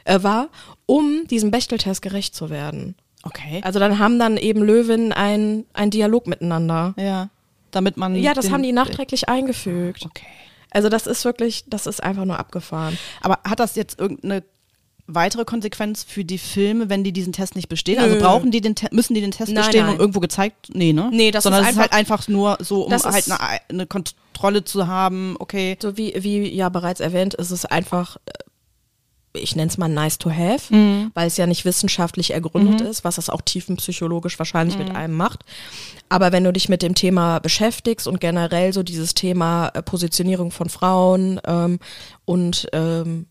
äh, 0.05 0.23
war, 0.23 0.49
um 0.87 1.27
diesem 1.27 1.51
Bechteltest 1.51 2.03
gerecht 2.03 2.35
zu 2.35 2.51
werden. 2.51 2.95
Okay. 3.23 3.61
Also 3.65 3.79
dann 3.79 3.99
haben 3.99 4.19
dann 4.19 4.37
eben 4.37 4.63
Löwen 4.63 5.13
ein, 5.13 5.65
ein 5.73 5.91
Dialog 5.91 6.27
miteinander. 6.27 6.95
ja. 6.97 7.31
Damit 7.73 7.99
man. 7.99 8.15
Ja, 8.15 8.33
das 8.33 8.51
haben 8.51 8.63
die 8.63 8.73
nachträglich 8.73 9.29
eingefügt. 9.29 10.07
Okay. 10.07 10.25
Also 10.71 10.89
das 10.89 11.07
ist 11.07 11.25
wirklich, 11.25 11.65
das 11.67 11.87
ist 11.87 12.03
einfach 12.03 12.25
nur 12.25 12.39
abgefahren. 12.39 12.97
Aber 13.21 13.41
hat 13.45 13.61
das 13.61 13.75
jetzt 13.77 13.99
irgendeine 13.99 14.45
weitere 15.07 15.45
Konsequenz 15.45 16.03
für 16.05 16.25
die 16.25 16.39
Filme, 16.39 16.89
wenn 16.89 17.05
die 17.05 17.13
diesen 17.13 17.33
Test 17.33 17.55
nicht 17.57 17.69
bestehen? 17.69 17.99
Also 17.99 18.17
Nö. 18.17 18.21
brauchen 18.21 18.51
die 18.51 18.61
den 18.61 18.75
Te 18.75 18.89
müssen 18.91 19.15
die 19.15 19.21
den 19.21 19.31
Test 19.31 19.53
Nein, 19.53 19.65
bestehen 19.65 19.85
nein. 19.87 19.95
und 19.95 20.01
irgendwo 20.01 20.21
gezeigt? 20.21 20.69
Nee, 20.75 20.93
ne? 20.93 21.11
Nee, 21.13 21.31
das 21.31 21.45
Sondern 21.45 21.63
ist 21.63 21.69
es 21.69 21.75
ist 21.77 21.81
halt 21.81 21.93
einfach 21.93 22.29
nur 22.29 22.59
so, 22.61 22.83
um 22.87 22.93
halt 22.93 23.31
eine, 23.31 23.39
eine 23.69 23.87
Kontrolle 23.87 24.65
zu 24.65 24.87
haben, 24.87 25.37
okay. 25.39 25.77
So 25.81 25.97
wie, 25.97 26.15
wie 26.19 26.53
ja 26.53 26.69
bereits 26.69 27.01
erwähnt, 27.01 27.35
ist 27.35 27.51
es 27.53 27.65
einfach, 27.65 28.17
äh, 28.27 29.39
ich 29.39 29.55
nenne 29.55 29.69
es 29.71 29.77
mal 29.79 29.89
nice 29.89 30.17
to 30.19 30.31
have, 30.31 30.75
Mhm. 30.75 31.11
weil 31.15 31.27
es 31.27 31.37
ja 31.37 31.47
nicht 31.47 31.65
wissenschaftlich 31.67 32.33
ergründet 32.33 32.81
ist, 32.81 33.05
was 33.05 33.17
das 33.17 33.29
auch 33.31 33.43
tiefenpsychologisch 33.43 34.39
wahrscheinlich 34.39 34.79
Mhm. 34.79 34.85
mit 34.87 34.97
einem 34.97 35.15
macht. 35.15 35.41
Aber 36.09 36.33
wenn 36.33 36.43
du 36.45 36.53
dich 36.53 36.69
mit 36.69 36.83
dem 36.83 36.95
Thema 36.95 37.39
beschäftigst 37.39 38.09
und 38.09 38.21
generell 38.21 38.73
so 38.73 38.83
dieses 38.83 39.13
Thema 39.15 39.69
äh, 39.75 39.83
Positionierung 39.83 40.51
von 40.51 40.69
Frauen 40.69 41.41
ähm, 41.47 41.79
und 42.25 42.67
ähm, 42.73 43.27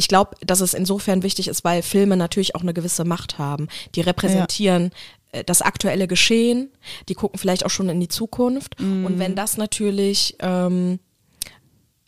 ich 0.00 0.08
glaube, 0.08 0.34
dass 0.40 0.62
es 0.62 0.72
insofern 0.72 1.22
wichtig 1.22 1.46
ist, 1.46 1.62
weil 1.62 1.82
Filme 1.82 2.16
natürlich 2.16 2.54
auch 2.54 2.62
eine 2.62 2.72
gewisse 2.72 3.04
Macht 3.04 3.38
haben. 3.38 3.68
Die 3.94 4.00
repräsentieren 4.00 4.92
äh, 5.32 5.44
das 5.44 5.60
aktuelle 5.60 6.08
Geschehen, 6.08 6.70
die 7.10 7.14
gucken 7.14 7.38
vielleicht 7.38 7.66
auch 7.66 7.70
schon 7.70 7.90
in 7.90 8.00
die 8.00 8.08
Zukunft. 8.08 8.80
Und 9.04 9.18
wenn 9.18 9.34
das 9.34 9.58
natürlich 9.58 10.36
ähm, 10.38 11.00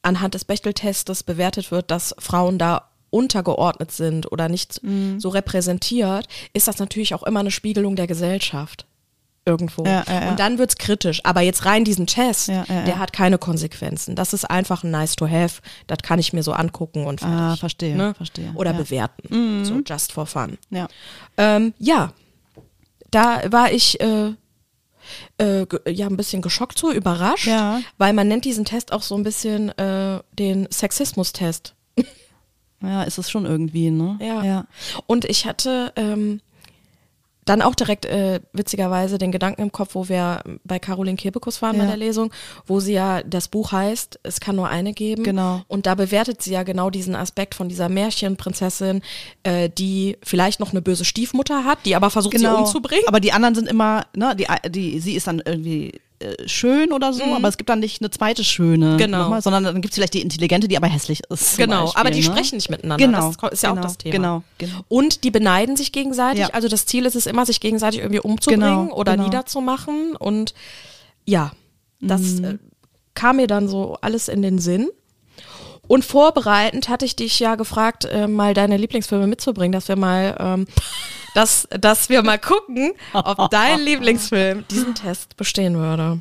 anhand 0.00 0.32
des 0.32 0.46
Bechteltestes 0.46 1.22
bewertet 1.22 1.70
wird, 1.70 1.90
dass 1.90 2.14
Frauen 2.18 2.56
da 2.56 2.88
untergeordnet 3.10 3.92
sind 3.92 4.32
oder 4.32 4.48
nicht 4.48 4.80
so 5.18 5.28
repräsentiert, 5.28 6.28
ist 6.54 6.68
das 6.68 6.78
natürlich 6.78 7.14
auch 7.14 7.24
immer 7.24 7.40
eine 7.40 7.50
Spiegelung 7.50 7.94
der 7.94 8.06
Gesellschaft. 8.06 8.86
Irgendwo. 9.44 9.84
Ja, 9.84 10.04
ja, 10.06 10.20
ja. 10.22 10.30
Und 10.30 10.38
dann 10.38 10.58
wird's 10.58 10.76
kritisch. 10.76 11.20
Aber 11.24 11.40
jetzt 11.40 11.64
rein 11.64 11.84
diesen 11.84 12.06
Test, 12.06 12.48
der 12.48 12.98
hat 12.98 13.12
keine 13.12 13.38
Konsequenzen. 13.38 14.14
Das 14.14 14.32
ist 14.32 14.44
einfach 14.44 14.84
ein 14.84 14.92
nice 14.92 15.16
to 15.16 15.28
have. 15.28 15.60
Das 15.88 15.98
kann 16.02 16.20
ich 16.20 16.32
mir 16.32 16.44
so 16.44 16.52
angucken 16.52 17.06
und 17.06 17.20
fertig. 17.20 17.38
Ah, 17.38 17.56
verstehe, 17.56 17.96
ne? 17.96 18.14
verstehe, 18.14 18.52
Oder 18.54 18.70
ja. 18.70 18.76
Mhm. 18.76 18.82
bewerten. 18.82 19.64
So 19.64 19.80
just 19.84 20.12
for 20.12 20.26
fun. 20.26 20.58
Ja. 20.70 20.86
Ähm, 21.36 21.74
ja, 21.78 22.12
da 23.10 23.40
war 23.50 23.72
ich 23.72 24.00
äh, 24.00 24.34
äh, 25.38 25.66
ja 25.90 26.06
ein 26.06 26.16
bisschen 26.16 26.42
geschockt 26.42 26.78
so, 26.78 26.92
überrascht, 26.92 27.48
weil 27.98 28.12
man 28.12 28.28
nennt 28.28 28.44
diesen 28.44 28.64
Test 28.64 28.92
auch 28.92 29.02
so 29.02 29.16
ein 29.16 29.24
bisschen 29.24 29.76
äh, 29.78 30.20
den 30.38 30.68
Sexismus-Test. 30.70 31.74
Ja, 32.80 33.04
ist 33.04 33.18
es 33.18 33.30
schon 33.30 33.46
irgendwie, 33.46 33.90
ne? 33.90 34.18
Ja. 34.20 34.42
ja. 34.42 34.66
Und 35.06 35.24
ich 35.24 35.46
hatte 35.46 35.92
ähm, 35.94 36.40
dann 37.44 37.60
auch 37.60 37.74
direkt 37.74 38.04
äh, 38.06 38.40
witzigerweise 38.52 39.18
den 39.18 39.32
Gedanken 39.32 39.62
im 39.62 39.72
Kopf, 39.72 39.94
wo 39.94 40.08
wir 40.08 40.42
bei 40.64 40.78
Caroline 40.78 41.16
Kebekus 41.16 41.60
waren 41.60 41.76
bei 41.76 41.82
Ja. 41.84 41.88
der 41.90 41.96
Lesung, 41.96 42.32
wo 42.66 42.78
sie 42.78 42.92
ja 42.92 43.22
das 43.24 43.48
Buch 43.48 43.72
heißt, 43.72 44.20
es 44.22 44.40
kann 44.40 44.54
nur 44.56 44.68
eine 44.68 44.92
geben. 44.92 45.24
Genau. 45.24 45.62
Und 45.66 45.86
da 45.86 45.94
bewertet 45.96 46.40
sie 46.42 46.52
ja 46.52 46.62
genau 46.62 46.88
diesen 46.90 47.16
Aspekt 47.16 47.54
von 47.56 47.68
dieser 47.68 47.88
Märchenprinzessin, 47.88 49.02
äh, 49.42 49.68
die 49.68 50.16
vielleicht 50.22 50.60
noch 50.60 50.70
eine 50.70 50.82
böse 50.82 51.04
Stiefmutter 51.04 51.64
hat, 51.64 51.78
die 51.84 51.96
aber 51.96 52.10
versucht, 52.10 52.38
sie 52.38 52.46
umzubringen. 52.46 53.00
Genau. 53.02 53.08
Aber 53.08 53.20
die 53.20 53.32
anderen 53.32 53.54
sind 53.54 53.68
immer, 53.68 54.06
ne, 54.16 54.36
die, 54.36 54.46
die, 54.70 55.00
sie 55.00 55.14
ist 55.14 55.26
dann 55.26 55.42
irgendwie 55.44 56.00
äh, 56.22 56.48
schön 56.48 56.92
oder 56.92 57.12
so, 57.12 57.22
aber 57.24 57.48
es 57.48 57.56
gibt 57.56 57.68
dann 57.70 57.80
nicht 57.80 58.00
eine 58.00 58.10
zweite 58.10 58.44
schöne, 58.44 58.92
Mhm. 58.94 58.98
Genau. 58.98 59.18
nochmal, 59.22 59.42
sondern 59.42 59.64
dann 59.64 59.80
gibt 59.82 59.92
es 59.92 59.96
vielleicht 59.96 60.14
die 60.14 60.20
Intelligente, 60.22 60.68
die 60.68 60.76
aber 60.76 60.86
hässlich 60.86 61.22
ist. 61.28 61.56
Genau, 61.58 61.84
Beispiel, 61.84 62.00
aber 62.00 62.10
die 62.10 62.18
ne? 62.18 62.24
sprechen 62.24 62.56
nicht 62.56 62.70
miteinander. 62.70 63.04
Genau, 63.04 63.32
das 63.40 63.52
ist 63.52 63.62
ja 63.62 63.70
genau, 63.70 63.80
auch 63.80 63.84
das 63.84 63.98
Thema. 63.98 64.12
genau, 64.12 64.42
genau. 64.58 64.80
Und 64.88 65.24
die 65.24 65.30
beneiden 65.30 65.76
sich 65.76 65.92
gegenseitig. 65.92 66.40
Ja. 66.42 66.48
Also 66.50 66.68
das 66.68 66.86
Ziel 66.86 67.06
ist 67.06 67.14
es 67.16 67.26
immer, 67.26 67.44
sich 67.46 67.60
gegenseitig 67.60 68.00
irgendwie 68.00 68.20
umzubringen 68.20 68.84
Genau, 68.86 68.94
oder 68.94 69.12
genau. 69.12 69.24
niederzumachen. 69.24 70.16
Und 70.16 70.54
ja, 71.24 71.52
das 72.00 72.20
Mhm. 72.22 72.44
äh, 72.44 72.58
kam 73.14 73.36
mir 73.36 73.46
dann 73.46 73.68
so 73.68 73.98
alles 74.00 74.28
in 74.28 74.42
den 74.42 74.58
Sinn. 74.58 74.88
Und 75.88 76.04
vorbereitend 76.04 76.88
hatte 76.88 77.04
ich 77.04 77.16
dich 77.16 77.38
ja 77.40 77.56
gefragt, 77.56 78.04
äh, 78.06 78.26
mal 78.28 78.54
deine 78.54 78.76
Lieblingsfilme 78.76 79.26
mitzubringen, 79.26 79.72
dass 79.72 79.88
wir 79.88 79.96
mal, 79.96 80.36
ähm, 80.38 80.66
dass, 81.34 81.68
dass 81.70 82.08
wir 82.08 82.22
mal 82.22 82.38
gucken, 82.38 82.92
ob 83.12 83.50
dein 83.50 83.80
Lieblingsfilm 83.84 84.64
diesen 84.68 84.94
Test 84.94 85.36
bestehen 85.36 85.76
würde. 85.76 86.20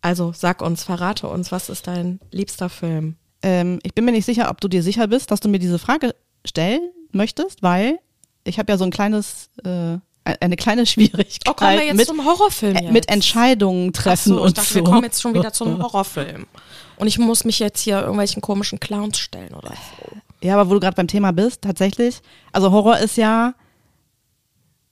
Also 0.00 0.32
sag 0.34 0.62
uns, 0.62 0.84
verrate 0.84 1.28
uns, 1.28 1.50
was 1.50 1.68
ist 1.68 1.86
dein 1.86 2.20
liebster 2.30 2.68
Film? 2.68 3.16
Ähm, 3.42 3.78
ich 3.82 3.94
bin 3.94 4.04
mir 4.04 4.12
nicht 4.12 4.24
sicher, 4.26 4.50
ob 4.50 4.60
du 4.60 4.68
dir 4.68 4.82
sicher 4.82 5.08
bist, 5.08 5.30
dass 5.30 5.40
du 5.40 5.48
mir 5.48 5.58
diese 5.58 5.78
Frage 5.78 6.14
stellen 6.44 6.90
möchtest, 7.12 7.62
weil 7.62 7.98
ich 8.44 8.58
habe 8.58 8.72
ja 8.72 8.78
so 8.78 8.84
ein 8.84 8.90
kleines, 8.90 9.50
äh, 9.64 9.98
eine 10.24 10.56
kleine 10.56 10.86
Schwierigkeit 10.86 11.48
Oh, 11.48 11.54
kommen 11.54 11.78
wir 11.78 11.86
jetzt 11.86 11.96
mit, 11.96 12.06
zum 12.06 12.24
Horrorfilm 12.24 12.76
äh, 12.76 12.82
jetzt? 12.84 12.92
mit 12.92 13.08
Entscheidungen 13.08 13.92
treffen 13.92 14.30
so, 14.30 14.38
ich 14.38 14.44
und 14.44 14.58
dachte, 14.58 14.68
so. 14.68 14.74
wir 14.76 14.84
kommen 14.84 15.04
jetzt 15.04 15.20
schon 15.20 15.34
wieder 15.34 15.52
zum 15.52 15.78
Horrorfilm. 15.82 16.46
Und 16.96 17.06
ich 17.06 17.18
muss 17.18 17.44
mich 17.44 17.58
jetzt 17.58 17.80
hier 17.80 18.00
irgendwelchen 18.00 18.42
komischen 18.42 18.80
Clowns 18.80 19.18
stellen 19.18 19.54
oder 19.54 19.70
so. 19.70 20.16
Ja, 20.40 20.54
aber 20.54 20.68
wo 20.68 20.74
du 20.74 20.80
gerade 20.80 20.96
beim 20.96 21.08
Thema 21.08 21.32
bist, 21.32 21.62
tatsächlich, 21.62 22.20
also 22.52 22.70
Horror 22.72 22.98
ist 22.98 23.16
ja, 23.16 23.54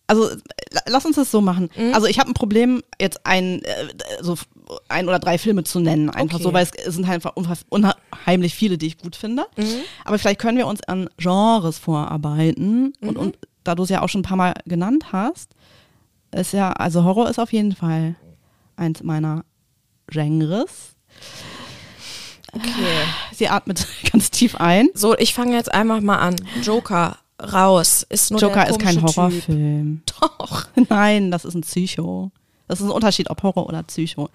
also 0.08 0.28
la- 0.70 0.82
lass 0.88 1.04
uns 1.04 1.16
das 1.16 1.30
so 1.30 1.40
machen. 1.40 1.68
Mhm. 1.76 1.94
Also 1.94 2.06
ich 2.06 2.18
habe 2.18 2.30
ein 2.30 2.34
Problem, 2.34 2.82
jetzt 3.00 3.26
ein, 3.26 3.62
äh, 3.62 3.88
so 4.20 4.36
ein 4.88 5.08
oder 5.08 5.18
drei 5.18 5.38
Filme 5.38 5.64
zu 5.64 5.80
nennen, 5.80 6.10
einfach 6.10 6.36
Okay. 6.36 6.44
so, 6.44 6.52
weil 6.52 6.64
es, 6.64 6.94
sind 6.94 7.06
halt 7.06 7.16
einfach 7.16 7.34
unhe- 7.36 7.58
unheimlich 7.68 8.54
viele, 8.54 8.78
die 8.78 8.86
ich 8.86 8.98
gut 8.98 9.16
finde. 9.16 9.46
Mhm. 9.56 9.64
Aber 10.04 10.18
vielleicht 10.18 10.40
können 10.40 10.58
wir 10.58 10.66
uns 10.66 10.82
an 10.84 11.08
Genres 11.18 11.78
vorarbeiten 11.78 12.92
Mhm. 13.00 13.08
und, 13.08 13.16
und 13.18 13.38
da 13.64 13.74
du 13.74 13.82
es 13.82 13.88
ja 13.88 14.02
auch 14.02 14.08
schon 14.08 14.20
ein 14.20 14.24
paar 14.24 14.36
Mal 14.36 14.54
genannt 14.64 15.06
hast, 15.12 15.50
ist 16.32 16.52
ja, 16.52 16.72
also 16.72 17.02
Horror 17.04 17.28
ist 17.28 17.38
auf 17.40 17.52
jeden 17.52 17.74
Fall 17.74 18.14
eins 18.76 19.02
meiner 19.02 19.44
Genres. 20.08 20.94
Okay. 22.52 22.70
Sie 23.34 23.48
atmet 23.48 23.86
ganz 24.12 24.30
tief 24.30 24.56
ein. 24.56 24.88
So, 24.94 25.16
ich 25.18 25.34
fange 25.34 25.54
jetzt 25.56 25.72
einfach 25.72 26.00
mal 26.00 26.18
an. 26.18 26.36
Joker, 26.62 27.18
raus. 27.40 28.06
Ist 28.08 28.30
nur 28.30 28.40
Joker 28.40 28.68
ist 28.68 28.78
kein 28.78 28.96
komische 28.96 29.14
Typ. 29.14 29.16
Horrorfilm. 29.16 30.02
Doch. 30.20 30.68
Nein, 30.88 31.30
das 31.30 31.44
ist 31.44 31.54
ein 31.54 31.62
Psycho. 31.62 32.30
Das 32.68 32.80
ist 32.80 32.86
ein 32.86 32.90
Unterschied, 32.90 33.30
ob 33.30 33.42
Horror 33.42 33.68
oder 33.68 33.82
Psycho. 33.84 34.28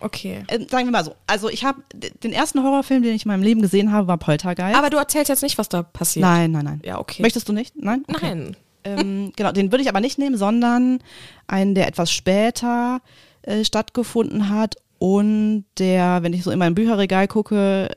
Okay. 0.00 0.44
Äh, 0.48 0.66
sagen 0.68 0.86
wir 0.86 0.92
mal 0.92 1.04
so. 1.04 1.14
Also 1.26 1.48
ich 1.48 1.64
habe 1.64 1.82
den 2.22 2.32
ersten 2.32 2.62
Horrorfilm, 2.62 3.02
den 3.02 3.14
ich 3.14 3.24
in 3.24 3.30
meinem 3.30 3.42
Leben 3.42 3.62
gesehen 3.62 3.92
habe, 3.92 4.08
war 4.08 4.18
Poltergeist. 4.18 4.76
Aber 4.76 4.90
du 4.90 4.98
erzählst 4.98 5.30
jetzt 5.30 5.42
nicht, 5.42 5.56
was 5.56 5.68
da 5.68 5.82
passiert. 5.82 6.22
nein, 6.22 6.50
nein, 6.50 6.64
nein. 6.64 6.82
Ja, 6.84 6.98
okay. 6.98 7.22
Möchtest 7.22 7.48
du 7.48 7.52
nicht? 7.52 7.74
Nein? 7.76 8.04
Okay. 8.08 8.34
Nein. 8.34 8.56
Ähm, 8.84 9.32
genau, 9.36 9.52
den 9.52 9.72
würde 9.72 9.82
ich 9.82 9.88
aber 9.88 10.00
nicht 10.00 10.18
nehmen, 10.18 10.36
sondern 10.36 10.98
einen, 11.46 11.74
der 11.74 11.88
etwas 11.88 12.12
später 12.12 13.00
äh, 13.42 13.64
stattgefunden 13.64 14.50
hat 14.50 14.76
und 14.98 15.64
der, 15.78 16.22
wenn 16.22 16.32
ich 16.32 16.42
so 16.42 16.50
in 16.50 16.58
mein 16.58 16.74
Bücherregal 16.74 17.28
gucke, 17.28 17.90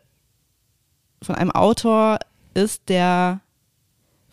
von 1.22 1.36
einem 1.36 1.52
Autor 1.52 2.20
ist, 2.54 2.88
der, 2.88 3.42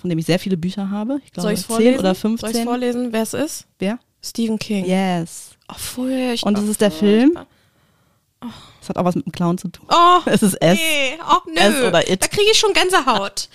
von 0.06 0.10
dem 0.10 0.18
ich 0.20 0.26
sehr 0.26 0.38
viele 0.38 0.56
Bücher 0.56 0.88
habe. 0.88 1.20
Ich 1.24 1.32
glaube, 1.32 1.42
Soll 1.48 1.52
ich 1.54 1.60
10 1.60 1.66
vorlesen? 1.66 1.98
oder 1.98 2.14
Soll 2.14 2.34
ich 2.36 2.40
15. 2.40 2.64
vorlesen, 2.64 3.12
wer 3.12 3.22
es 3.22 3.34
ist? 3.34 3.66
Wer? 3.80 3.98
Stephen 4.22 4.56
King. 4.58 4.84
Yes. 4.86 5.50
Oh, 5.68 5.74
furchtbar. 5.76 6.46
Und 6.48 6.56
das 6.58 6.64
ist 6.68 6.80
der 6.80 6.92
Film. 6.92 7.36
Das 8.80 8.88
hat 8.88 8.98
auch 8.98 9.04
was 9.04 9.16
mit 9.16 9.26
dem 9.26 9.32
Clown 9.32 9.58
zu 9.58 9.66
tun. 9.68 9.84
Oh, 9.90 10.20
Es 10.26 10.44
ist 10.44 10.54
S. 10.54 10.78
nee. 10.78 11.18
Oh, 11.28 11.40
nö. 11.48 11.58
S 11.58 11.82
oder 11.82 12.08
It. 12.08 12.22
Da 12.22 12.28
kriege 12.28 12.48
ich 12.52 12.56
schon 12.58 12.72
Gänsehaut. 12.72 13.48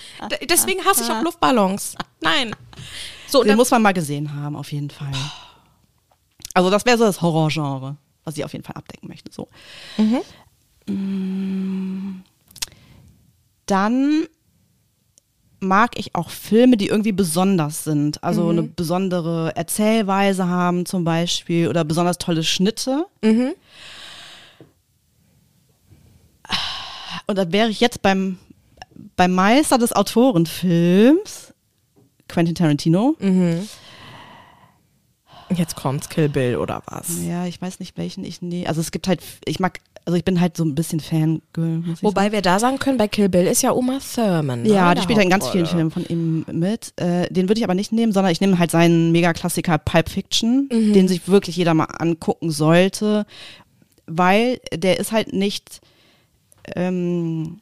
Deswegen 0.49 0.83
hasse 0.83 1.03
ich 1.03 1.09
auch 1.09 1.21
Luftballons. 1.21 1.95
Nein. 2.19 2.53
So, 3.27 3.41
Den 3.43 3.49
dann, 3.49 3.57
muss 3.57 3.71
man 3.71 3.81
mal 3.81 3.93
gesehen 3.93 4.33
haben, 4.35 4.57
auf 4.57 4.73
jeden 4.73 4.89
Fall. 4.89 5.11
Also 6.53 6.69
das 6.69 6.85
wäre 6.85 6.97
so 6.97 7.05
das 7.05 7.21
Horrorgenre, 7.21 7.95
was 8.25 8.37
ich 8.37 8.43
auf 8.43 8.51
jeden 8.51 8.65
Fall 8.65 8.75
abdecken 8.75 9.07
möchte. 9.07 9.31
So. 9.31 9.47
Mm. 10.85 12.23
Dann 13.67 14.27
mag 15.61 15.97
ich 15.97 16.15
auch 16.15 16.29
Filme, 16.29 16.75
die 16.75 16.87
irgendwie 16.87 17.11
besonders 17.11 17.83
sind. 17.83 18.23
Also 18.23 18.49
eine 18.49 18.63
besondere 18.63 19.55
Erzählweise 19.55 20.47
haben 20.47 20.85
zum 20.85 21.03
Beispiel 21.03 21.67
oder 21.69 21.83
besonders 21.85 22.17
tolle 22.17 22.43
Schnitte. 22.43 23.05
Und 27.27 27.37
da 27.37 27.51
wäre 27.51 27.69
ich 27.69 27.79
jetzt 27.79 28.01
beim, 28.01 28.37
beim 29.15 29.33
Meister 29.33 29.77
des 29.77 29.93
Autorenfilms, 29.93 31.53
Quentin 32.27 32.55
Tarantino. 32.55 33.15
Jetzt 35.57 35.75
kommt's, 35.75 36.09
Kill 36.09 36.29
Bill 36.29 36.57
oder 36.57 36.81
was? 36.85 37.23
Ja, 37.23 37.45
ich 37.45 37.61
weiß 37.61 37.79
nicht, 37.79 37.97
welchen 37.97 38.23
ich 38.23 38.41
nee. 38.41 38.65
Also 38.67 38.81
es 38.81 38.91
gibt 38.91 39.07
halt, 39.07 39.21
ich 39.45 39.59
mag, 39.59 39.79
also 40.05 40.17
ich 40.17 40.25
bin 40.25 40.39
halt 40.41 40.57
so 40.57 40.63
ein 40.63 40.75
bisschen 40.75 40.99
Fangirl. 40.99 41.83
Ich 41.93 42.03
Wobei 42.03 42.31
wir 42.31 42.41
da 42.41 42.59
sagen 42.59 42.79
können, 42.79 42.97
bei 42.97 43.07
Kill 43.07 43.29
Bill 43.29 43.45
ist 43.47 43.61
ja 43.61 43.71
Uma 43.71 43.99
Thurman. 43.99 44.59
sagen. 44.59 44.63
ne, 44.63 44.69
Ja, 44.73 44.95
die 44.95 45.01
spielt 45.01 45.17
halt 45.17 45.25
in 45.25 45.31
ganz 45.31 45.47
vielen 45.49 45.65
Filmen 45.65 45.91
von 45.91 46.05
ihm 46.05 46.45
mit. 46.51 46.93
Äh, 46.97 47.31
den 47.31 47.49
würde 47.49 47.59
ich 47.59 47.63
aber 47.63 47.73
nicht 47.75 47.91
nehmen, 47.91 48.11
sondern 48.11 48.31
ich 48.31 48.41
nehme 48.41 48.57
halt 48.59 48.71
seinen 48.71 49.11
Mega-Klassiker 49.11 49.77
Pulp 49.77 50.09
Fiction, 50.09 50.69
den 50.69 51.07
sich 51.07 51.27
wirklich 51.27 51.55
jeder 51.55 51.73
mal 51.73 51.85
angucken 51.85 52.51
sollte, 52.51 53.25
weil 54.07 54.59
der 54.73 54.99
ist 54.99 55.11
halt 55.11 55.33
nicht 55.33 55.81
ähm, 56.75 57.59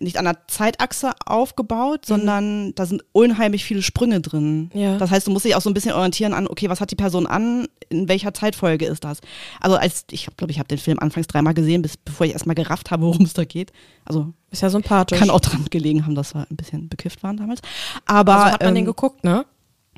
nicht 0.00 0.16
an 0.18 0.24
der 0.24 0.46
Zeitachse 0.48 1.12
aufgebaut, 1.26 2.04
sondern 2.06 2.74
da 2.74 2.86
sind 2.86 3.04
unheimlich 3.12 3.64
viele 3.64 3.82
Sprünge 3.82 4.20
drin. 4.20 4.70
Ja. 4.74 4.96
Das 4.98 5.10
heißt, 5.10 5.26
du 5.26 5.30
musst 5.30 5.44
dich 5.44 5.54
auch 5.54 5.60
so 5.60 5.70
ein 5.70 5.74
bisschen 5.74 5.92
orientieren 5.92 6.32
an, 6.34 6.46
okay, 6.48 6.68
was 6.68 6.80
hat 6.80 6.90
die 6.90 6.96
Person 6.96 7.26
an, 7.26 7.66
in 7.88 8.08
welcher 8.08 8.34
Zeitfolge 8.34 8.86
ist 8.86 9.04
das? 9.04 9.20
Also 9.60 9.76
als 9.76 10.04
ich 10.10 10.28
glaube, 10.36 10.50
ich 10.50 10.58
habe 10.58 10.68
den 10.68 10.78
Film 10.78 10.98
anfangs 10.98 11.26
dreimal 11.26 11.54
gesehen, 11.54 11.82
bis 11.82 11.96
bevor 11.96 12.26
ich 12.26 12.32
erstmal 12.32 12.54
gerafft 12.54 12.90
habe, 12.90 13.02
worum 13.04 13.24
es 13.24 13.32
da 13.34 13.44
geht. 13.44 13.72
Also 14.04 14.32
Ist 14.50 14.62
ja 14.62 14.70
sympathisch. 14.70 15.18
kann 15.18 15.30
auch 15.30 15.40
dran 15.40 15.64
gelegen 15.70 16.04
haben, 16.04 16.14
dass 16.14 16.34
wir 16.34 16.46
ein 16.50 16.56
bisschen 16.56 16.88
bekifft 16.88 17.22
waren 17.22 17.36
damals. 17.36 17.60
Aber 18.06 18.34
also 18.36 18.52
hat 18.52 18.60
man 18.60 18.68
ähm, 18.70 18.74
den 18.76 18.84
geguckt, 18.84 19.24
ne? 19.24 19.44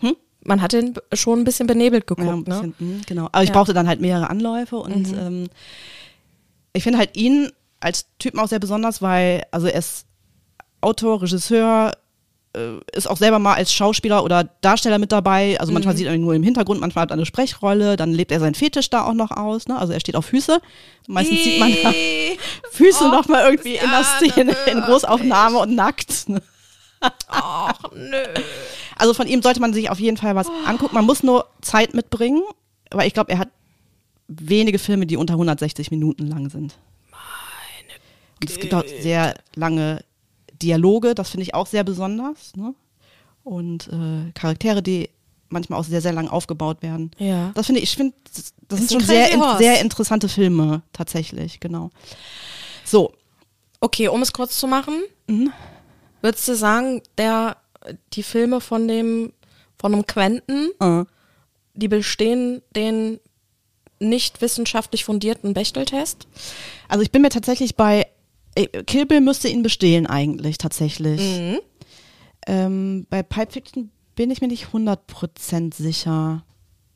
hm? 0.00 0.16
Man 0.44 0.62
hat 0.62 0.72
den 0.72 0.94
schon 1.12 1.40
ein 1.40 1.44
bisschen 1.44 1.66
benebelt 1.66 2.06
geguckt, 2.06 2.26
Ja, 2.26 2.34
ne? 2.36 2.42
bisschen, 2.42 2.74
mhm, 2.78 3.00
genau. 3.06 3.26
Aber 3.32 3.42
ich 3.42 3.50
Ja. 3.50 3.54
brauchte 3.54 3.74
dann 3.74 3.86
halt 3.86 4.00
mehrere 4.00 4.30
Anläufe 4.30 4.76
und 4.76 5.12
ähm, 5.12 5.48
ich 6.72 6.82
finde 6.84 6.98
halt 6.98 7.16
ihn 7.16 7.50
als 7.80 8.06
Typen 8.18 8.38
auch 8.38 8.48
sehr 8.48 8.58
besonders, 8.58 9.02
weil, 9.02 9.44
also 9.50 9.66
er 9.66 9.78
ist 9.78 10.06
Autor, 10.80 11.22
Regisseur, 11.22 11.92
äh, 12.52 12.78
ist 12.92 13.08
auch 13.08 13.16
selber 13.16 13.38
mal 13.38 13.54
als 13.54 13.72
Schauspieler 13.72 14.24
oder 14.24 14.44
Darsteller 14.60 14.98
mit 14.98 15.12
dabei. 15.12 15.58
Also 15.60 15.72
manchmal 15.72 15.96
sieht 15.96 16.06
man 16.06 16.16
ihn 16.16 16.22
nur 16.22 16.34
im 16.34 16.42
Hintergrund, 16.42 16.80
manchmal 16.80 17.02
hat 17.02 17.10
er 17.10 17.14
eine 17.14 17.26
Sprechrolle, 17.26 17.96
dann 17.96 18.12
lebt 18.12 18.32
er 18.32 18.40
seinen 18.40 18.54
Fetisch 18.54 18.90
da 18.90 19.04
auch 19.04 19.14
noch 19.14 19.30
aus. 19.30 19.68
Ne? 19.68 19.78
Also 19.78 19.92
er 19.92 20.00
steht 20.00 20.16
auf 20.16 20.26
Füße. 20.26 20.60
Meistens 21.06 21.44
sieht 21.44 21.60
man 21.60 21.72
da 21.82 21.92
Füße 22.72 23.04
Oh, 23.04 23.08
noch 23.08 23.28
mal 23.28 23.44
irgendwie 23.44 23.74
in 23.74 23.90
der 23.90 24.00
ja, 24.00 24.04
Szene, 24.04 24.56
in. 24.70 24.80
Großaufnahme 24.80 25.58
und 25.58 25.74
nackt. 25.74 26.28
Ne? 26.28 26.42
Ach, 27.28 27.78
nö. 27.94 28.16
Also 28.96 29.14
von 29.14 29.26
ihm 29.26 29.40
sollte 29.40 29.60
man 29.60 29.72
sich 29.72 29.88
auf 29.88 29.98
jeden 29.98 30.18
Fall 30.18 30.34
was 30.34 30.48
angucken. 30.66 30.94
Man 30.94 31.06
muss 31.06 31.22
nur 31.22 31.46
Zeit 31.62 31.94
mitbringen, 31.94 32.42
weil 32.90 33.06
ich 33.06 33.14
glaube, 33.14 33.32
er 33.32 33.38
hat 33.38 33.48
wenige 34.28 34.78
Filme, 34.78 35.06
die 35.06 35.16
unter 35.16 35.34
160 35.34 35.90
Minuten 35.90 36.26
lang 36.26 36.50
sind. 36.50 36.74
Es 38.46 38.58
gibt 38.58 38.74
auch 38.74 38.84
sehr 39.00 39.34
lange 39.54 40.04
Dialoge, 40.62 41.14
das 41.14 41.30
finde 41.30 41.42
ich 41.42 41.54
auch 41.54 41.66
sehr 41.66 41.84
besonders. 41.84 42.54
Ne? 42.56 42.74
Und 43.44 43.88
äh, 43.88 44.32
Charaktere, 44.32 44.82
die 44.82 45.10
manchmal 45.48 45.80
auch 45.80 45.84
sehr, 45.84 46.00
sehr 46.00 46.12
lang 46.12 46.28
aufgebaut 46.28 46.82
werden. 46.82 47.10
Ja. 47.18 47.50
Das 47.54 47.66
finde 47.66 47.80
ich, 47.80 47.90
ich 47.90 47.96
finde, 47.96 48.14
das, 48.32 48.54
das 48.68 48.78
sind 48.78 48.92
schon 48.92 49.00
sehr, 49.00 49.32
in, 49.32 49.42
sehr 49.58 49.80
interessante 49.80 50.28
Filme, 50.28 50.82
tatsächlich, 50.92 51.58
genau. 51.60 51.90
So, 52.84 53.12
Okay, 53.80 54.08
um 54.08 54.20
es 54.20 54.32
kurz 54.32 54.58
zu 54.58 54.66
machen, 54.66 55.02
würdest 56.20 56.46
du 56.46 56.54
sagen, 56.54 57.02
der, 57.16 57.56
die 58.12 58.22
Filme 58.22 58.60
von 58.60 58.86
dem, 58.86 59.32
von 59.78 59.94
einem 59.94 60.06
Quentin, 60.06 60.70
äh, 60.80 61.04
die 61.72 61.88
bestehen 61.88 62.60
den 62.76 63.20
nicht 63.98 64.42
wissenschaftlich 64.42 65.06
fundierten 65.06 65.54
Bechteltest? 65.54 66.28
Also 66.88 67.02
ich 67.02 67.10
bin 67.10 67.22
mir 67.22 67.30
tatsächlich 67.30 67.74
bei 67.74 68.06
Kill 68.86 69.06
Bill 69.06 69.20
müsste 69.20 69.48
ihn 69.48 69.62
bestehen 69.62 70.06
eigentlich 70.06 70.58
tatsächlich. 70.58 71.20
Mhm. 71.20 71.58
Ähm, 72.46 73.06
bei 73.10 73.22
Pipe 73.22 73.52
Fiction 73.52 73.90
bin 74.16 74.30
ich 74.30 74.40
mir 74.40 74.48
nicht 74.48 74.68
100% 74.72 75.74
sicher. 75.74 76.44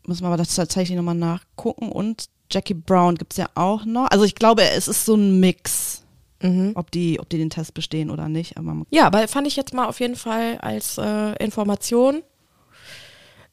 Muss 0.06 0.20
man 0.20 0.28
aber 0.32 0.36
das 0.42 0.54
tatsächlich 0.54 0.96
nochmal 0.96 1.14
nachgucken. 1.14 1.90
Und 1.90 2.26
Jackie 2.50 2.74
Brown 2.74 3.14
gibt's 3.16 3.36
ja 3.36 3.48
auch 3.54 3.84
noch. 3.84 4.10
Also 4.10 4.24
ich 4.24 4.34
glaube, 4.34 4.62
es 4.62 4.88
ist 4.88 5.04
so 5.04 5.14
ein 5.14 5.40
Mix, 5.40 6.02
Mhm. 6.42 6.72
ob 6.74 6.90
die, 6.90 7.18
ob 7.20 7.28
die 7.30 7.38
den 7.38 7.48
Test 7.50 7.72
bestehen 7.72 8.10
oder 8.10 8.28
nicht. 8.28 8.58
Aber 8.58 8.82
Ja, 8.90 9.06
aber 9.06 9.26
fand 9.28 9.46
ich 9.46 9.56
jetzt 9.56 9.72
mal 9.72 9.86
auf 9.86 10.00
jeden 10.00 10.16
Fall 10.16 10.58
als 10.58 10.98
äh, 10.98 11.32
Information 11.42 12.22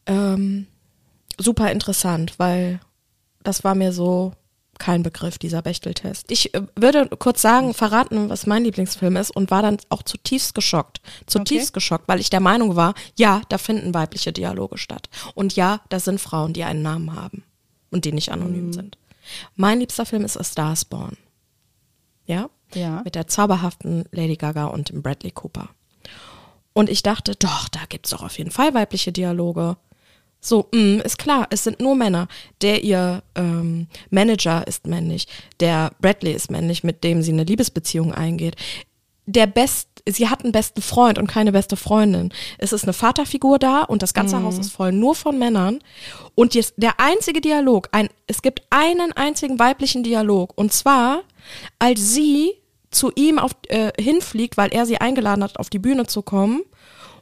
ähm, 0.07 0.67
super 1.39 1.71
interessant, 1.71 2.33
weil 2.37 2.79
das 3.43 3.63
war 3.63 3.75
mir 3.75 3.93
so 3.93 4.33
kein 4.81 5.03
Begriff, 5.03 5.37
dieser 5.37 5.61
Bechteltest. 5.61 6.31
Ich 6.31 6.55
äh, 6.55 6.63
würde 6.75 7.07
kurz 7.19 7.41
sagen, 7.41 7.75
verraten, 7.75 8.29
was 8.29 8.47
mein 8.47 8.63
Lieblingsfilm 8.63 9.15
ist 9.15 9.29
und 9.29 9.51
war 9.51 9.61
dann 9.61 9.77
auch 9.89 10.01
zutiefst 10.01 10.55
geschockt. 10.55 11.01
Zutiefst 11.27 11.69
Okay. 11.69 11.73
geschockt, 11.75 12.07
weil 12.07 12.19
ich 12.19 12.31
der 12.31 12.39
Meinung 12.39 12.75
war, 12.75 12.95
ja, 13.15 13.43
da 13.49 13.59
finden 13.59 13.93
weibliche 13.93 14.33
Dialoge 14.33 14.79
statt. 14.79 15.07
Und 15.35 15.55
ja, 15.55 15.81
das 15.89 16.05
sind 16.05 16.19
Frauen, 16.19 16.53
die 16.53 16.63
einen 16.63 16.81
Namen 16.81 17.15
haben 17.15 17.43
und 17.91 18.05
die 18.05 18.11
nicht 18.11 18.31
anonym 18.31 18.73
sind. 18.73 18.97
Mein 19.55 19.79
liebster 19.79 20.05
Film 20.07 20.25
ist 20.25 20.35
A 20.35 20.43
Star 20.43 20.73
is 20.73 20.83
Born. 20.83 21.15
Ja? 22.25 22.49
Ja. 22.73 23.01
Mit 23.03 23.13
der 23.13 23.27
zauberhaften 23.27 24.05
Lady 24.11 24.35
Gaga 24.35 24.65
und 24.65 24.89
dem 24.89 25.03
Bradley 25.03 25.29
Cooper. 25.31 25.69
Und 26.73 26.89
ich 26.89 27.03
dachte, 27.03 27.35
doch, 27.35 27.69
da 27.69 27.81
gibt's 27.87 28.09
doch 28.09 28.23
auf 28.23 28.37
jeden 28.39 28.49
Fall 28.51 28.73
weibliche 28.73 29.11
Dialoge. 29.11 29.77
So, 30.43 30.67
mh, 30.71 31.03
ist 31.03 31.19
klar, 31.19 31.47
es 31.51 31.63
sind 31.63 31.79
nur 31.79 31.95
Männer. 31.95 32.27
Der 32.61 32.83
ihr 32.83 33.21
ähm, 33.35 33.87
Manager 34.09 34.65
ist 34.65 34.87
männlich, 34.87 35.27
der 35.59 35.91
Bradley 36.01 36.33
ist 36.33 36.49
männlich, 36.49 36.83
mit 36.83 37.03
dem 37.03 37.21
sie 37.21 37.31
eine 37.31 37.43
Liebesbeziehung 37.43 38.11
eingeht. 38.11 38.55
Der 39.27 39.45
Best, 39.45 39.87
sie 40.09 40.29
hat 40.29 40.43
einen 40.43 40.51
besten 40.51 40.81
Freund 40.81 41.19
und 41.19 41.27
keine 41.27 41.51
beste 41.51 41.77
Freundin. 41.77 42.33
Es 42.57 42.73
ist 42.73 42.83
eine 42.83 42.93
Vaterfigur 42.93 43.59
da 43.59 43.83
und 43.83 44.01
das 44.01 44.15
ganze 44.15 44.41
Haus 44.41 44.57
ist 44.57 44.71
voll 44.71 44.91
nur 44.91 45.13
von 45.13 45.37
Männern. 45.37 45.79
Und 46.33 46.55
jetzt 46.55 46.73
der 46.77 46.99
einzige 46.99 47.39
Dialog, 47.39 47.89
ein, 47.91 48.09
es 48.25 48.41
gibt 48.41 48.63
einen 48.71 49.13
einzigen 49.13 49.59
weiblichen 49.59 50.01
Dialog 50.01 50.57
und 50.57 50.73
zwar, 50.73 51.21
als 51.77 52.13
sie 52.13 52.53
zu 52.89 53.11
ihm 53.15 53.37
auf, 53.37 53.51
äh, 53.67 53.91
hinfliegt, 54.01 54.57
weil 54.57 54.73
er 54.73 54.87
sie 54.87 54.97
eingeladen 54.97 55.43
hat, 55.43 55.59
auf 55.59 55.69
die 55.69 55.79
Bühne 55.79 56.07
zu 56.07 56.23
kommen 56.23 56.63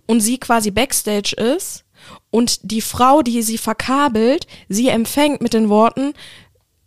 und 0.07 0.21
sie 0.21 0.39
quasi 0.39 0.71
backstage 0.71 1.35
ist 1.35 1.83
und 2.31 2.71
die 2.71 2.81
Frau, 2.81 3.21
die 3.21 3.41
sie 3.41 3.57
verkabelt, 3.57 4.47
sie 4.67 4.89
empfängt 4.89 5.41
mit 5.41 5.53
den 5.53 5.69
Worten, 5.69 6.13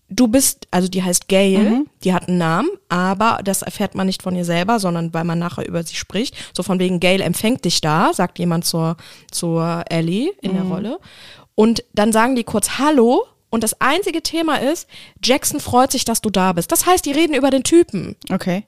du 0.08 0.28
bist, 0.28 0.68
also 0.70 0.88
die 0.88 1.02
heißt 1.02 1.26
Gail, 1.28 1.86
die 2.04 2.12
hat 2.12 2.28
einen 2.28 2.36
Namen, 2.36 2.68
aber 2.90 3.40
das 3.42 3.62
erfährt 3.62 3.94
man 3.94 4.06
nicht 4.06 4.22
von 4.22 4.36
ihr 4.36 4.44
selber, 4.44 4.78
sondern 4.78 5.14
weil 5.14 5.24
man 5.24 5.38
nachher 5.38 5.66
über 5.66 5.82
sie 5.82 5.94
spricht. 5.94 6.36
So 6.54 6.62
von 6.62 6.78
wegen 6.78 7.00
Gail 7.00 7.22
empfängt 7.22 7.64
dich 7.64 7.80
da, 7.80 8.12
sagt 8.12 8.38
jemand 8.38 8.66
zur, 8.66 8.96
zur 9.30 9.84
Ellie 9.88 10.30
in 10.42 10.52
der 10.54 10.64
Rolle. 10.64 10.98
Und 11.54 11.82
dann 11.94 12.12
sagen 12.12 12.36
die 12.36 12.44
kurz 12.44 12.78
Hallo 12.78 13.24
Und 13.52 13.62
das 13.62 13.78
einzige 13.82 14.22
Thema 14.22 14.56
ist, 14.62 14.88
Jackson 15.22 15.60
freut 15.60 15.92
sich, 15.92 16.06
dass 16.06 16.22
du 16.22 16.30
da 16.30 16.54
bist. 16.54 16.72
Das 16.72 16.86
heißt, 16.86 17.04
die 17.04 17.12
reden 17.12 17.34
über 17.34 17.50
den 17.50 17.64
Typen. 17.64 18.16
Okay. 18.30 18.64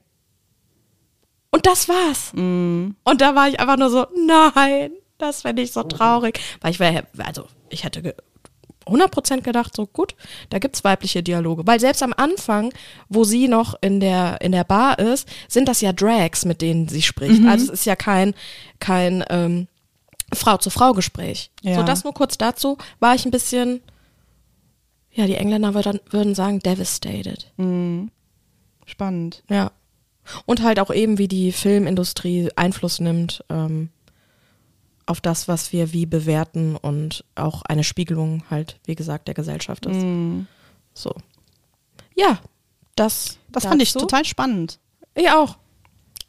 Und 1.49 1.65
das 1.65 1.89
war's. 1.89 2.31
Und 3.03 3.21
da 3.21 3.33
war 3.33 3.49
ich 3.49 3.59
einfach 3.59 3.77
nur 3.77 3.89
so, 3.89 4.05
nein, 4.27 4.91
das 5.17 5.41
fände 5.43 5.61
ich 5.61 5.71
so 5.71 5.83
traurig. 5.83 6.39
Weil 6.61 6.71
ich 6.71 6.79
wäre, 6.79 7.05
also 7.17 7.47
ich 7.69 7.83
hätte 7.83 8.01
ge- 8.01 8.15
100% 8.85 9.41
gedacht, 9.41 9.75
so 9.75 9.87
gut, 9.87 10.13
da 10.51 10.59
gibt's 10.59 10.83
weibliche 10.83 11.23
Dialoge. 11.23 11.65
Weil 11.65 11.79
selbst 11.79 12.03
am 12.03 12.13
Anfang, 12.15 12.71
wo 13.09 13.23
sie 13.23 13.47
noch 13.47 13.73
in 13.81 13.99
der, 13.99 14.41
in 14.41 14.51
der 14.51 14.63
Bar 14.63 14.99
ist, 14.99 15.27
sind 15.47 15.67
das 15.67 15.81
ja 15.81 15.91
Drags, 15.91 16.45
mit 16.45 16.61
denen 16.61 16.87
sie 16.87 17.01
spricht. 17.01 17.43
Also 17.47 17.65
es 17.65 17.79
ist 17.79 17.85
ja 17.85 17.95
kein, 17.95 18.35
kein 18.79 19.23
ähm, 19.29 19.67
Frau-zu-Frau-Gespräch. 20.33 21.49
Ja. 21.63 21.75
So 21.77 21.83
das 21.83 22.03
nur 22.03 22.13
kurz 22.13 22.37
dazu, 22.37 22.77
war 22.99 23.15
ich 23.15 23.25
ein 23.25 23.31
bisschen, 23.31 23.81
ja, 25.11 25.25
die 25.25 25.35
Engländer 25.35 25.73
würden, 25.73 25.99
würden 26.11 26.35
sagen, 26.35 26.59
devastated. 26.59 27.51
Spannend. 28.85 29.43
Ja. 29.49 29.71
Und 30.45 30.61
halt 30.61 30.79
auch 30.79 30.93
eben, 30.93 31.17
wie 31.17 31.27
die 31.27 31.51
Filmindustrie 31.51 32.49
Einfluss 32.55 32.99
nimmt 32.99 33.43
ähm, 33.49 33.89
auf 35.05 35.21
das, 35.21 35.47
was 35.47 35.71
wir 35.71 35.93
wie 35.93 36.05
bewerten 36.05 36.75
und 36.75 37.23
auch 37.35 37.61
eine 37.63 37.83
Spiegelung 37.83 38.43
halt, 38.49 38.79
wie 38.85 38.95
gesagt, 38.95 39.27
der 39.27 39.35
Gesellschaft 39.35 39.85
ist. 39.85 40.01
So. 40.93 41.13
Ja, 42.15 42.39
das. 42.95 43.37
Das 43.51 43.65
fand 43.65 43.81
ich 43.81 43.93
total 43.93 44.25
spannend. 44.25 44.79
Ich 45.13 45.29
auch. 45.29 45.57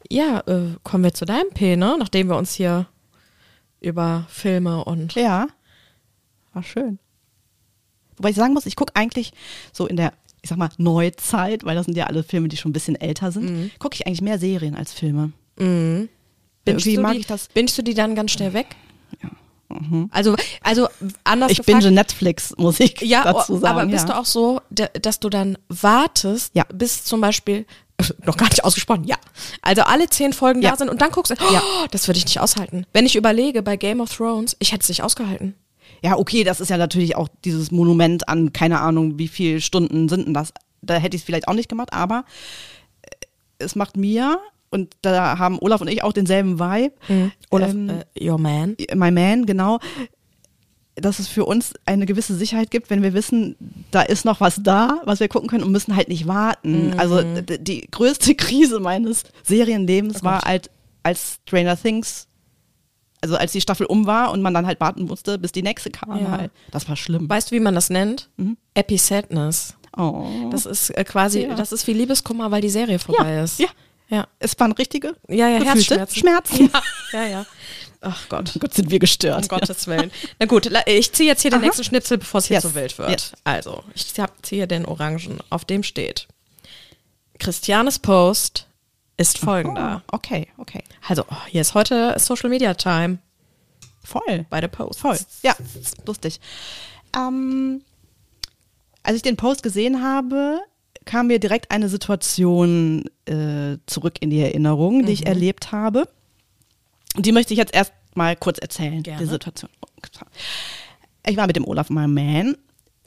Ja, 0.09 0.39
äh, 0.47 0.75
kommen 0.83 1.03
wir 1.03 1.13
zu 1.13 1.25
deinem 1.25 1.49
P, 1.49 1.75
ne? 1.75 1.95
Nachdem 1.97 2.29
wir 2.29 2.37
uns 2.37 2.53
hier 2.53 2.87
über 3.81 4.25
Filme 4.29 4.83
und. 4.85 5.15
Ja. 5.15 5.47
War 6.53 6.63
schön. 6.63 6.99
Wobei 8.17 8.29
ich 8.29 8.35
sagen 8.35 8.53
muss, 8.53 8.65
ich 8.65 8.75
gucke 8.75 8.95
eigentlich 8.95 9.31
so 9.71 9.87
in 9.87 9.95
der, 9.95 10.13
ich 10.41 10.49
sag 10.49 10.57
mal, 10.57 10.69
Neuzeit, 10.77 11.63
weil 11.65 11.75
das 11.75 11.85
sind 11.85 11.97
ja 11.97 12.05
alle 12.05 12.23
Filme, 12.23 12.47
die 12.47 12.57
schon 12.57 12.71
ein 12.71 12.73
bisschen 12.73 12.95
älter 12.95 13.31
sind, 13.31 13.71
gucke 13.79 13.95
ich 13.95 14.07
eigentlich 14.07 14.21
mehr 14.21 14.39
Serien 14.39 14.75
als 14.75 14.93
Filme. 14.93 15.33
Mhm. 15.59 16.09
Bingst 16.67 16.85
Irgendwie 16.85 16.95
du 16.97 17.01
mag 17.01 17.11
die, 17.13 17.19
ich 17.19 17.27
das. 17.27 17.47
Bingst 17.49 17.77
du 17.77 17.81
die 17.81 17.93
dann 17.93 18.15
ganz 18.15 18.31
schnell 18.31 18.53
weg? 18.53 18.67
Also, 20.11 20.35
also 20.63 20.87
anders 21.25 21.51
Ich 21.51 21.57
gefragt, 21.57 21.83
binge 21.83 21.91
Netflix, 21.93 22.53
muss 22.57 22.79
ich 22.79 23.01
Ja, 23.01 23.23
dazu 23.25 23.57
sagen. 23.57 23.79
aber 23.79 23.85
bist 23.91 24.07
ja. 24.07 24.13
du 24.13 24.19
auch 24.19 24.25
so, 24.25 24.61
da- 24.69 24.87
dass 25.01 25.19
du 25.19 25.29
dann 25.29 25.57
wartest, 25.67 26.51
Ja. 26.55 26.63
bis 26.73 27.03
zum 27.03 27.19
Beispiel, 27.19 27.65
noch 28.25 28.37
gar 28.37 28.47
nicht 28.47 28.63
ausgesprochen, 28.63 29.03
ja. 29.03 29.17
Also 29.61 29.81
alle 29.81 30.07
zehn 30.09 30.31
Folgen 30.31 30.61
Ja. 30.61 30.71
da 30.71 30.77
sind 30.77 30.89
und 30.89 31.01
dann 31.01 31.11
guckst 31.11 31.31
du, 31.31 31.35
oh, 31.43 31.59
das 31.91 32.07
würde 32.07 32.17
ich 32.17 32.25
nicht 32.25 32.39
aushalten. 32.39 32.85
Wenn 32.93 33.05
ich 33.05 33.15
überlege, 33.17 33.61
bei 33.61 33.75
Game 33.75 33.99
of 33.99 34.15
Thrones, 34.15 34.55
ich 34.59 34.71
hätte 34.71 34.83
es 34.83 34.89
nicht 34.89 35.03
ausgehalten. 35.03 35.53
Ja, 36.01 36.17
okay, 36.17 36.43
das 36.45 36.61
ist 36.61 36.69
ja 36.69 36.77
natürlich 36.77 37.15
auch 37.15 37.27
dieses 37.43 37.69
Monument 37.71 38.29
an, 38.29 38.53
keine 38.53 38.79
Ahnung, 38.79 39.17
wie 39.19 39.27
viele 39.27 39.59
Stunden 39.61 40.07
sind 40.07 40.27
denn 40.27 40.33
das. 40.33 40.53
Da 40.81 40.93
hätte 40.95 41.15
ich 41.17 41.23
es 41.23 41.25
vielleicht 41.25 41.47
auch 41.49 41.53
nicht 41.55 41.69
gemacht, 41.69 41.91
aber 41.91 42.23
äh, 43.01 43.09
es 43.59 43.75
macht 43.75 43.97
mir, 43.97 44.39
und 44.69 44.95
da 45.01 45.37
haben 45.39 45.59
Olaf 45.59 45.81
und 45.81 45.87
ich 45.87 46.03
auch 46.03 46.13
denselben 46.13 46.59
Vibe, 46.59 46.93
Oder 47.51 47.69
ähm, 47.69 47.89
äh, 48.15 48.29
Your 48.29 48.37
Man. 48.39 48.75
My 48.93 49.11
Man, 49.11 49.45
genau, 49.45 49.79
dass 50.95 51.19
es 51.19 51.27
für 51.27 51.45
uns 51.45 51.73
eine 51.85 52.05
gewisse 52.07 52.35
Sicherheit 52.35 52.71
gibt, 52.71 52.89
wenn 52.89 53.03
wir 53.03 53.13
wissen, 53.13 53.55
da 53.91 54.01
ist 54.01 54.25
noch 54.25 54.41
was 54.41 54.61
da, 54.63 54.99
was 55.05 55.19
wir 55.19 55.27
gucken 55.27 55.47
können 55.47 55.63
und 55.63 55.71
müssen 55.71 55.95
halt 55.95 56.07
nicht 56.09 56.25
warten. 56.27 56.95
Also 56.97 57.21
d- 57.21 57.59
die 57.59 57.87
größte 57.91 58.33
Krise 58.35 58.79
meines 58.79 59.23
Serienlebens 59.43 60.23
war 60.23 60.41
halt, 60.41 60.71
als 61.03 61.37
Stranger 61.47 61.77
Things, 61.79 62.27
also 63.21 63.35
als 63.37 63.51
die 63.51 63.61
Staffel 63.61 63.85
um 63.85 64.05
war 64.07 64.31
und 64.31 64.41
man 64.41 64.53
dann 64.55 64.65
halt 64.65 64.79
warten 64.79 65.03
musste, 65.05 65.37
bis 65.37 65.51
die 65.51 65.61
nächste 65.63 65.91
kam 65.91 66.19
Ja. 66.19 66.31
halt. 66.31 66.51
Das 66.71 66.89
war 66.89 66.95
schlimm. 66.95 67.29
Weißt 67.29 67.51
du, 67.51 67.55
wie 67.55 67.59
man 67.59 67.75
das 67.75 67.89
nennt? 67.91 68.29
Episadness. 68.73 69.75
Oh. 69.95 70.25
Das 70.51 70.65
ist 70.65 70.89
äh, 70.91 71.03
quasi, 71.03 71.43
Ja. 71.43 71.55
das 71.55 71.71
ist 71.71 71.85
wie 71.87 71.93
Liebeskummer, 71.93 72.51
weil 72.51 72.61
die 72.61 72.69
Serie 72.69 72.99
vorbei 72.99 73.35
ja, 73.35 73.43
ist. 73.43 73.59
ja. 73.59 73.67
Ja, 74.09 74.27
Es 74.39 74.57
waren 74.59 74.71
richtige 74.71 75.15
ja, 75.27 75.47
ja 75.49 75.59
Gefühlte 75.59 75.97
Herzschmerzen. 75.97 76.19
Schmerzen. 76.19 76.69
Ja, 77.11 77.21
ja, 77.23 77.27
ja. 77.27 77.45
Ach 78.01 78.29
Gott. 78.29 78.53
Gott, 78.59 78.73
sind 78.73 78.89
wir 78.91 78.99
gestört. 78.99 79.41
Um 79.41 79.47
Gottes 79.47 79.87
Willen. 79.87 80.11
Na 80.39 80.45
gut, 80.45 80.69
ich 80.85 81.11
ziehe 81.13 81.27
jetzt 81.27 81.41
hier 81.41 81.51
den 81.51 81.57
Aha. 81.59 81.65
nächsten 81.65 81.83
Schnipsel, 81.83 82.17
bevor 82.19 82.37
es 82.39 82.45
hier 82.45 82.55
Yes. 82.57 82.63
zu 82.63 82.75
wild 82.75 82.97
wird. 82.97 83.09
Yes. 83.09 83.31
Also, 83.43 83.83
ich 83.95 84.13
ziehe 84.43 84.67
den 84.67 84.85
Orangen, 84.85 85.39
auf 85.49 85.65
dem 85.65 85.83
steht. 85.83 86.27
Christianes 87.39 87.99
Post 87.99 88.67
ist 89.17 89.39
folgender. 89.39 90.03
Oh, 90.11 90.15
okay, 90.15 90.47
okay. 90.57 90.83
Also, 91.07 91.25
oh, 91.29 91.35
hier 91.47 91.61
ist 91.61 91.73
heute 91.73 92.15
Social 92.19 92.49
Media 92.49 92.73
Time 92.75 93.17
Voll. 94.03 94.45
bei 94.49 94.61
der 94.61 94.67
Post. 94.67 94.99
Voll. 94.99 95.17
Ja, 95.43 95.55
lustig. 96.05 96.39
Ähm, 97.15 97.81
als 99.03 99.15
ich 99.17 99.21
den 99.23 99.37
Post 99.37 99.63
gesehen 99.63 100.03
habe, 100.03 100.59
kam 101.07 101.27
mir 101.27 101.39
direkt 101.39 101.71
eine 101.71 101.89
Situation 101.89 103.05
äh, 103.25 103.77
zurück 103.87 104.17
in 104.19 104.29
die 104.29 104.41
Erinnerung, 104.41 105.05
die 105.05 105.13
ich 105.13 105.25
erlebt 105.25 105.71
habe. 105.71 106.07
Und 107.15 107.25
die 107.25 107.31
möchte 107.31 107.53
ich 107.53 107.57
jetzt 107.57 107.73
erst 107.73 107.93
mal 108.13 108.35
kurz 108.35 108.59
erzählen, 108.59 109.01
Gerne. 109.01 109.23
die 109.23 109.29
Situation. 109.29 109.71
Ich 111.25 111.37
war 111.37 111.47
mit 111.47 111.55
dem 111.55 111.65
Olaf, 111.65 111.89
my 111.89 112.07
man, 112.07 112.55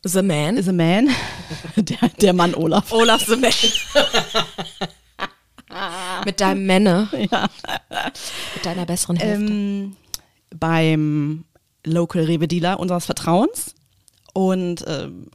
The 0.03 0.23
Man. 0.23 0.57
a 0.59 0.73
man, 0.73 1.11
der, 1.77 2.09
der 2.21 2.33
Mann 2.33 2.55
Olaf. 2.55 2.91
Olaf 2.91 3.25
The 3.27 3.37
Man. 3.37 3.53
Mit 6.25 6.41
deinem 6.41 6.67
Männer. 6.67 7.09
Ja. 7.31 7.49
Mit 8.55 8.67
deiner 8.67 8.87
besseren 8.87 9.17
Hälfte. 9.17 9.53
ähm, 9.53 9.97
beim 10.59 11.45
Local 11.85 12.25
Rewe 12.25 12.49
Dealer 12.49 12.81
unseres 12.81 13.05
Vertrauens. 13.07 13.75
Und 14.33 14.85
ähm, 14.89 15.31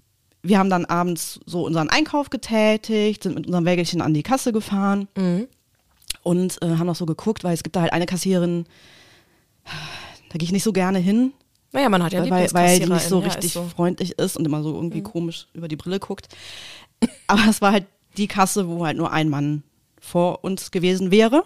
wir 0.47 0.59
haben 0.59 0.69
dann 0.69 0.85
abends 0.85 1.39
so 1.45 1.65
unseren 1.65 1.89
Einkauf 1.89 2.29
getätigt, 2.29 3.23
sind 3.23 3.35
mit 3.35 3.45
unserem 3.47 3.65
Wägelchen 3.65 4.01
an 4.01 4.13
die 4.13 4.23
Kasse 4.23 4.53
gefahren 4.53 5.07
und 6.23 6.61
äh, 6.61 6.77
haben 6.77 6.87
noch 6.87 6.95
so 6.95 7.05
geguckt, 7.05 7.43
weil 7.43 7.53
es 7.53 7.63
gibt 7.63 7.75
da 7.75 7.81
halt 7.81 7.93
eine 7.93 8.05
Kassiererin, 8.05 8.65
da 10.29 10.37
gehe 10.37 10.45
ich 10.45 10.51
nicht 10.51 10.63
so 10.63 10.73
gerne 10.73 10.99
hin, 10.99 11.33
naja, 11.75 11.89
man 11.89 12.01
hat 12.01 12.13
ja 12.13 12.29
weil, 12.29 12.53
weil 12.53 12.79
die 12.79 12.89
nicht 12.89 13.09
so. 13.09 13.19
Ja, 13.19 13.25
richtig 13.25 13.45
ist 13.47 13.53
so. 13.53 13.65
freundlich 13.65 14.17
ist 14.17 14.37
und 14.37 14.45
immer 14.45 14.63
so 14.63 14.73
irgendwie 14.73 15.01
komisch 15.01 15.47
über 15.53 15.67
die 15.67 15.75
Brille 15.75 15.99
guckt. 15.99 16.29
Aber 17.27 17.41
es 17.49 17.61
war 17.61 17.73
halt 17.73 17.85
die 18.15 18.27
Kasse, 18.27 18.69
wo 18.69 18.85
halt 18.85 18.95
nur 18.95 19.11
ein 19.11 19.27
Mann 19.27 19.61
vor 19.99 20.45
uns 20.45 20.71
gewesen 20.71 21.11
wäre. 21.11 21.43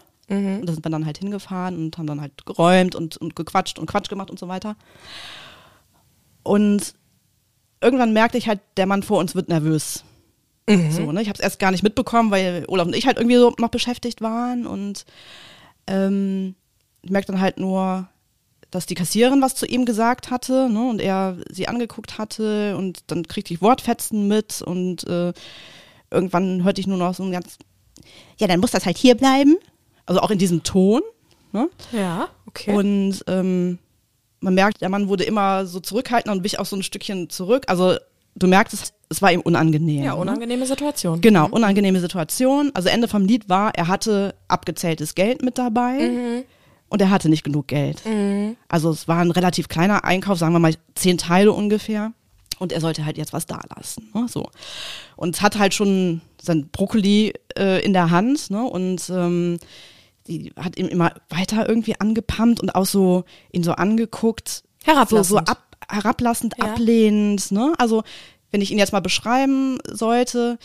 Und 0.60 0.68
da 0.68 0.74
sind 0.74 0.86
wir 0.86 0.92
dann 0.92 1.08
halt 1.08 1.18
hingefahren 1.18 1.76
und 1.76 1.98
haben 1.98 2.06
dann 2.06 2.22
halt 2.22 2.46
geräumt 2.46 2.94
und, 2.94 3.18
und 3.18 3.36
gequatscht 3.36 3.80
und 3.80 3.88
Quatsch 3.88 4.10
gemacht 4.10 4.30
und 4.30 4.38
so 4.38 4.48
weiter. 4.48 4.76
Und 6.44 6.94
irgendwann 7.82 8.14
merkte 8.14 8.38
ich 8.38 8.48
halt, 8.48 8.60
der 8.78 8.86
Mann 8.86 9.04
vor 9.04 9.20
uns 9.20 9.36
wird 9.36 9.50
nervös. 9.50 10.04
So, 10.92 11.12
ne? 11.12 11.22
Ich 11.22 11.30
habe 11.30 11.38
es 11.38 11.44
erst 11.44 11.58
gar 11.58 11.72
nicht 11.72 11.82
mitbekommen, 11.82 12.30
weil 12.30 12.64
Olaf 12.68 12.86
und 12.86 12.96
ich 12.96 13.08
halt 13.08 13.18
irgendwie 13.18 13.38
so 13.38 13.54
noch 13.58 13.70
beschäftigt 13.70 14.22
waren. 14.22 14.68
Und 14.68 15.06
ähm, 15.88 16.54
ich 17.02 17.10
merkte 17.10 17.32
dann 17.32 17.42
halt 17.42 17.58
nur, 17.58 18.08
dass 18.70 18.86
die 18.86 18.94
Kassiererin 18.94 19.42
was 19.42 19.56
zu 19.56 19.66
ihm 19.66 19.86
gesagt 19.86 20.30
hatte 20.30 20.70
ne? 20.70 20.88
und 20.88 21.02
er 21.02 21.38
sie 21.50 21.68
angeguckt 21.68 22.20
hatte 22.20 22.78
und 22.78 23.00
dann 23.08 23.28
kriegte 23.28 23.52
ich 23.52 23.64
Wortfetzen 23.64 24.28
mit 24.28 24.62
und 24.62 25.08
äh, 25.08 25.34
irgendwann 26.12 26.64
hörte 26.64 26.82
ich 26.82 26.88
nur 26.88 26.98
noch 26.98 27.16
so 27.16 27.24
ein 27.24 27.32
ganz, 27.32 27.58
ja, 28.38 28.46
dann 28.46 28.60
muss 28.60 28.72
das 28.72 28.86
halt 28.86 28.98
hier 28.98 29.16
bleiben. 29.16 29.58
Also 30.06 30.22
auch 30.22 30.32
in 30.32 30.40
diesem 30.40 30.64
Ton. 30.64 31.02
Ne? 31.52 31.68
Ja, 31.92 32.30
okay. 32.46 32.76
Und 32.76 33.24
ähm, 33.28 33.80
man 34.42 34.54
merkt, 34.54 34.82
der 34.82 34.90
Mann 34.90 35.10
wurde 35.10 35.24
immer 35.24 35.66
so 35.66 35.80
zurückhaltender 35.80 36.36
und 36.36 36.44
wich 36.44 36.60
auch 36.60 36.66
so 36.66 36.76
ein 36.76 36.84
Stückchen 36.84 37.30
zurück. 37.30 37.66
Also 37.68 37.98
du 38.36 38.48
merkst, 38.48 38.74
es, 38.74 38.94
es 39.10 39.22
war 39.22 39.32
ihm 39.32 39.42
unangenehm. 39.42 40.04
ja, 40.04 40.14
ne? 40.14 40.20
unangenehme 40.20 40.66
Situation. 40.66 41.22
Genau, 41.22 41.48
unangenehme 41.50 42.00
Situation. 42.00 42.72
Also 42.74 42.90
Ende 42.90 43.08
vom 43.08 43.26
Lied 43.26 43.50
war, 43.50 43.76
er 43.76 43.88
hatte 43.88 44.36
abgezähltes 44.48 45.16
Geld 45.16 45.42
mit 45.42 45.58
dabei 45.58 46.44
und 46.90 47.02
er 47.02 47.10
hatte 47.10 47.30
nicht 47.30 47.44
genug 47.44 47.68
Geld. 47.68 48.02
Also 48.68 48.92
es 48.92 49.08
war 49.08 49.20
ein 49.20 49.32
relativ 49.32 49.68
kleiner 49.68 50.04
Einkauf, 50.04 50.38
sagen 50.38 50.54
wir 50.54 50.60
mal 50.60 50.76
zehn 50.96 51.18
Teile 51.18 51.52
ungefähr. 51.52 52.14
Und 52.58 52.74
er 52.74 52.82
sollte 52.82 53.06
halt 53.06 53.18
jetzt 53.18 53.32
was 53.32 53.46
da 53.46 53.62
lassen. 53.74 54.10
Ne? 54.14 54.28
So. 54.28 54.50
Und 55.16 55.36
es 55.36 55.42
hat 55.42 55.58
halt 55.58 55.74
schon 55.74 56.20
sein 56.42 56.68
Brokkoli 56.70 57.34
äh, 57.58 57.82
in 57.86 57.94
der 57.94 58.10
Hand 58.10 58.52
ne? 58.52 58.64
und 58.64 59.10
ähm, 59.10 59.60
die 60.30 60.54
hat 60.56 60.78
ihm 60.78 60.88
immer 60.88 61.12
weiter 61.30 61.68
irgendwie 61.68 62.00
angepumpt 62.00 62.62
und 62.62 62.76
auch 62.76 62.86
so 62.86 63.24
ihn 63.52 63.64
so 63.64 63.74
angeguckt. 63.74 64.64
Herablassend. 64.84 65.26
So, 65.26 65.36
so 65.36 65.38
ab, 65.40 65.76
herablassend, 65.90 66.54
Ja. 66.58 66.66
ablehnend. 66.74 67.52
Ne? 67.52 67.74
Also 67.78 68.04
wenn 68.52 68.62
ich 68.62 68.72
ihn 68.72 68.78
jetzt 68.80 68.94
mal 68.94 69.00
beschreiben 69.02 69.78
sollte, 69.90 70.58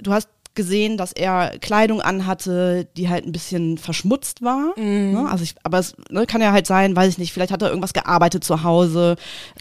du 0.00 0.12
hast 0.12 0.28
gesehen, 0.54 0.96
dass 0.96 1.12
er 1.12 1.56
Kleidung 1.60 2.00
anhatte, 2.02 2.88
die 2.96 3.08
halt 3.08 3.24
ein 3.24 3.32
bisschen 3.32 3.78
verschmutzt 3.78 4.42
war. 4.42 4.72
Mhm. 4.76 5.12
Ne? 5.12 5.28
Also 5.30 5.44
ich, 5.44 5.54
aber 5.62 5.78
es 5.78 5.94
ne, 6.10 6.26
kann 6.26 6.40
ja 6.40 6.50
halt 6.52 6.66
sein, 6.66 6.96
weiß 6.96 7.10
ich 7.10 7.18
nicht, 7.18 7.32
vielleicht 7.32 7.52
hat 7.52 7.62
er 7.62 7.68
irgendwas 7.68 7.92
gearbeitet 7.92 8.42
zu 8.42 8.64
Hause. 8.64 9.14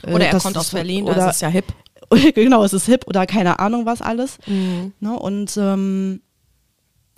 äh, 0.03 0.11
Oder 0.13 0.25
er 0.25 0.32
das- 0.32 0.43
kommt 0.43 0.57
aus 0.57 0.69
das- 0.71 0.73
Berlin, 0.73 1.05
da 1.05 1.11
oder, 1.11 1.30
ist 1.30 1.41
ja 1.41 1.49
hip. 1.49 1.65
genau, 2.36 2.63
es 2.63 2.73
ist 2.73 2.86
hip 2.86 3.05
oder 3.05 3.25
keine 3.28 3.59
Ahnung 3.59 3.86
was 3.86 4.01
alles. 4.01 4.38
Mhm. 4.47 4.93
Ne? 4.99 5.19
Und 5.19 5.55
ähm, 5.57 6.21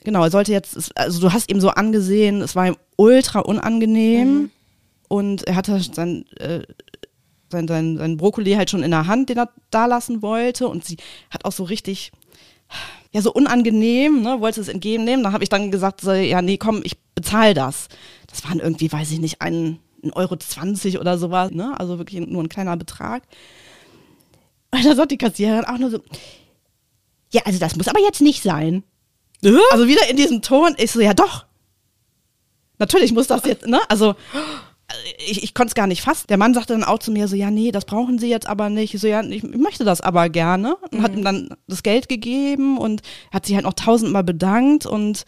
genau, 0.09 0.23
er 0.23 0.31
sollte 0.31 0.51
jetzt, 0.51 0.97
also 0.97 1.19
du 1.21 1.31
hast 1.31 1.51
ihm 1.51 1.61
so 1.61 1.69
angesehen, 1.69 2.41
es 2.41 2.55
war 2.55 2.65
ihm 2.67 2.77
ultra 2.95 3.41
unangenehm 3.41 4.27
Mhm. 4.33 4.49
und 5.07 5.43
er 5.43 5.55
hatte 5.55 5.79
sein 5.79 6.25
äh, 6.37 6.63
sein, 7.51 7.67
sein, 7.67 7.97
sein 7.97 8.17
Brokkoli 8.17 8.53
halt 8.53 8.69
schon 8.71 8.81
in 8.83 8.91
der 8.91 9.05
Hand, 9.07 9.29
den 9.29 9.37
er 9.37 9.49
da 9.69 9.85
lassen 9.85 10.21
wollte. 10.21 10.67
Und 10.67 10.85
sie 10.85 10.97
hat 11.31 11.45
auch 11.45 11.51
so 11.51 11.63
richtig, 11.63 12.11
ja, 13.11 13.21
so 13.21 13.33
unangenehm, 13.33 14.21
ne, 14.21 14.39
wollte 14.39 14.61
es 14.61 14.67
entgegennehmen. 14.67 15.23
Da 15.23 15.31
habe 15.31 15.43
ich 15.43 15.49
dann 15.49 15.71
gesagt, 15.71 16.01
so, 16.01 16.11
ja, 16.11 16.41
nee, 16.41 16.57
komm, 16.57 16.81
ich 16.83 16.97
bezahle 17.15 17.53
das. 17.55 17.87
Das 18.27 18.43
waren 18.43 18.59
irgendwie, 18.59 18.91
weiß 18.91 19.11
ich 19.11 19.19
nicht, 19.19 19.41
ein, 19.41 19.79
ein 20.03 20.13
Euro 20.13 20.35
20 20.37 20.99
oder 20.99 21.17
sowas, 21.17 21.49
ne? 21.51 21.79
Also 21.79 21.97
wirklich 21.97 22.25
nur 22.27 22.43
ein 22.43 22.49
kleiner 22.49 22.77
Betrag. 22.77 23.23
Und 24.71 24.85
da 24.85 24.93
sagt 24.95 25.09
die 25.11 25.17
Kassiererin 25.17 25.65
auch 25.65 25.79
nur 25.79 25.89
so, 25.89 25.99
ja, 27.31 27.41
also 27.45 27.57
das 27.57 27.75
muss 27.75 27.87
aber 27.87 27.99
jetzt 27.99 28.21
nicht 28.21 28.43
sein. 28.43 28.83
Also 29.71 29.87
wieder 29.87 30.09
in 30.09 30.17
diesem 30.17 30.41
Ton, 30.41 30.75
ich 30.77 30.91
so, 30.91 31.01
ja 31.01 31.13
doch. 31.13 31.45
Natürlich 32.77 33.11
muss 33.11 33.27
das 33.27 33.45
jetzt, 33.45 33.67
ne? 33.67 33.79
Also 33.89 34.15
ich, 35.19 35.43
ich 35.43 35.53
konnte 35.53 35.69
es 35.69 35.75
gar 35.75 35.87
nicht 35.87 36.01
fassen. 36.01 36.25
Der 36.29 36.37
Mann 36.37 36.53
sagte 36.53 36.73
dann 36.73 36.83
auch 36.83 36.99
zu 36.99 37.11
mir 37.11 37.27
so, 37.27 37.35
ja, 37.35 37.51
nee, 37.51 37.71
das 37.71 37.85
brauchen 37.85 38.19
Sie 38.19 38.29
jetzt 38.29 38.47
aber 38.47 38.69
nicht. 38.69 38.93
Ich 38.93 39.01
so, 39.01 39.07
ja, 39.07 39.21
ich, 39.21 39.43
ich 39.43 39.57
möchte 39.57 39.83
das 39.83 40.01
aber 40.01 40.29
gerne. 40.29 40.75
Und 40.91 40.99
mhm. 40.99 41.03
hat 41.03 41.15
ihm 41.15 41.23
dann 41.23 41.49
das 41.67 41.83
Geld 41.83 42.09
gegeben 42.09 42.77
und 42.77 43.01
hat 43.31 43.45
sich 43.45 43.55
halt 43.55 43.65
noch 43.65 43.73
tausendmal 43.73 44.23
bedankt 44.23 44.85
und 44.85 45.25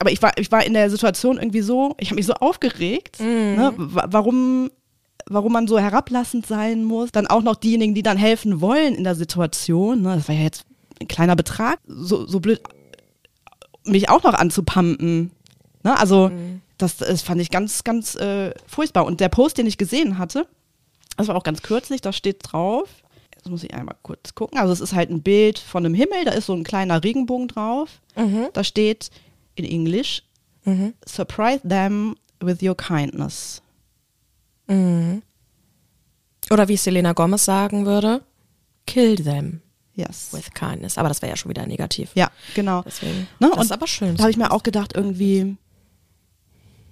aber 0.00 0.12
ich 0.12 0.22
war, 0.22 0.30
ich 0.38 0.52
war 0.52 0.64
in 0.64 0.74
der 0.74 0.90
Situation 0.90 1.38
irgendwie 1.38 1.60
so, 1.60 1.96
ich 1.98 2.10
habe 2.10 2.16
mich 2.16 2.26
so 2.26 2.34
aufgeregt, 2.34 3.18
mhm. 3.18 3.56
ne, 3.56 3.74
warum, 3.76 4.70
warum 5.26 5.52
man 5.52 5.66
so 5.66 5.76
herablassend 5.78 6.46
sein 6.46 6.84
muss. 6.84 7.10
Dann 7.10 7.26
auch 7.26 7.42
noch 7.42 7.56
diejenigen, 7.56 7.94
die 7.94 8.04
dann 8.04 8.16
helfen 8.16 8.60
wollen 8.60 8.94
in 8.94 9.02
der 9.02 9.16
Situation. 9.16 10.02
Ne, 10.02 10.14
das 10.14 10.28
war 10.28 10.36
ja 10.36 10.42
jetzt 10.42 10.66
ein 11.00 11.08
kleiner 11.08 11.34
Betrag, 11.34 11.80
so, 11.86 12.26
so 12.26 12.38
blöd, 12.38 12.60
mich 13.88 14.08
auch 14.08 14.22
noch 14.22 14.34
anzupumpen. 14.34 15.30
Ne, 15.82 15.98
also 15.98 16.28
mhm. 16.30 16.60
Das, 16.78 16.96
das 16.96 17.22
fand 17.22 17.40
ich 17.40 17.50
ganz, 17.50 17.82
ganz 17.84 18.14
äh, 18.14 18.54
furchtbar. 18.66 19.04
Und 19.04 19.20
der 19.20 19.28
Post, 19.28 19.58
den 19.58 19.66
ich 19.66 19.78
gesehen 19.78 20.16
hatte, 20.16 20.46
das 21.16 21.26
war 21.26 21.34
auch 21.34 21.42
ganz 21.42 21.62
kürzlich, 21.62 22.00
da 22.00 22.12
steht 22.12 22.38
drauf, 22.42 22.88
jetzt 23.34 23.50
muss 23.50 23.64
ich 23.64 23.74
einmal 23.74 23.96
kurz 24.02 24.36
gucken, 24.36 24.58
also 24.58 24.72
es 24.72 24.80
ist 24.80 24.94
halt 24.94 25.10
ein 25.10 25.22
Bild 25.22 25.58
von 25.58 25.84
einem 25.84 25.94
Himmel, 25.94 26.24
da 26.24 26.30
ist 26.30 26.46
so 26.46 26.54
ein 26.54 26.62
kleiner 26.62 27.02
Regenbogen 27.02 27.48
drauf. 27.48 28.00
Mhm. 28.16 28.48
Da 28.52 28.62
steht 28.62 29.10
in 29.56 29.64
Englisch, 29.64 30.22
mhm. 30.64 30.94
surprise 31.04 31.66
them 31.68 32.14
with 32.38 32.62
your 32.62 32.76
kindness. 32.76 33.60
Mhm. 34.68 35.22
Oder 36.50 36.68
wie 36.68 36.76
Selena 36.76 37.12
Gomez 37.12 37.44
sagen 37.44 37.84
würde, 37.84 38.22
kill 38.86 39.16
them. 39.16 39.60
Yes. 39.98 40.28
With 40.32 40.54
kindness. 40.54 40.96
Aber 40.96 41.08
das 41.08 41.20
wäre 41.22 41.30
ja 41.30 41.36
schon 41.36 41.50
wieder 41.50 41.66
negativ. 41.66 42.12
Ja, 42.14 42.30
genau. 42.54 42.82
Deswegen. 42.86 43.26
Ne? 43.40 43.50
Das 43.52 43.64
ist 43.64 43.72
aber 43.72 43.88
schön. 43.88 44.14
Da 44.14 44.22
habe 44.22 44.30
ich 44.30 44.36
mir 44.36 44.52
auch 44.52 44.62
gedacht, 44.62 44.92
irgendwie, 44.94 45.56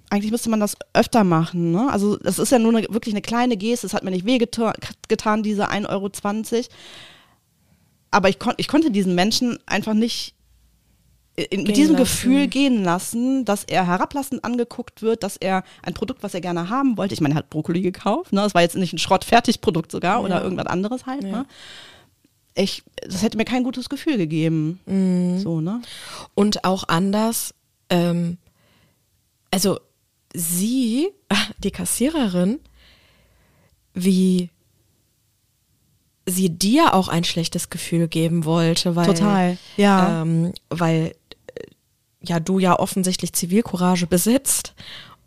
eigentlich 0.09 0.31
müsste 0.31 0.49
man 0.49 0.59
das 0.59 0.75
öfter 0.93 1.23
machen. 1.23 1.71
Ne? 1.71 1.89
Also 1.89 2.17
das 2.17 2.37
ist 2.37 2.51
ja 2.51 2.59
nur 2.59 2.75
eine, 2.75 2.85
wirklich 2.89 3.13
eine 3.13 3.21
kleine 3.21 3.55
Geste, 3.55 3.87
es 3.87 3.93
hat 3.93 4.03
mir 4.03 4.11
nicht 4.11 4.25
wehgetan, 4.25 4.73
getan, 5.07 5.41
diese 5.41 5.71
1,20 5.71 5.87
Euro. 5.89 6.11
Aber 8.11 8.27
ich, 8.27 8.39
kon 8.39 8.55
ich 8.57 8.67
konnte 8.67 8.91
diesen 8.91 9.15
Menschen 9.15 9.57
einfach 9.65 9.93
nicht 9.93 10.35
in, 11.37 11.63
mit 11.63 11.77
diesem 11.77 11.95
lassen. 11.95 12.03
Gefühl 12.03 12.47
gehen 12.47 12.83
lassen, 12.83 13.45
dass 13.45 13.63
er 13.63 13.87
herablassend 13.87 14.43
angeguckt 14.43 15.01
wird, 15.01 15.23
dass 15.23 15.37
er 15.37 15.63
ein 15.81 15.93
Produkt, 15.93 16.23
was 16.23 16.33
er 16.33 16.41
gerne 16.41 16.69
haben 16.69 16.97
wollte, 16.97 17.13
ich 17.13 17.21
meine, 17.21 17.35
er 17.35 17.37
hat 17.37 17.49
Brokkoli 17.49 17.81
gekauft, 17.81 18.33
ne? 18.33 18.41
das 18.41 18.53
war 18.53 18.63
jetzt 18.63 18.75
nicht 18.75 18.91
ein 18.91 18.97
Schrottfertigprodukt 18.97 19.91
sogar 19.91 20.17
ja. 20.17 20.25
oder 20.25 20.43
irgendwas 20.43 20.65
anderes 20.65 21.05
halt. 21.05 21.23
Ja. 21.23 21.29
Ne? 21.29 21.45
Ich, 22.57 22.83
das 23.01 23.21
hätte 23.21 23.37
mir 23.37 23.45
kein 23.45 23.63
gutes 23.63 23.87
Gefühl 23.87 24.17
gegeben. 24.17 24.79
Mhm. 24.85 25.39
So, 25.39 25.61
ne? 25.61 25.81
Und 26.33 26.65
auch 26.65 26.85
anders, 26.87 27.53
ähm, 27.89 28.37
also 29.51 29.79
sie, 30.33 31.09
die 31.59 31.71
Kassiererin, 31.71 32.59
wie 33.93 34.49
sie 36.25 36.49
dir 36.49 36.93
auch 36.93 37.07
ein 37.07 37.23
schlechtes 37.23 37.69
Gefühl 37.69 38.07
geben 38.07 38.43
wollte, 38.45 38.95
weil 38.95 39.05
total, 39.07 39.57
ja, 39.77 40.21
ähm, 40.23 40.53
weil 40.69 41.15
äh, 41.55 41.63
ja 42.21 42.39
du 42.39 42.59
ja 42.59 42.77
offensichtlich 42.77 43.33
Zivilcourage 43.33 44.07
besitzt 44.07 44.66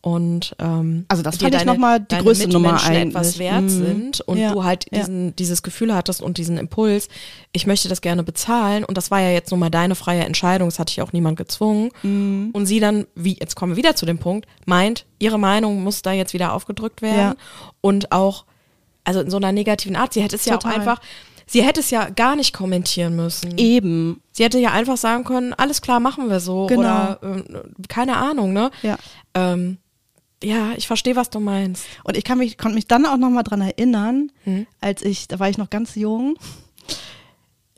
und 0.03 0.57
ähm, 0.59 1.05
also 1.09 1.23
das 1.23 1.37
fand 1.37 1.55
ich 1.55 1.67
nochmal 1.67 2.01
die 2.01 2.17
größte 2.17 2.49
Nummer 2.49 2.83
eigentlich. 2.83 3.09
etwas 3.09 3.39
wert 3.39 3.63
mhm. 3.65 3.69
sind 3.69 4.21
und 4.23 4.39
ja. 4.39 4.53
du 4.53 4.65
halt 4.65 4.87
diesen, 4.95 5.27
ja. 5.27 5.33
dieses 5.33 5.63
Gefühl 5.63 5.95
hattest 5.95 6.23
und 6.23 6.39
diesen 6.39 6.57
Impuls, 6.57 7.09
ich 7.53 7.67
möchte 7.67 7.89
das 7.89 8.01
gerne 8.01 8.23
bezahlen 8.23 8.85
und 8.85 8.97
das 8.97 9.11
war 9.11 9.21
ja 9.21 9.29
jetzt 9.31 9.51
nun 9.51 9.61
mal 9.61 9.69
deine 9.69 9.95
freie 9.95 10.25
Entscheidung, 10.25 10.69
das 10.69 10.79
hatte 10.79 10.91
ich 10.93 11.03
auch 11.03 11.13
niemand 11.13 11.37
gezwungen 11.37 11.91
mhm. 12.03 12.49
und 12.55 12.65
sie 12.65 12.81
dann, 12.81 13.07
wie 13.15 13.37
jetzt 13.39 13.57
kommen 13.57 13.73
wir 13.73 13.77
wieder 13.77 13.95
zu 13.95 14.07
dem 14.07 14.19
Punkt, 14.19 14.47
meint, 14.65 15.05
ihre 15.19 15.39
Meinung 15.39 15.83
muss 15.83 16.01
da 16.01 16.13
jetzt 16.13 16.33
wieder 16.33 16.55
aufgedrückt 16.55 17.03
werden 17.03 17.37
ja. 17.37 17.71
und 17.83 18.11
auch, 18.11 18.47
also 19.05 19.21
in 19.21 19.31
so 19.31 19.37
einer 19.37 19.53
negativen 19.53 19.97
Art, 19.97 20.15
sie 20.15 20.23
hätte 20.23 20.37
es 20.37 20.45
Total. 20.45 20.59
ja 20.59 20.77
auch 20.77 20.79
einfach, 20.79 21.01
sie 21.45 21.63
hätte 21.63 21.81
es 21.81 21.91
ja 21.91 22.09
gar 22.09 22.37
nicht 22.37 22.55
kommentieren 22.55 23.17
müssen. 23.17 23.59
Eben. 23.59 24.23
Sie 24.33 24.45
hätte 24.45 24.59
ja 24.59 24.71
einfach 24.71 24.97
sagen 24.97 25.25
können, 25.25 25.53
alles 25.53 25.83
klar, 25.83 26.01
machen 26.01 26.31
wir 26.31 26.41
so 26.41 26.69
genau. 26.69 26.81
oder 26.81 27.19
äh, 27.23 27.63
keine 27.89 28.17
Ahnung, 28.17 28.55
ne? 28.55 28.71
Ja. 28.83 28.97
Ähm, 29.35 29.79
ja, 30.43 30.73
ich 30.77 30.87
verstehe, 30.87 31.17
was 31.17 31.31
du 31.31 31.41
meinst. 31.41 31.85
Und 32.05 32.17
ich 32.17 32.25
kann 32.25 32.39
mich, 32.39 32.57
konnte 32.57 32.75
mich 32.75 32.87
dann 32.87 33.07
auch 33.07 33.17
noch 33.17 33.31
mal 33.31 33.43
dran 33.43 33.61
erinnern, 33.61 34.33
hm. 34.45 34.67
als 34.81 35.03
ich, 35.03 35.29
da 35.29 35.39
war 35.39 35.49
ich 35.49 35.59
noch 35.59 35.71
ganz 35.71 35.95
jung, 35.95 36.37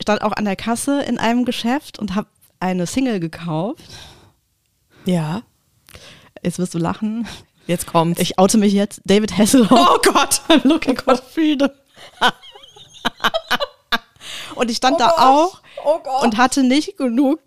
stand 0.00 0.22
auch 0.22 0.32
an 0.32 0.44
der 0.44 0.56
Kasse 0.56 1.02
in 1.02 1.18
einem 1.18 1.44
Geschäft 1.44 1.98
und 1.98 2.14
habe 2.14 2.28
eine 2.60 2.86
Single 2.86 3.20
gekauft. 3.20 3.82
Ja. 5.04 5.42
Jetzt 6.42 6.58
wirst 6.58 6.74
du 6.74 6.78
lachen. 6.78 7.26
Jetzt 7.66 7.86
kommt. 7.86 8.18
Ich 8.18 8.38
oute 8.38 8.58
mich 8.58 8.72
jetzt. 8.72 9.00
David 9.04 9.36
Hasselhoff. 9.36 9.70
Oh 9.94 10.12
Gott. 10.12 10.42
Looking 10.64 10.98
for 10.98 11.16
freedom. 11.16 11.70
und 14.54 14.70
ich 14.70 14.76
stand 14.76 14.96
oh 14.96 14.98
da 14.98 15.08
Gott. 15.08 15.18
auch 15.18 15.60
oh 15.84 16.24
und 16.24 16.36
hatte 16.36 16.62
nicht 16.62 16.96
genug 16.96 17.40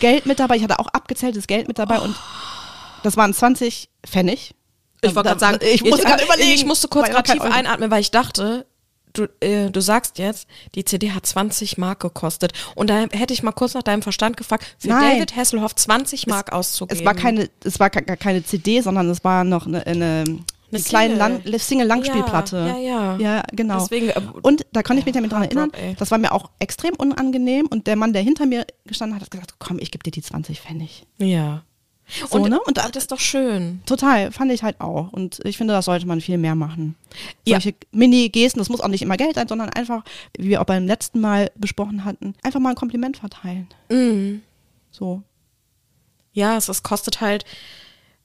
Geld 0.00 0.26
mit 0.26 0.38
dabei. 0.38 0.56
Ich 0.56 0.62
hatte 0.62 0.78
auch 0.78 0.88
abgezähltes 0.88 1.46
Geld 1.46 1.68
mit 1.68 1.78
dabei 1.78 2.00
oh. 2.00 2.04
und 2.04 2.16
das 3.02 3.16
waren 3.16 3.32
20 3.32 3.90
Pfennig. 4.06 4.54
Ich 5.02 5.14
wollte 5.14 5.28
gerade 5.28 5.40
sagen, 5.40 5.58
ich, 5.62 5.82
musste 5.82 6.06
gerade 6.06 6.24
überlegen. 6.24 6.52
Ich 6.52 6.64
musste 6.64 6.88
kurz 6.88 7.10
gerade 7.10 7.30
tief 7.30 7.42
einatmen, 7.42 7.90
weil 7.90 8.00
ich 8.00 8.10
dachte, 8.10 8.66
du, 9.12 9.28
äh, 9.40 9.70
du 9.70 9.80
sagst 9.80 10.18
jetzt, 10.18 10.46
die 10.74 10.84
CD 10.84 11.10
hat 11.10 11.26
20 11.26 11.78
Mark 11.78 12.00
gekostet. 12.00 12.52
Und 12.74 12.88
da 12.88 13.06
hätte 13.10 13.32
ich 13.32 13.42
mal 13.42 13.52
kurz 13.52 13.74
nach 13.74 13.82
deinem 13.82 14.02
Verstand 14.02 14.36
gefragt, 14.36 14.64
für 14.78 14.88
Nein. 14.88 15.16
David 15.16 15.36
Hasselhoff 15.36 15.74
20 15.74 16.26
Mark 16.26 16.48
es, 16.48 16.54
auszugeben. 16.54 17.00
Es 17.00 17.04
war 17.04 17.14
keine, 17.14 17.50
es 17.64 17.80
war 17.80 17.90
gar 17.90 18.16
keine 18.16 18.44
CD, 18.44 18.80
sondern 18.80 19.10
es 19.10 19.24
war 19.24 19.44
noch 19.44 19.66
eine, 19.66 19.86
eine 19.86 20.24
eine 20.72 20.82
kleine 20.82 21.58
Single-Langspielplatte. 21.58 22.56
Ja, 22.56 22.78
ja, 22.78 23.16
ja. 23.16 23.36
Ja, 23.36 23.42
genau. 23.52 23.80
Deswegen, 23.80 24.08
äh, 24.08 24.20
und 24.40 24.64
da 24.72 24.82
konnte 24.82 25.00
ich 25.00 25.06
mich 25.06 25.14
damit 25.14 25.30
dran 25.30 25.42
erinnern, 25.42 25.70
Rock, 25.70 25.98
das 25.98 26.10
war 26.10 26.16
mir 26.16 26.32
auch 26.32 26.50
extrem 26.60 26.94
unangenehm 26.94 27.66
und 27.66 27.86
der 27.86 27.96
Mann, 27.96 28.14
der 28.14 28.22
hinter 28.22 28.46
mir 28.46 28.66
gestanden 28.86 29.16
hat, 29.16 29.22
hat 29.22 29.30
gesagt, 29.30 29.56
komm, 29.58 29.78
ich 29.78 29.90
gebe 29.90 30.02
dir 30.02 30.12
die 30.12 30.22
20 30.22 30.60
Pfennig. 30.60 31.06
Ja. 31.18 31.62
So, 32.08 32.38
und, 32.38 32.50
ne? 32.50 32.60
und 32.60 32.76
das 32.76 32.90
ist 32.94 33.12
doch 33.12 33.20
schön. 33.20 33.82
Total, 33.86 34.32
fand 34.32 34.52
ich 34.52 34.62
halt 34.62 34.80
auch. 34.80 35.12
Und 35.12 35.40
ich 35.44 35.56
finde, 35.56 35.72
das 35.72 35.86
sollte 35.86 36.06
man 36.06 36.20
viel 36.20 36.36
mehr 36.36 36.54
machen. 36.54 36.94
Solche 37.46 37.70
ja. 37.70 37.76
Mini-Gesten, 37.92 38.58
das 38.58 38.68
muss 38.68 38.80
auch 38.80 38.88
nicht 38.88 39.02
immer 39.02 39.16
Geld 39.16 39.36
sein, 39.36 39.48
sondern 39.48 39.70
einfach, 39.70 40.04
wie 40.36 40.48
wir 40.48 40.60
auch 40.60 40.66
beim 40.66 40.86
letzten 40.86 41.20
Mal 41.20 41.50
besprochen 41.56 42.04
hatten, 42.04 42.34
einfach 42.42 42.60
mal 42.60 42.70
ein 42.70 42.76
Kompliment 42.76 43.16
verteilen. 43.16 43.68
Mhm. 43.90 44.42
So. 44.90 45.22
Ja, 46.32 46.56
es, 46.56 46.68
es 46.68 46.82
kostet 46.82 47.20
halt, 47.20 47.44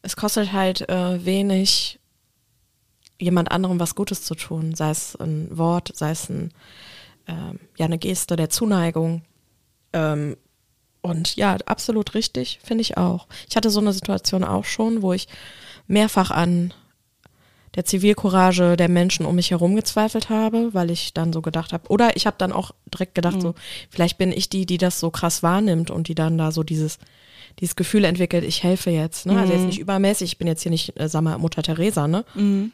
es 0.01 0.15
kostet 0.15 0.51
halt 0.51 0.87
äh, 0.89 1.23
wenig, 1.25 1.99
jemand 3.19 3.51
anderem 3.51 3.79
was 3.79 3.95
Gutes 3.95 4.23
zu 4.23 4.35
tun. 4.35 4.75
Sei 4.75 4.89
es 4.89 5.15
ein 5.15 5.57
Wort, 5.57 5.91
sei 5.95 6.11
es 6.11 6.29
ein, 6.29 6.51
äh, 7.25 7.53
ja, 7.77 7.85
eine 7.85 7.97
Geste 7.97 8.35
der 8.35 8.49
Zuneigung. 8.49 9.21
Ähm, 9.93 10.35
und 11.01 11.35
ja, 11.35 11.57
absolut 11.65 12.13
richtig, 12.15 12.59
finde 12.63 12.81
ich 12.81 12.97
auch. 12.97 13.27
Ich 13.49 13.55
hatte 13.55 13.69
so 13.69 13.79
eine 13.79 13.93
Situation 13.93 14.43
auch 14.43 14.65
schon, 14.65 15.01
wo 15.01 15.13
ich 15.13 15.27
mehrfach 15.87 16.31
an 16.31 16.73
der 17.75 17.85
Zivilcourage 17.85 18.75
der 18.75 18.89
Menschen 18.89 19.25
um 19.25 19.35
mich 19.35 19.51
herum 19.51 19.75
gezweifelt 19.75 20.29
habe, 20.29 20.73
weil 20.73 20.89
ich 20.89 21.13
dann 21.13 21.31
so 21.31 21.41
gedacht 21.41 21.73
habe, 21.73 21.87
oder 21.89 22.15
ich 22.15 22.25
habe 22.25 22.35
dann 22.39 22.51
auch 22.51 22.71
direkt 22.91 23.13
gedacht, 23.13 23.35
mhm. 23.35 23.41
so, 23.41 23.55
vielleicht 23.89 24.17
bin 24.17 24.31
ich 24.31 24.49
die, 24.49 24.65
die 24.65 24.79
das 24.79 24.99
so 24.99 25.11
krass 25.11 25.43
wahrnimmt 25.43 25.91
und 25.91 26.07
die 26.07 26.15
dann 26.15 26.39
da 26.39 26.51
so 26.51 26.63
dieses, 26.63 26.97
dieses 27.59 27.75
Gefühl 27.75 28.03
entwickelt, 28.03 28.43
ich 28.43 28.63
helfe 28.63 28.89
jetzt. 28.89 29.27
Ne? 29.27 29.33
Mhm. 29.33 29.39
Also 29.39 29.53
jetzt 29.53 29.61
mhm. 29.61 29.67
nicht 29.67 29.79
übermäßig, 29.79 30.31
ich 30.31 30.37
bin 30.39 30.47
jetzt 30.47 30.63
hier 30.63 30.71
nicht, 30.71 30.99
äh, 30.99 31.07
sag 31.07 31.21
mal, 31.21 31.37
Mutter 31.37 31.61
Teresa, 31.61 32.07
ne? 32.07 32.25
Mhm. 32.33 32.71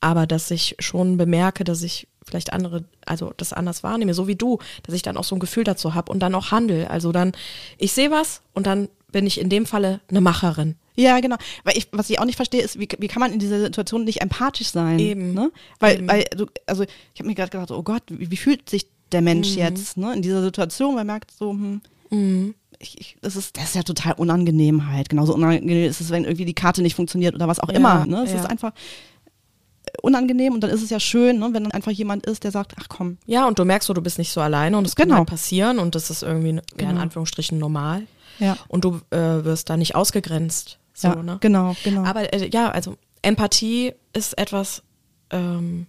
Aber 0.00 0.26
dass 0.26 0.50
ich 0.50 0.76
schon 0.78 1.16
bemerke, 1.16 1.64
dass 1.64 1.82
ich 1.82 2.06
vielleicht 2.24 2.52
andere, 2.52 2.84
also 3.06 3.32
das 3.36 3.52
anders 3.52 3.82
wahrnehme, 3.82 4.14
so 4.14 4.26
wie 4.26 4.36
du, 4.36 4.58
dass 4.82 4.94
ich 4.94 5.02
dann 5.02 5.16
auch 5.16 5.24
so 5.24 5.36
ein 5.36 5.40
Gefühl 5.40 5.64
dazu 5.64 5.94
habe 5.94 6.10
und 6.10 6.20
dann 6.20 6.34
auch 6.34 6.50
handel. 6.50 6.86
Also 6.86 7.12
dann, 7.12 7.32
ich 7.78 7.92
sehe 7.92 8.10
was 8.10 8.42
und 8.52 8.66
dann 8.66 8.88
bin 9.12 9.26
ich 9.26 9.40
in 9.40 9.48
dem 9.48 9.66
Falle 9.66 10.00
eine 10.08 10.20
Macherin. 10.20 10.74
Ja, 10.96 11.20
genau. 11.20 11.36
Weil 11.64 11.76
ich, 11.76 11.88
was 11.92 12.10
ich 12.10 12.18
auch 12.18 12.24
nicht 12.24 12.36
verstehe, 12.36 12.62
ist, 12.62 12.78
wie, 12.78 12.88
wie 12.98 13.08
kann 13.08 13.20
man 13.20 13.32
in 13.32 13.38
dieser 13.38 13.60
Situation 13.60 14.04
nicht 14.04 14.20
empathisch 14.20 14.68
sein? 14.68 14.98
Eben. 14.98 15.34
Ne? 15.34 15.50
Weil, 15.80 15.98
Eben. 15.98 16.08
weil 16.08 16.24
du, 16.36 16.46
also 16.66 16.82
ich 16.82 17.20
habe 17.20 17.28
mir 17.28 17.34
gerade 17.34 17.50
gedacht, 17.50 17.70
oh 17.70 17.82
Gott, 17.82 18.02
wie, 18.08 18.30
wie, 18.30 18.36
fühlt 18.36 18.68
sich 18.68 18.86
der 19.12 19.22
Mensch 19.22 19.52
mhm. 19.52 19.58
jetzt 19.58 19.96
ne? 19.96 20.14
in 20.14 20.22
dieser 20.22 20.42
Situation? 20.42 20.94
Man 20.94 21.06
merkt 21.06 21.32
so, 21.32 21.50
hm, 21.50 21.80
mhm. 22.10 22.54
ich, 22.78 23.00
ich, 23.00 23.16
das, 23.22 23.36
ist, 23.36 23.56
das 23.56 23.64
ist 23.64 23.74
ja 23.74 23.82
total 23.82 24.14
unangenehm 24.14 24.88
halt. 24.88 25.08
Genauso 25.08 25.34
unangenehm 25.34 25.88
ist 25.88 26.00
es, 26.00 26.10
wenn 26.10 26.24
irgendwie 26.24 26.44
die 26.44 26.54
Karte 26.54 26.82
nicht 26.82 26.94
funktioniert 26.94 27.34
oder 27.34 27.48
was 27.48 27.60
auch 27.60 27.70
ja, 27.70 27.76
immer. 27.76 28.06
Ne? 28.06 28.22
Es 28.24 28.32
ja. 28.32 28.38
ist 28.38 28.46
einfach, 28.46 28.72
unangenehm 30.02 30.52
und 30.54 30.60
dann 30.60 30.70
ist 30.70 30.82
es 30.82 30.90
ja 30.90 31.00
schön, 31.00 31.38
ne, 31.38 31.50
wenn 31.52 31.64
dann 31.64 31.72
einfach 31.72 31.90
jemand 31.92 32.26
ist, 32.26 32.44
der 32.44 32.50
sagt, 32.50 32.74
ach 32.80 32.88
komm. 32.88 33.18
Ja, 33.26 33.46
und 33.46 33.58
du 33.58 33.64
merkst 33.64 33.86
so, 33.86 33.94
du 33.94 34.00
bist 34.02 34.18
nicht 34.18 34.32
so 34.32 34.40
alleine 34.40 34.76
und 34.78 34.86
es 34.86 34.96
kann 34.96 35.06
Genau. 35.08 35.18
halt 35.18 35.28
passieren 35.28 35.78
und 35.78 35.94
das 35.94 36.10
ist 36.10 36.22
irgendwie 36.22 36.48
ja, 36.56 36.60
in 36.78 36.88
Genau. 36.88 37.00
Anführungsstrichen 37.00 37.58
normal. 37.58 38.06
Ja. 38.38 38.56
Und 38.68 38.84
du 38.84 39.00
äh, 39.10 39.44
wirst 39.44 39.70
da 39.70 39.76
nicht 39.76 39.94
ausgegrenzt. 39.94 40.78
So, 40.92 41.08
ja, 41.08 41.22
ne? 41.22 41.38
genau, 41.40 41.74
genau. 41.84 42.04
Aber 42.04 42.32
äh, 42.32 42.48
ja, 42.52 42.70
also 42.70 42.96
Empathie 43.22 43.92
ist 44.12 44.36
etwas, 44.38 44.82
ähm, 45.30 45.86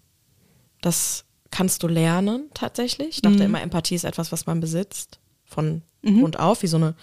das 0.82 1.26
kannst 1.51 1.84
du 1.84 1.88
lernen 1.88 2.49
tatsächlich. 2.53 3.10
Ich 3.10 3.24
Mhm. 3.24 3.32
dachte 3.34 3.43
immer, 3.43 3.62
Empathie 3.62 3.95
ist 3.95 4.03
etwas, 4.03 4.32
was 4.32 4.45
man 4.45 4.60
besitzt 4.60 5.20
von 5.45 5.82
Grund 6.03 6.38
auf, 6.39 6.62
wie 6.62 6.68
so 6.68 6.78
eine, 6.78 6.93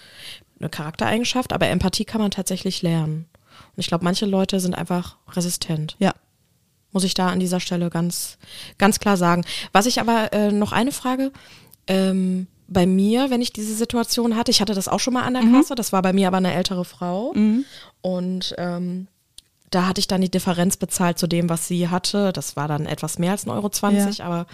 eine 0.59 0.69
Charaktereigenschaft. 0.69 1.51
Aber 1.51 1.67
Empathie 1.67 2.05
kann 2.05 2.21
man 2.21 2.31
tatsächlich 2.31 2.81
lernen. 2.81 3.25
Und 3.75 3.79
ich 3.79 3.87
glaube, 3.87 4.03
manche 4.05 4.25
Leute 4.25 4.59
sind 4.61 4.75
einfach 4.75 5.17
resistent. 5.29 5.95
ja. 5.99 6.13
Muss 6.93 7.03
ich 7.03 7.13
da 7.13 7.27
an 7.27 7.39
dieser 7.39 7.59
Stelle 7.59 7.89
ganz, 7.89 8.37
ganz 8.77 8.99
klar 8.99 9.17
sagen. 9.17 9.43
Was 9.73 9.85
ich 9.87 9.99
aber 9.99 10.31
äh, 10.31 10.51
noch 10.51 10.71
eine 10.71 10.91
Frage. 10.93 11.31
Ähm, 11.87 12.47
bei 12.69 12.85
mir, 12.85 13.29
wenn 13.29 13.41
ich 13.41 13.51
diese 13.51 13.75
Situation 13.75 14.35
hatte, 14.37 14.49
ich 14.49 14.61
hatte 14.61 14.73
das 14.73 14.87
auch 14.87 14.99
schon 15.01 15.13
mal 15.13 15.23
an 15.23 15.33
der 15.33 15.43
Kasse, 15.43 15.75
das 15.75 15.91
war 15.91 16.01
bei 16.01 16.13
mir 16.13 16.27
aber 16.27 16.37
eine 16.37 16.53
ältere 16.53 16.85
Frau. 16.85 17.33
Und 18.01 18.55
ähm, 18.57 19.07
da 19.69 19.87
hatte 19.87 19.99
ich 19.99 20.07
dann 20.07 20.21
die 20.21 20.31
Differenz 20.31 20.77
bezahlt 20.77 21.19
zu 21.19 21.27
dem, 21.27 21.49
was 21.49 21.67
sie 21.67 21.89
hatte. 21.89 22.31
Das 22.31 22.55
war 22.55 22.67
dann 22.67 22.85
etwas 22.85 23.19
mehr 23.19 23.31
als 23.31 23.45
1,20 23.45 23.53
Euro, 23.55 23.69
20, 23.69 24.17
Ja. 24.19 24.25
aber 24.25 24.45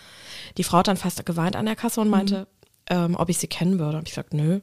die 0.58 0.64
Frau 0.64 0.80
hat 0.80 0.88
dann 0.88 0.98
fast 0.98 1.26
geweint 1.26 1.56
an 1.56 1.66
der 1.66 1.76
Kasse 1.76 2.02
und 2.02 2.10
meinte, 2.10 2.48
ähm, 2.90 3.16
ob 3.16 3.30
ich 3.30 3.38
sie 3.38 3.48
kennen 3.48 3.80
würde. 3.80 3.98
Und 4.00 4.08
ich 4.08 4.16
sagte, 4.16 4.36
nö. 4.36 4.60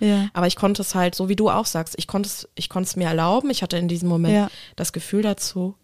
Ja. 0.00 0.28
Aber 0.34 0.46
ich 0.46 0.56
konnte 0.56 0.82
es 0.82 0.94
halt, 0.94 1.14
so 1.14 1.28
wie 1.30 1.36
du 1.36 1.48
auch 1.50 1.64
sagst, 1.66 1.94
ich 1.98 2.06
konnte 2.06 2.26
es, 2.28 2.48
ich 2.54 2.68
konnte 2.68 2.88
es 2.88 2.96
mir 2.96 3.06
erlauben. 3.08 3.48
Ich 3.50 3.62
hatte 3.62 3.76
in 3.78 3.88
diesem 3.88 4.08
Moment 4.08 4.34
Ja. 4.34 4.50
das 4.76 4.92
Gefühl 4.92 5.22
dazu. 5.22 5.76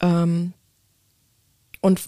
Ähm, 0.00 0.52
und 1.80 2.00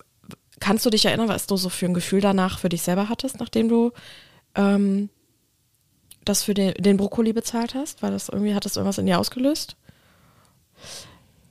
kannst 0.61 0.87
du 0.87 0.91
dich 0.91 1.05
erinnern, 1.05 1.29
was 1.29 1.47
du 1.47 1.57
so 1.57 1.69
für 1.69 1.87
ein 1.87 1.95
Gefühl 1.95 2.21
danach 2.21 2.59
für 2.59 2.69
dich 2.69 2.83
selber 2.83 3.09
hattest, 3.09 3.41
nachdem 3.41 3.69
du 3.69 3.93
ähm, 4.55 5.09
das 6.25 6.43
für 6.43 6.55
den, 6.55 6.75
den 6.75 6.97
Brokkoli 6.97 7.33
bezahlt 7.33 7.75
hast? 7.75 8.03
War 8.03 8.11
das 8.11 8.29
irgendwie, 8.29 8.55
hat 8.55 8.65
das 8.65 8.77
irgendwas 8.77 8.99
in 8.99 9.07
dir 9.07 9.19
ausgelöst? 9.19 9.77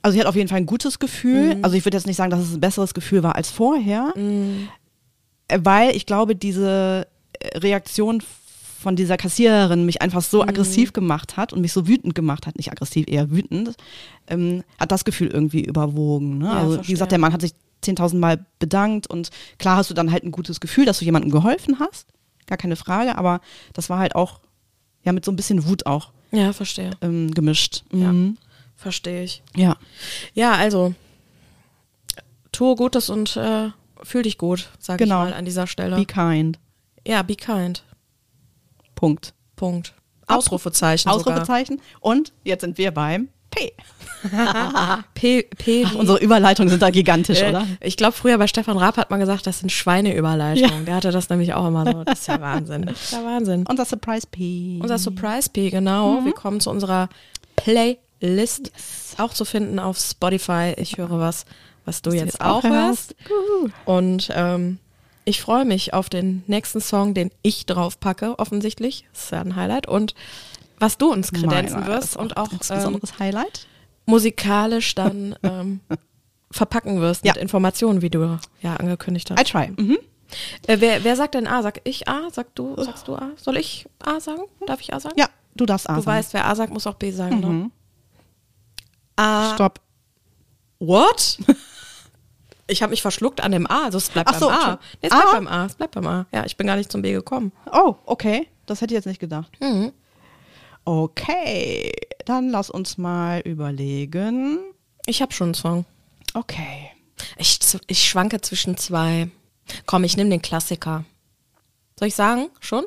Also 0.02 0.14
ich 0.14 0.20
hatte 0.20 0.28
auf 0.28 0.36
jeden 0.36 0.48
Fall 0.48 0.58
ein 0.58 0.66
gutes 0.66 0.98
Gefühl. 0.98 1.56
Mhm. 1.56 1.64
Also 1.64 1.76
ich 1.76 1.84
würde 1.84 1.96
jetzt 1.96 2.06
nicht 2.06 2.16
sagen, 2.16 2.30
dass 2.30 2.40
es 2.40 2.54
ein 2.54 2.60
besseres 2.60 2.94
Gefühl 2.94 3.22
war 3.22 3.36
als 3.36 3.50
vorher, 3.50 4.12
Äh, 4.16 5.58
weil 5.62 5.94
ich 5.94 6.06
glaube, 6.06 6.34
diese 6.34 7.06
Reaktion 7.54 8.22
von 8.82 8.96
dieser 8.96 9.16
Kassiererin 9.16 9.86
mich 9.86 10.02
einfach 10.02 10.20
Mhm. 10.20 10.26
so 10.28 10.42
aggressiv 10.42 10.92
gemacht 10.92 11.36
hat 11.36 11.52
und 11.52 11.60
mich 11.62 11.72
so 11.72 11.86
wütend 11.88 12.14
gemacht 12.14 12.46
hat, 12.46 12.56
nicht 12.56 12.70
aggressiv, 12.70 13.06
eher 13.08 13.30
wütend, 13.30 13.74
ähm, 14.28 14.62
hat 14.78 14.92
das 14.92 15.04
Gefühl 15.04 15.28
irgendwie 15.28 15.64
überwogen. 15.64 16.38
Ne? 16.38 16.46
Ja, 16.46 16.52
also 16.58 16.86
wie 16.86 16.92
gesagt, 16.92 17.12
der 17.12 17.18
Mann 17.18 17.32
hat 17.32 17.40
sich 17.40 17.52
10.000 17.84 18.18
Mal 18.20 18.44
bedankt 18.58 19.06
und 19.08 19.30
klar 19.58 19.76
hast 19.76 19.90
du 19.90 19.94
dann 19.94 20.12
halt 20.12 20.24
ein 20.24 20.30
gutes 20.32 20.60
Gefühl, 20.60 20.84
dass 20.84 20.98
du 20.98 21.04
jemandem 21.04 21.30
geholfen 21.30 21.78
hast, 21.80 22.06
gar 22.46 22.58
keine 22.58 22.76
Frage, 22.76 23.16
aber 23.16 23.40
das 23.72 23.88
war 23.90 23.98
halt 23.98 24.14
auch 24.14 24.40
ja 25.04 25.12
mit 25.12 25.24
so 25.24 25.32
ein 25.32 25.36
bisschen 25.36 25.66
Wut 25.66 25.86
auch 25.86 26.12
Ja, 26.30 26.52
verstehe. 26.52 26.90
ähm, 27.00 27.30
gemischt. 27.32 27.84
Ja. 27.92 28.12
Mhm. 28.12 28.36
Verstehe 28.76 29.22
ich. 29.24 29.42
ja. 29.56 29.76
Ja, 30.34 30.52
also 30.54 30.94
tue 32.52 32.74
Gutes 32.76 33.10
und 33.10 33.36
äh, 33.36 33.70
fühl 34.02 34.22
dich 34.22 34.38
gut, 34.38 34.68
sag 34.78 34.98
Genau. 34.98 35.24
ich 35.24 35.30
mal 35.30 35.36
an 35.38 35.44
dieser 35.44 35.66
Stelle. 35.66 35.96
Be 35.96 36.04
kind. 36.04 36.58
ja, 37.06 37.22
be 37.22 37.34
kind. 37.36 37.84
Punkt. 39.02 39.34
Punkt. 39.56 39.94
Ausrufezeichen. 40.28 41.10
Ausrufezeichen. 41.10 41.80
Und 41.98 42.32
jetzt 42.44 42.60
sind 42.60 42.78
wir 42.78 42.92
beim 42.92 43.30
P. 43.50 43.72
Sogar. 44.22 45.02
P, 45.14 45.42
P 45.42 45.84
wie, 45.84 45.96
Unsere 45.96 46.18
Überleitungen 46.18 46.70
sind 46.70 46.82
da 46.82 46.90
gigantisch, 46.90 47.42
äh, 47.42 47.48
oder? 47.48 47.66
Ich 47.80 47.96
glaube, 47.96 48.12
früher 48.12 48.38
bei 48.38 48.46
Stefan 48.46 48.78
Raab 48.78 48.98
hat 48.98 49.10
man 49.10 49.18
gesagt, 49.18 49.48
das 49.48 49.58
sind 49.58 49.72
Schweineüberleitungen. 49.72 50.84
Der 50.84 50.94
hatte 50.94 51.10
das 51.10 51.28
nämlich 51.30 51.52
auch 51.52 51.66
immer 51.66 51.84
so. 51.84 52.04
Das 52.04 52.20
ist 52.20 52.28
ja 52.28 52.40
Wahnsinn. 52.40 52.82
Das 52.82 53.02
ist 53.02 53.12
ja 53.12 53.24
Wahnsinn. 53.24 53.64
Unser 53.68 53.86
Surprise 53.86 54.28
P. 54.30 54.78
Unser 54.80 54.98
Surprise 54.98 55.50
P, 55.50 55.70
genau. 55.70 56.24
Wir 56.24 56.32
kommen 56.32 56.60
zu 56.60 56.70
unserer 56.70 57.08
Playlist. 57.56 58.70
Auch 59.18 59.34
zu 59.34 59.44
finden 59.44 59.80
auf 59.80 59.98
Spotify. 59.98 60.74
Ich 60.76 60.96
höre 60.96 61.18
was, 61.18 61.44
was 61.84 62.02
du 62.02 62.12
jetzt, 62.12 62.40
auch 62.40 62.62
hörst. 62.62 63.16
Und 63.84 64.30
ähm, 64.32 64.78
ich 65.24 65.40
freue 65.40 65.64
mich 65.64 65.94
auf 65.94 66.08
den 66.08 66.42
nächsten 66.46 66.80
Song, 66.80 67.14
den 67.14 67.30
ich 67.42 67.66
drauf 67.66 68.00
packe, 68.00 68.38
offensichtlich. 68.38 69.06
Das 69.12 69.24
ist 69.24 69.30
ja 69.32 69.40
ein 69.40 69.56
Highlight. 69.56 69.86
Und 69.88 70.14
was 70.78 70.98
du 70.98 71.12
uns 71.12 71.32
kredenzen 71.32 71.80
Meiner 71.80 71.86
wirst 71.86 72.16
und 72.16 72.36
auch 72.36 72.50
ein 72.52 72.60
ähm, 72.70 73.00
Highlight. 73.18 73.66
musikalisch 74.06 74.94
dann 74.96 75.36
ähm, 75.42 75.80
verpacken 76.50 77.00
wirst 77.00 77.24
mit 77.24 77.36
Ja. 77.36 77.40
Informationen, 77.40 78.02
wie 78.02 78.10
du 78.10 78.38
ja 78.62 78.76
angekündigt 78.76 79.30
I 79.30 79.34
hast. 79.36 79.50
try. 79.50 79.70
Mhm. 79.76 79.98
Äh, 80.66 80.80
wer, 80.80 81.04
wer 81.04 81.14
sagt 81.14 81.34
denn 81.34 81.46
A? 81.46 81.62
Sag 81.62 81.80
ich 81.84 82.08
A? 82.08 82.28
Sag 82.32 82.54
du, 82.54 82.74
sagst 82.82 83.06
du 83.06 83.14
A? 83.14 83.30
Soll 83.36 83.58
ich 83.58 83.86
A 84.00 84.18
sagen? 84.18 84.42
Darf 84.66 84.80
ich 84.80 84.92
A 84.92 84.98
sagen? 84.98 85.14
Ja, 85.18 85.28
du 85.54 85.66
darfst 85.66 85.88
A 85.88 85.94
Du 85.96 86.00
sagen. 86.02 86.16
weißt, 86.18 86.34
wer 86.34 86.46
A 86.46 86.54
sagt, 86.56 86.72
muss 86.72 86.86
auch 86.86 86.94
B 86.94 87.10
sagen, 87.12 87.40
ne? 87.40 87.70
A. 89.16 89.54
Stopp. 89.54 89.78
What? 90.78 91.38
Ich 92.72 92.82
habe 92.82 92.90
mich 92.90 93.02
verschluckt 93.02 93.42
an 93.42 93.52
dem 93.52 93.70
A, 93.70 93.84
also 93.84 93.98
es 93.98 94.08
bleibt 94.08 94.30
Ach 94.30 94.38
so, 94.38 94.46
beim 94.46 94.54
A. 94.54 94.56
Entschuldigung. 94.56 94.88
Nee, 95.02 95.08
es 95.08 95.10
bleibt 95.10 95.28
A? 95.28 95.32
beim 95.32 95.46
A, 95.46 95.66
es 95.66 95.74
bleibt 95.74 95.94
beim 95.94 96.06
A. 96.06 96.26
Ja, 96.32 96.44
ich 96.46 96.56
bin 96.56 96.66
gar 96.66 96.76
nicht 96.76 96.90
zum 96.90 97.02
B 97.02 97.12
gekommen. 97.12 97.52
Oh, 97.70 97.96
okay. 98.06 98.48
Das 98.66 98.80
hätte 98.80 98.94
ich 98.94 98.96
jetzt 98.96 99.06
nicht 99.06 99.20
gedacht. 99.20 99.52
Mhm. 99.60 99.92
Okay, 100.84 101.92
dann 102.24 102.48
lass 102.48 102.70
uns 102.70 102.96
mal 102.98 103.40
überlegen. 103.40 104.58
Ich 105.06 105.20
habe 105.20 105.32
schon 105.32 105.48
einen 105.48 105.54
Song. 105.54 105.84
Okay. 106.34 106.90
Ich, 107.36 107.58
ich 107.86 108.08
schwanke 108.08 108.40
zwischen 108.40 108.76
zwei. 108.76 109.30
Komm, 109.86 110.04
ich 110.04 110.16
nehme 110.16 110.30
den 110.30 110.42
Klassiker. 110.42 111.04
Soll 111.98 112.08
ich 112.08 112.14
sagen? 112.14 112.48
Schon? 112.60 112.84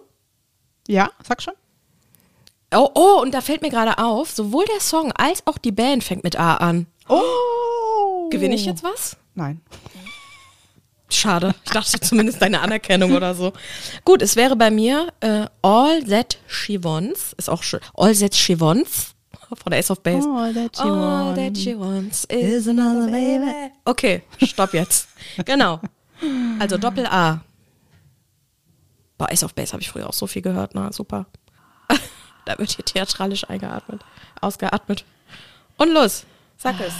Ja, 0.87 1.11
sag 1.23 1.41
schon. 1.41 1.53
Oh, 2.73 2.89
oh, 2.95 3.21
und 3.21 3.33
da 3.33 3.41
fällt 3.41 3.61
mir 3.61 3.69
gerade 3.69 3.99
auf, 3.99 4.31
sowohl 4.31 4.65
der 4.65 4.81
Song 4.81 5.11
als 5.11 5.45
auch 5.45 5.57
die 5.57 5.71
Band 5.71 6.03
fängt 6.03 6.23
mit 6.23 6.37
A 6.37 6.55
an. 6.55 6.87
Oh. 7.07 8.29
Gewinne 8.29 8.55
ich 8.55 8.65
jetzt 8.65 8.83
was? 8.83 9.17
Nein. 9.35 9.61
Schade. 11.09 11.53
Ich 11.63 11.71
dachte 11.71 11.99
zumindest 11.99 12.41
eine 12.41 12.61
Anerkennung 12.61 13.13
oder 13.13 13.35
so. 13.35 13.53
Gut, 14.03 14.21
es 14.21 14.35
wäre 14.35 14.55
bei 14.55 14.71
mir 14.71 15.13
äh, 15.19 15.45
All 15.61 16.03
That 16.05 16.39
She 16.47 16.83
Wants. 16.83 17.33
Ist 17.33 17.49
auch 17.49 17.63
schön. 17.63 17.79
All 17.93 18.15
That 18.15 18.33
She 18.35 18.59
Wants 18.59 19.15
von 19.53 19.71
der 19.71 19.79
Ace 19.79 19.91
of 19.91 20.01
Base. 20.01 20.27
All 20.27 20.53
that 20.53 20.75
she 20.75 20.81
All 20.83 20.89
wants 20.89 21.39
that 21.39 21.57
she 21.57 21.79
wants 21.79 22.25
is 22.25 22.65
is 22.65 22.67
another 22.67 23.11
baby. 23.11 23.71
Okay, 23.85 24.23
stopp 24.43 24.73
jetzt. 24.73 25.07
genau. 25.45 25.79
Also 26.59 26.77
Doppel 26.77 27.05
A. 27.05 27.41
Bei 29.17 29.27
Ace 29.31 29.43
of 29.43 29.53
Base 29.53 29.73
habe 29.73 29.81
ich 29.81 29.89
früher 29.89 30.07
auch 30.09 30.13
so 30.13 30.27
viel 30.27 30.41
gehört, 30.41 30.75
na 30.75 30.91
super. 30.91 31.25
da 32.45 32.57
wird 32.57 32.71
hier 32.71 32.85
theatralisch 32.85 33.49
eingeatmet, 33.49 34.01
ausgeatmet. 34.41 35.05
Und 35.77 35.93
los, 35.93 36.25
sag 36.57 36.79
es. 36.79 36.93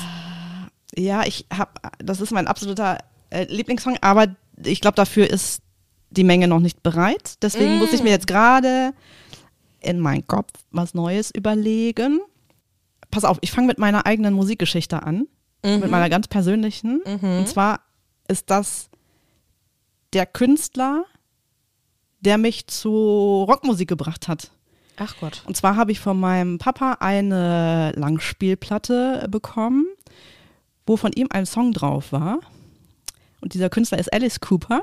Ja, 0.97 1.23
ich 1.25 1.45
habe, 1.51 1.71
das 1.99 2.21
ist 2.21 2.31
mein 2.31 2.47
absoluter 2.47 2.99
äh, 3.29 3.45
Lieblingssong, 3.45 3.97
aber 4.01 4.27
ich 4.63 4.81
glaube, 4.81 4.95
dafür 4.95 5.29
ist 5.29 5.61
die 6.09 6.23
Menge 6.23 6.47
noch 6.47 6.59
nicht 6.59 6.83
bereit. 6.83 7.35
Deswegen 7.41 7.77
muss 7.77 7.93
ich 7.93 8.01
mir 8.03 8.11
jetzt 8.11 8.27
gerade 8.27 8.93
in 9.81 9.99
meinen 9.99 10.25
Kopf 10.25 10.51
was 10.71 10.93
Neues 10.93 11.31
überlegen. 11.31 12.19
Pass 13.11 13.25
auf, 13.25 13.37
ich 13.41 13.51
fange 13.51 13.67
mit 13.67 13.77
meiner 13.77 14.05
eigenen 14.05 14.33
Musikgeschichte 14.33 15.03
an, 15.03 15.27
mit 15.63 15.89
meiner 15.91 16.09
ganz 16.09 16.27
persönlichen. 16.27 17.01
Und 17.01 17.47
zwar 17.47 17.81
ist 18.27 18.49
das 18.49 18.89
der 20.13 20.25
Künstler, 20.25 21.05
der 22.21 22.37
mich 22.37 22.67
zu 22.67 23.43
Rockmusik 23.47 23.89
gebracht 23.89 24.27
hat. 24.27 24.51
Ach 24.97 25.13
Gott. 25.19 25.43
Und 25.45 25.57
zwar 25.57 25.75
habe 25.75 25.91
ich 25.91 25.99
von 25.99 26.19
meinem 26.19 26.57
Papa 26.57 26.97
eine 27.01 27.91
Langspielplatte 27.95 29.27
bekommen, 29.29 29.85
wo 30.85 30.97
von 30.97 31.11
ihm 31.13 31.27
ein 31.31 31.45
Song 31.45 31.73
drauf 31.73 32.11
war. 32.11 32.39
Und 33.41 33.53
dieser 33.53 33.69
Künstler 33.69 33.99
ist 33.99 34.11
Alice 34.13 34.39
Cooper. 34.39 34.81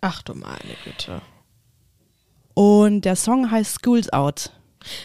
Ach 0.00 0.22
du 0.22 0.34
meine 0.34 0.76
Güte. 0.84 1.20
Und 2.54 3.02
der 3.02 3.16
Song 3.16 3.50
heißt 3.50 3.80
School's 3.82 4.12
Out. 4.12 4.50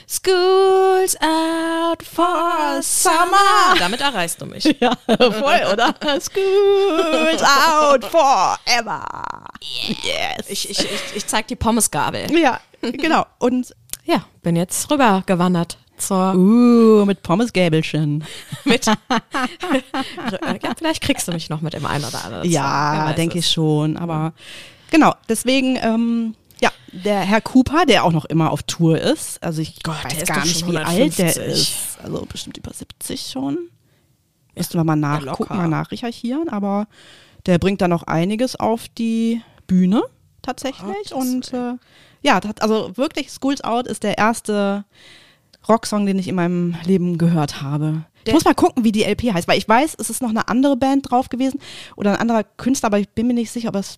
School's 0.08 1.16
out 1.22 2.04
for 2.04 2.82
summer. 2.82 3.76
Damit 3.80 4.00
erreichst 4.02 4.40
du 4.42 4.46
mich. 4.46 4.64
Ja, 4.80 4.96
voll, 5.08 5.62
oder? 5.74 5.96
School's 6.22 7.42
out 7.44 8.06
forever. 8.06 9.04
Yes. 10.04 10.50
Ich, 10.50 10.70
ich, 10.70 10.80
ich, 10.80 11.16
ich 11.16 11.28
zeig 11.28 11.48
die 11.48 11.56
Pommesgabel. 11.56 12.32
Ja, 12.38 12.60
genau. 12.82 13.26
Und 13.40 13.74
Ja, 14.04 14.26
bin 14.42 14.56
jetzt 14.56 14.90
rüber 14.92 15.24
zur 16.02 16.36
uh, 16.36 17.06
mit 17.06 17.24
Pommesgäbelchen. 17.24 18.24
mit. 18.66 18.86
ja, 18.86 18.96
vielleicht 20.78 21.02
kriegst 21.02 21.28
du 21.28 21.32
mich 21.32 21.50
noch 21.50 21.62
mit 21.62 21.74
dem 21.74 21.86
einen 21.86 22.04
oder 22.06 22.26
anderen. 22.26 22.50
Ja, 22.50 23.14
denke 23.14 23.40
ich 23.40 23.50
schon. 23.50 23.98
Aber 23.98 24.34
genau, 24.90 25.14
deswegen, 25.30 25.78
ähm, 25.82 26.36
ja, 26.62 26.72
der 26.92 27.22
Herr 27.22 27.42
Cooper, 27.42 27.86
der 27.86 28.04
auch 28.04 28.12
noch 28.12 28.26
immer 28.26 28.52
auf 28.52 28.64
Tour 28.64 29.00
ist. 29.00 29.42
Also 29.44 29.62
ich 29.62 29.82
Gott, 29.84 30.04
weiß 30.04 30.26
gar 30.26 30.44
nicht, 30.44 30.68
wie 30.68 30.78
alt 30.78 31.18
der 31.18 31.28
150. 31.28 31.44
ist. 31.44 32.00
Also 32.04 32.26
bestimmt 32.26 32.58
über 32.58 32.74
70 32.74 33.30
schon. 33.30 33.58
Müssten 34.56 34.78
wir 34.78 34.84
mal 34.84 34.96
nachgucken, 34.96 35.56
mal 35.56 35.68
nachrecherchieren, 35.68 36.50
aber 36.50 36.88
der 37.46 37.58
bringt 37.58 37.82
da 37.82 37.88
noch 37.88 38.04
einiges 38.04 38.56
auf 38.58 38.88
die 38.90 39.42
Bühne 39.66 40.04
tatsächlich. 40.42 41.10
Gottes 41.10 41.12
und 41.12 41.54
äh, 41.54 41.78
ja, 42.22 42.40
also 42.60 42.96
wirklich 42.98 43.32
Schools 43.32 43.64
Out 43.64 43.88
ist 43.88 44.04
der 44.04 44.18
erste 44.18 44.86
Rocksong, 45.68 46.06
den 46.06 46.18
ich 46.20 46.28
in 46.28 46.36
meinem 46.36 46.76
Leben 46.86 47.18
gehört 47.18 47.62
habe. 47.62 48.06
Ich 48.20 48.24
Der- 48.26 48.34
muss 48.34 48.46
mal 48.46 48.54
gucken, 48.54 48.84
wie 48.84 48.92
die 48.92 49.04
LP 49.04 49.34
heißt, 49.34 49.48
weil 49.48 49.58
ich 49.58 49.68
weiß, 49.68 49.96
es 50.00 50.10
ist 50.10 50.22
noch 50.22 50.30
eine 50.30 50.48
andere 50.48 50.76
Band 50.78 51.10
drauf 51.12 51.30
gewesen 51.30 51.60
oder 51.96 52.12
ein 52.14 52.18
anderer 52.18 52.44
Künstler, 52.44 52.88
aber 52.88 53.00
ich 53.00 53.10
bin 53.10 53.28
mir 53.28 53.34
nicht 53.34 53.52
sicher, 53.52 53.70
ob 53.70 53.76
es 53.76 53.98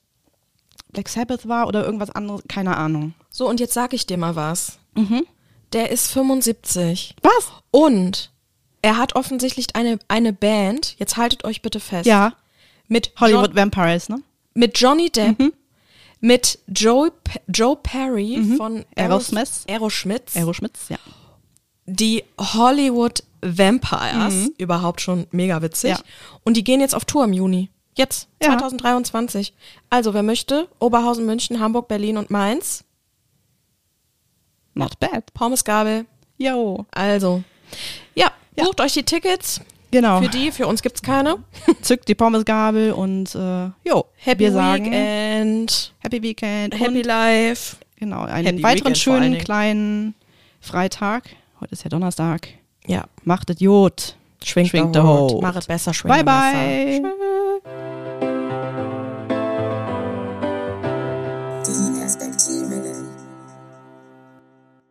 Black 0.92 1.10
Sabbath 1.10 1.48
war 1.48 1.68
oder 1.68 1.84
irgendwas 1.86 2.10
anderes, 2.12 2.44
keine 2.48 2.78
Ahnung. 2.78 3.14
So, 3.30 3.50
und 3.50 3.60
jetzt 3.60 3.74
sag 3.74 3.94
ich 3.94 4.06
dir 4.06 4.18
mal 4.18 4.36
was. 4.36 4.78
Mhm. 4.96 5.26
Der 5.74 5.90
ist 5.92 6.12
75. 6.12 7.16
Was? 7.24 7.52
Und 7.72 8.30
er 8.84 8.98
hat 8.98 9.16
offensichtlich 9.16 9.76
eine, 9.76 9.98
eine 10.08 10.34
Band, 10.34 10.96
jetzt 11.00 11.18
haltet 11.18 11.46
euch 11.46 11.62
bitte 11.62 11.80
fest. 11.80 12.06
Ja, 12.06 12.34
Mit, 12.88 13.12
Hollywood 13.20 13.48
John, 13.48 13.56
Vampires, 13.56 14.08
ne? 14.10 14.22
mit 14.54 14.78
Johnny 14.78 15.10
Depp, 15.10 15.52
mit 16.20 16.60
Joe, 16.68 17.12
Joe 17.48 17.76
Perry 17.82 18.40
von 18.58 18.86
Aerosmith. 18.96 19.64
Aerosmith, 19.68 20.36
Aeroschmitz, 20.36 20.90
ja. 20.90 20.98
Die 21.86 22.24
Hollywood 22.40 23.24
Vampires, 23.42 24.50
überhaupt 24.58 25.02
schon 25.02 25.28
mega 25.32 25.62
witzig. 25.62 25.92
Ja. 25.92 25.98
Und 26.44 26.56
die 26.56 26.64
gehen 26.64 26.80
jetzt 26.80 26.96
auf 26.96 27.04
Tour 27.06 27.26
im 27.26 27.34
Juni. 27.34 27.70
Jetzt, 27.96 28.28
Ja. 28.42 28.50
2023. 28.58 29.54
Also, 29.90 30.14
wer 30.14 30.24
möchte, 30.24 30.68
Oberhausen, 30.80 31.26
München, 31.26 31.60
Hamburg, 31.60 31.88
Berlin 31.88 32.18
und 32.18 32.30
Mainz, 32.32 32.84
Not 34.76 35.00
bad. 35.00 35.32
Pommesgabel. 35.34 36.06
Yo. 36.38 36.86
Also, 36.92 37.44
ja, 38.16 38.32
Ja. 38.56 38.64
bucht 38.66 38.82
euch 38.82 38.94
die 38.94 39.04
Tickets. 39.04 39.62
Genau. 39.92 40.22
Für 40.22 40.30
die, 40.30 40.52
für 40.52 40.66
uns 40.66 40.82
gibt's 40.82 41.04
keine. 41.04 41.38
Zückt 41.82 42.08
die 42.08 42.16
Pommesgabel 42.16 42.92
und 42.94 43.36
äh, 43.36 43.66
jo, 43.88 44.06
Happy 44.16 44.40
wir 44.46 44.52
sagen 44.52 44.86
Weekend. 44.86 45.94
Happy 46.00 46.24
Weekend 46.24 46.80
Happy 46.80 47.04
Life. 47.04 47.76
genau, 47.98 48.24
einen 48.24 48.48
Happy 48.48 48.64
weiteren 48.64 48.86
Weekend 48.86 48.98
schönen 48.98 49.38
kleinen 49.38 50.16
Freitag. 50.60 51.26
Heute 51.64 51.72
ist 51.76 51.84
ja 51.86 51.90
Donnerstag. 51.90 52.50
Ja. 52.88 53.06
Macht 53.24 53.50
es 53.50 53.62
Jod. 53.62 54.18
Schwingt, 54.44 54.68
Schwingt 54.68 54.94
der 54.96 55.04
Hut. 55.08 55.32
Hut. 55.32 55.42
Mach 55.42 55.56
es 55.56 55.66
besser, 55.66 55.94
schwingt 55.94 56.14
Bye 56.14 56.26
bye. 56.26 57.02
Tschüss. 57.02 57.12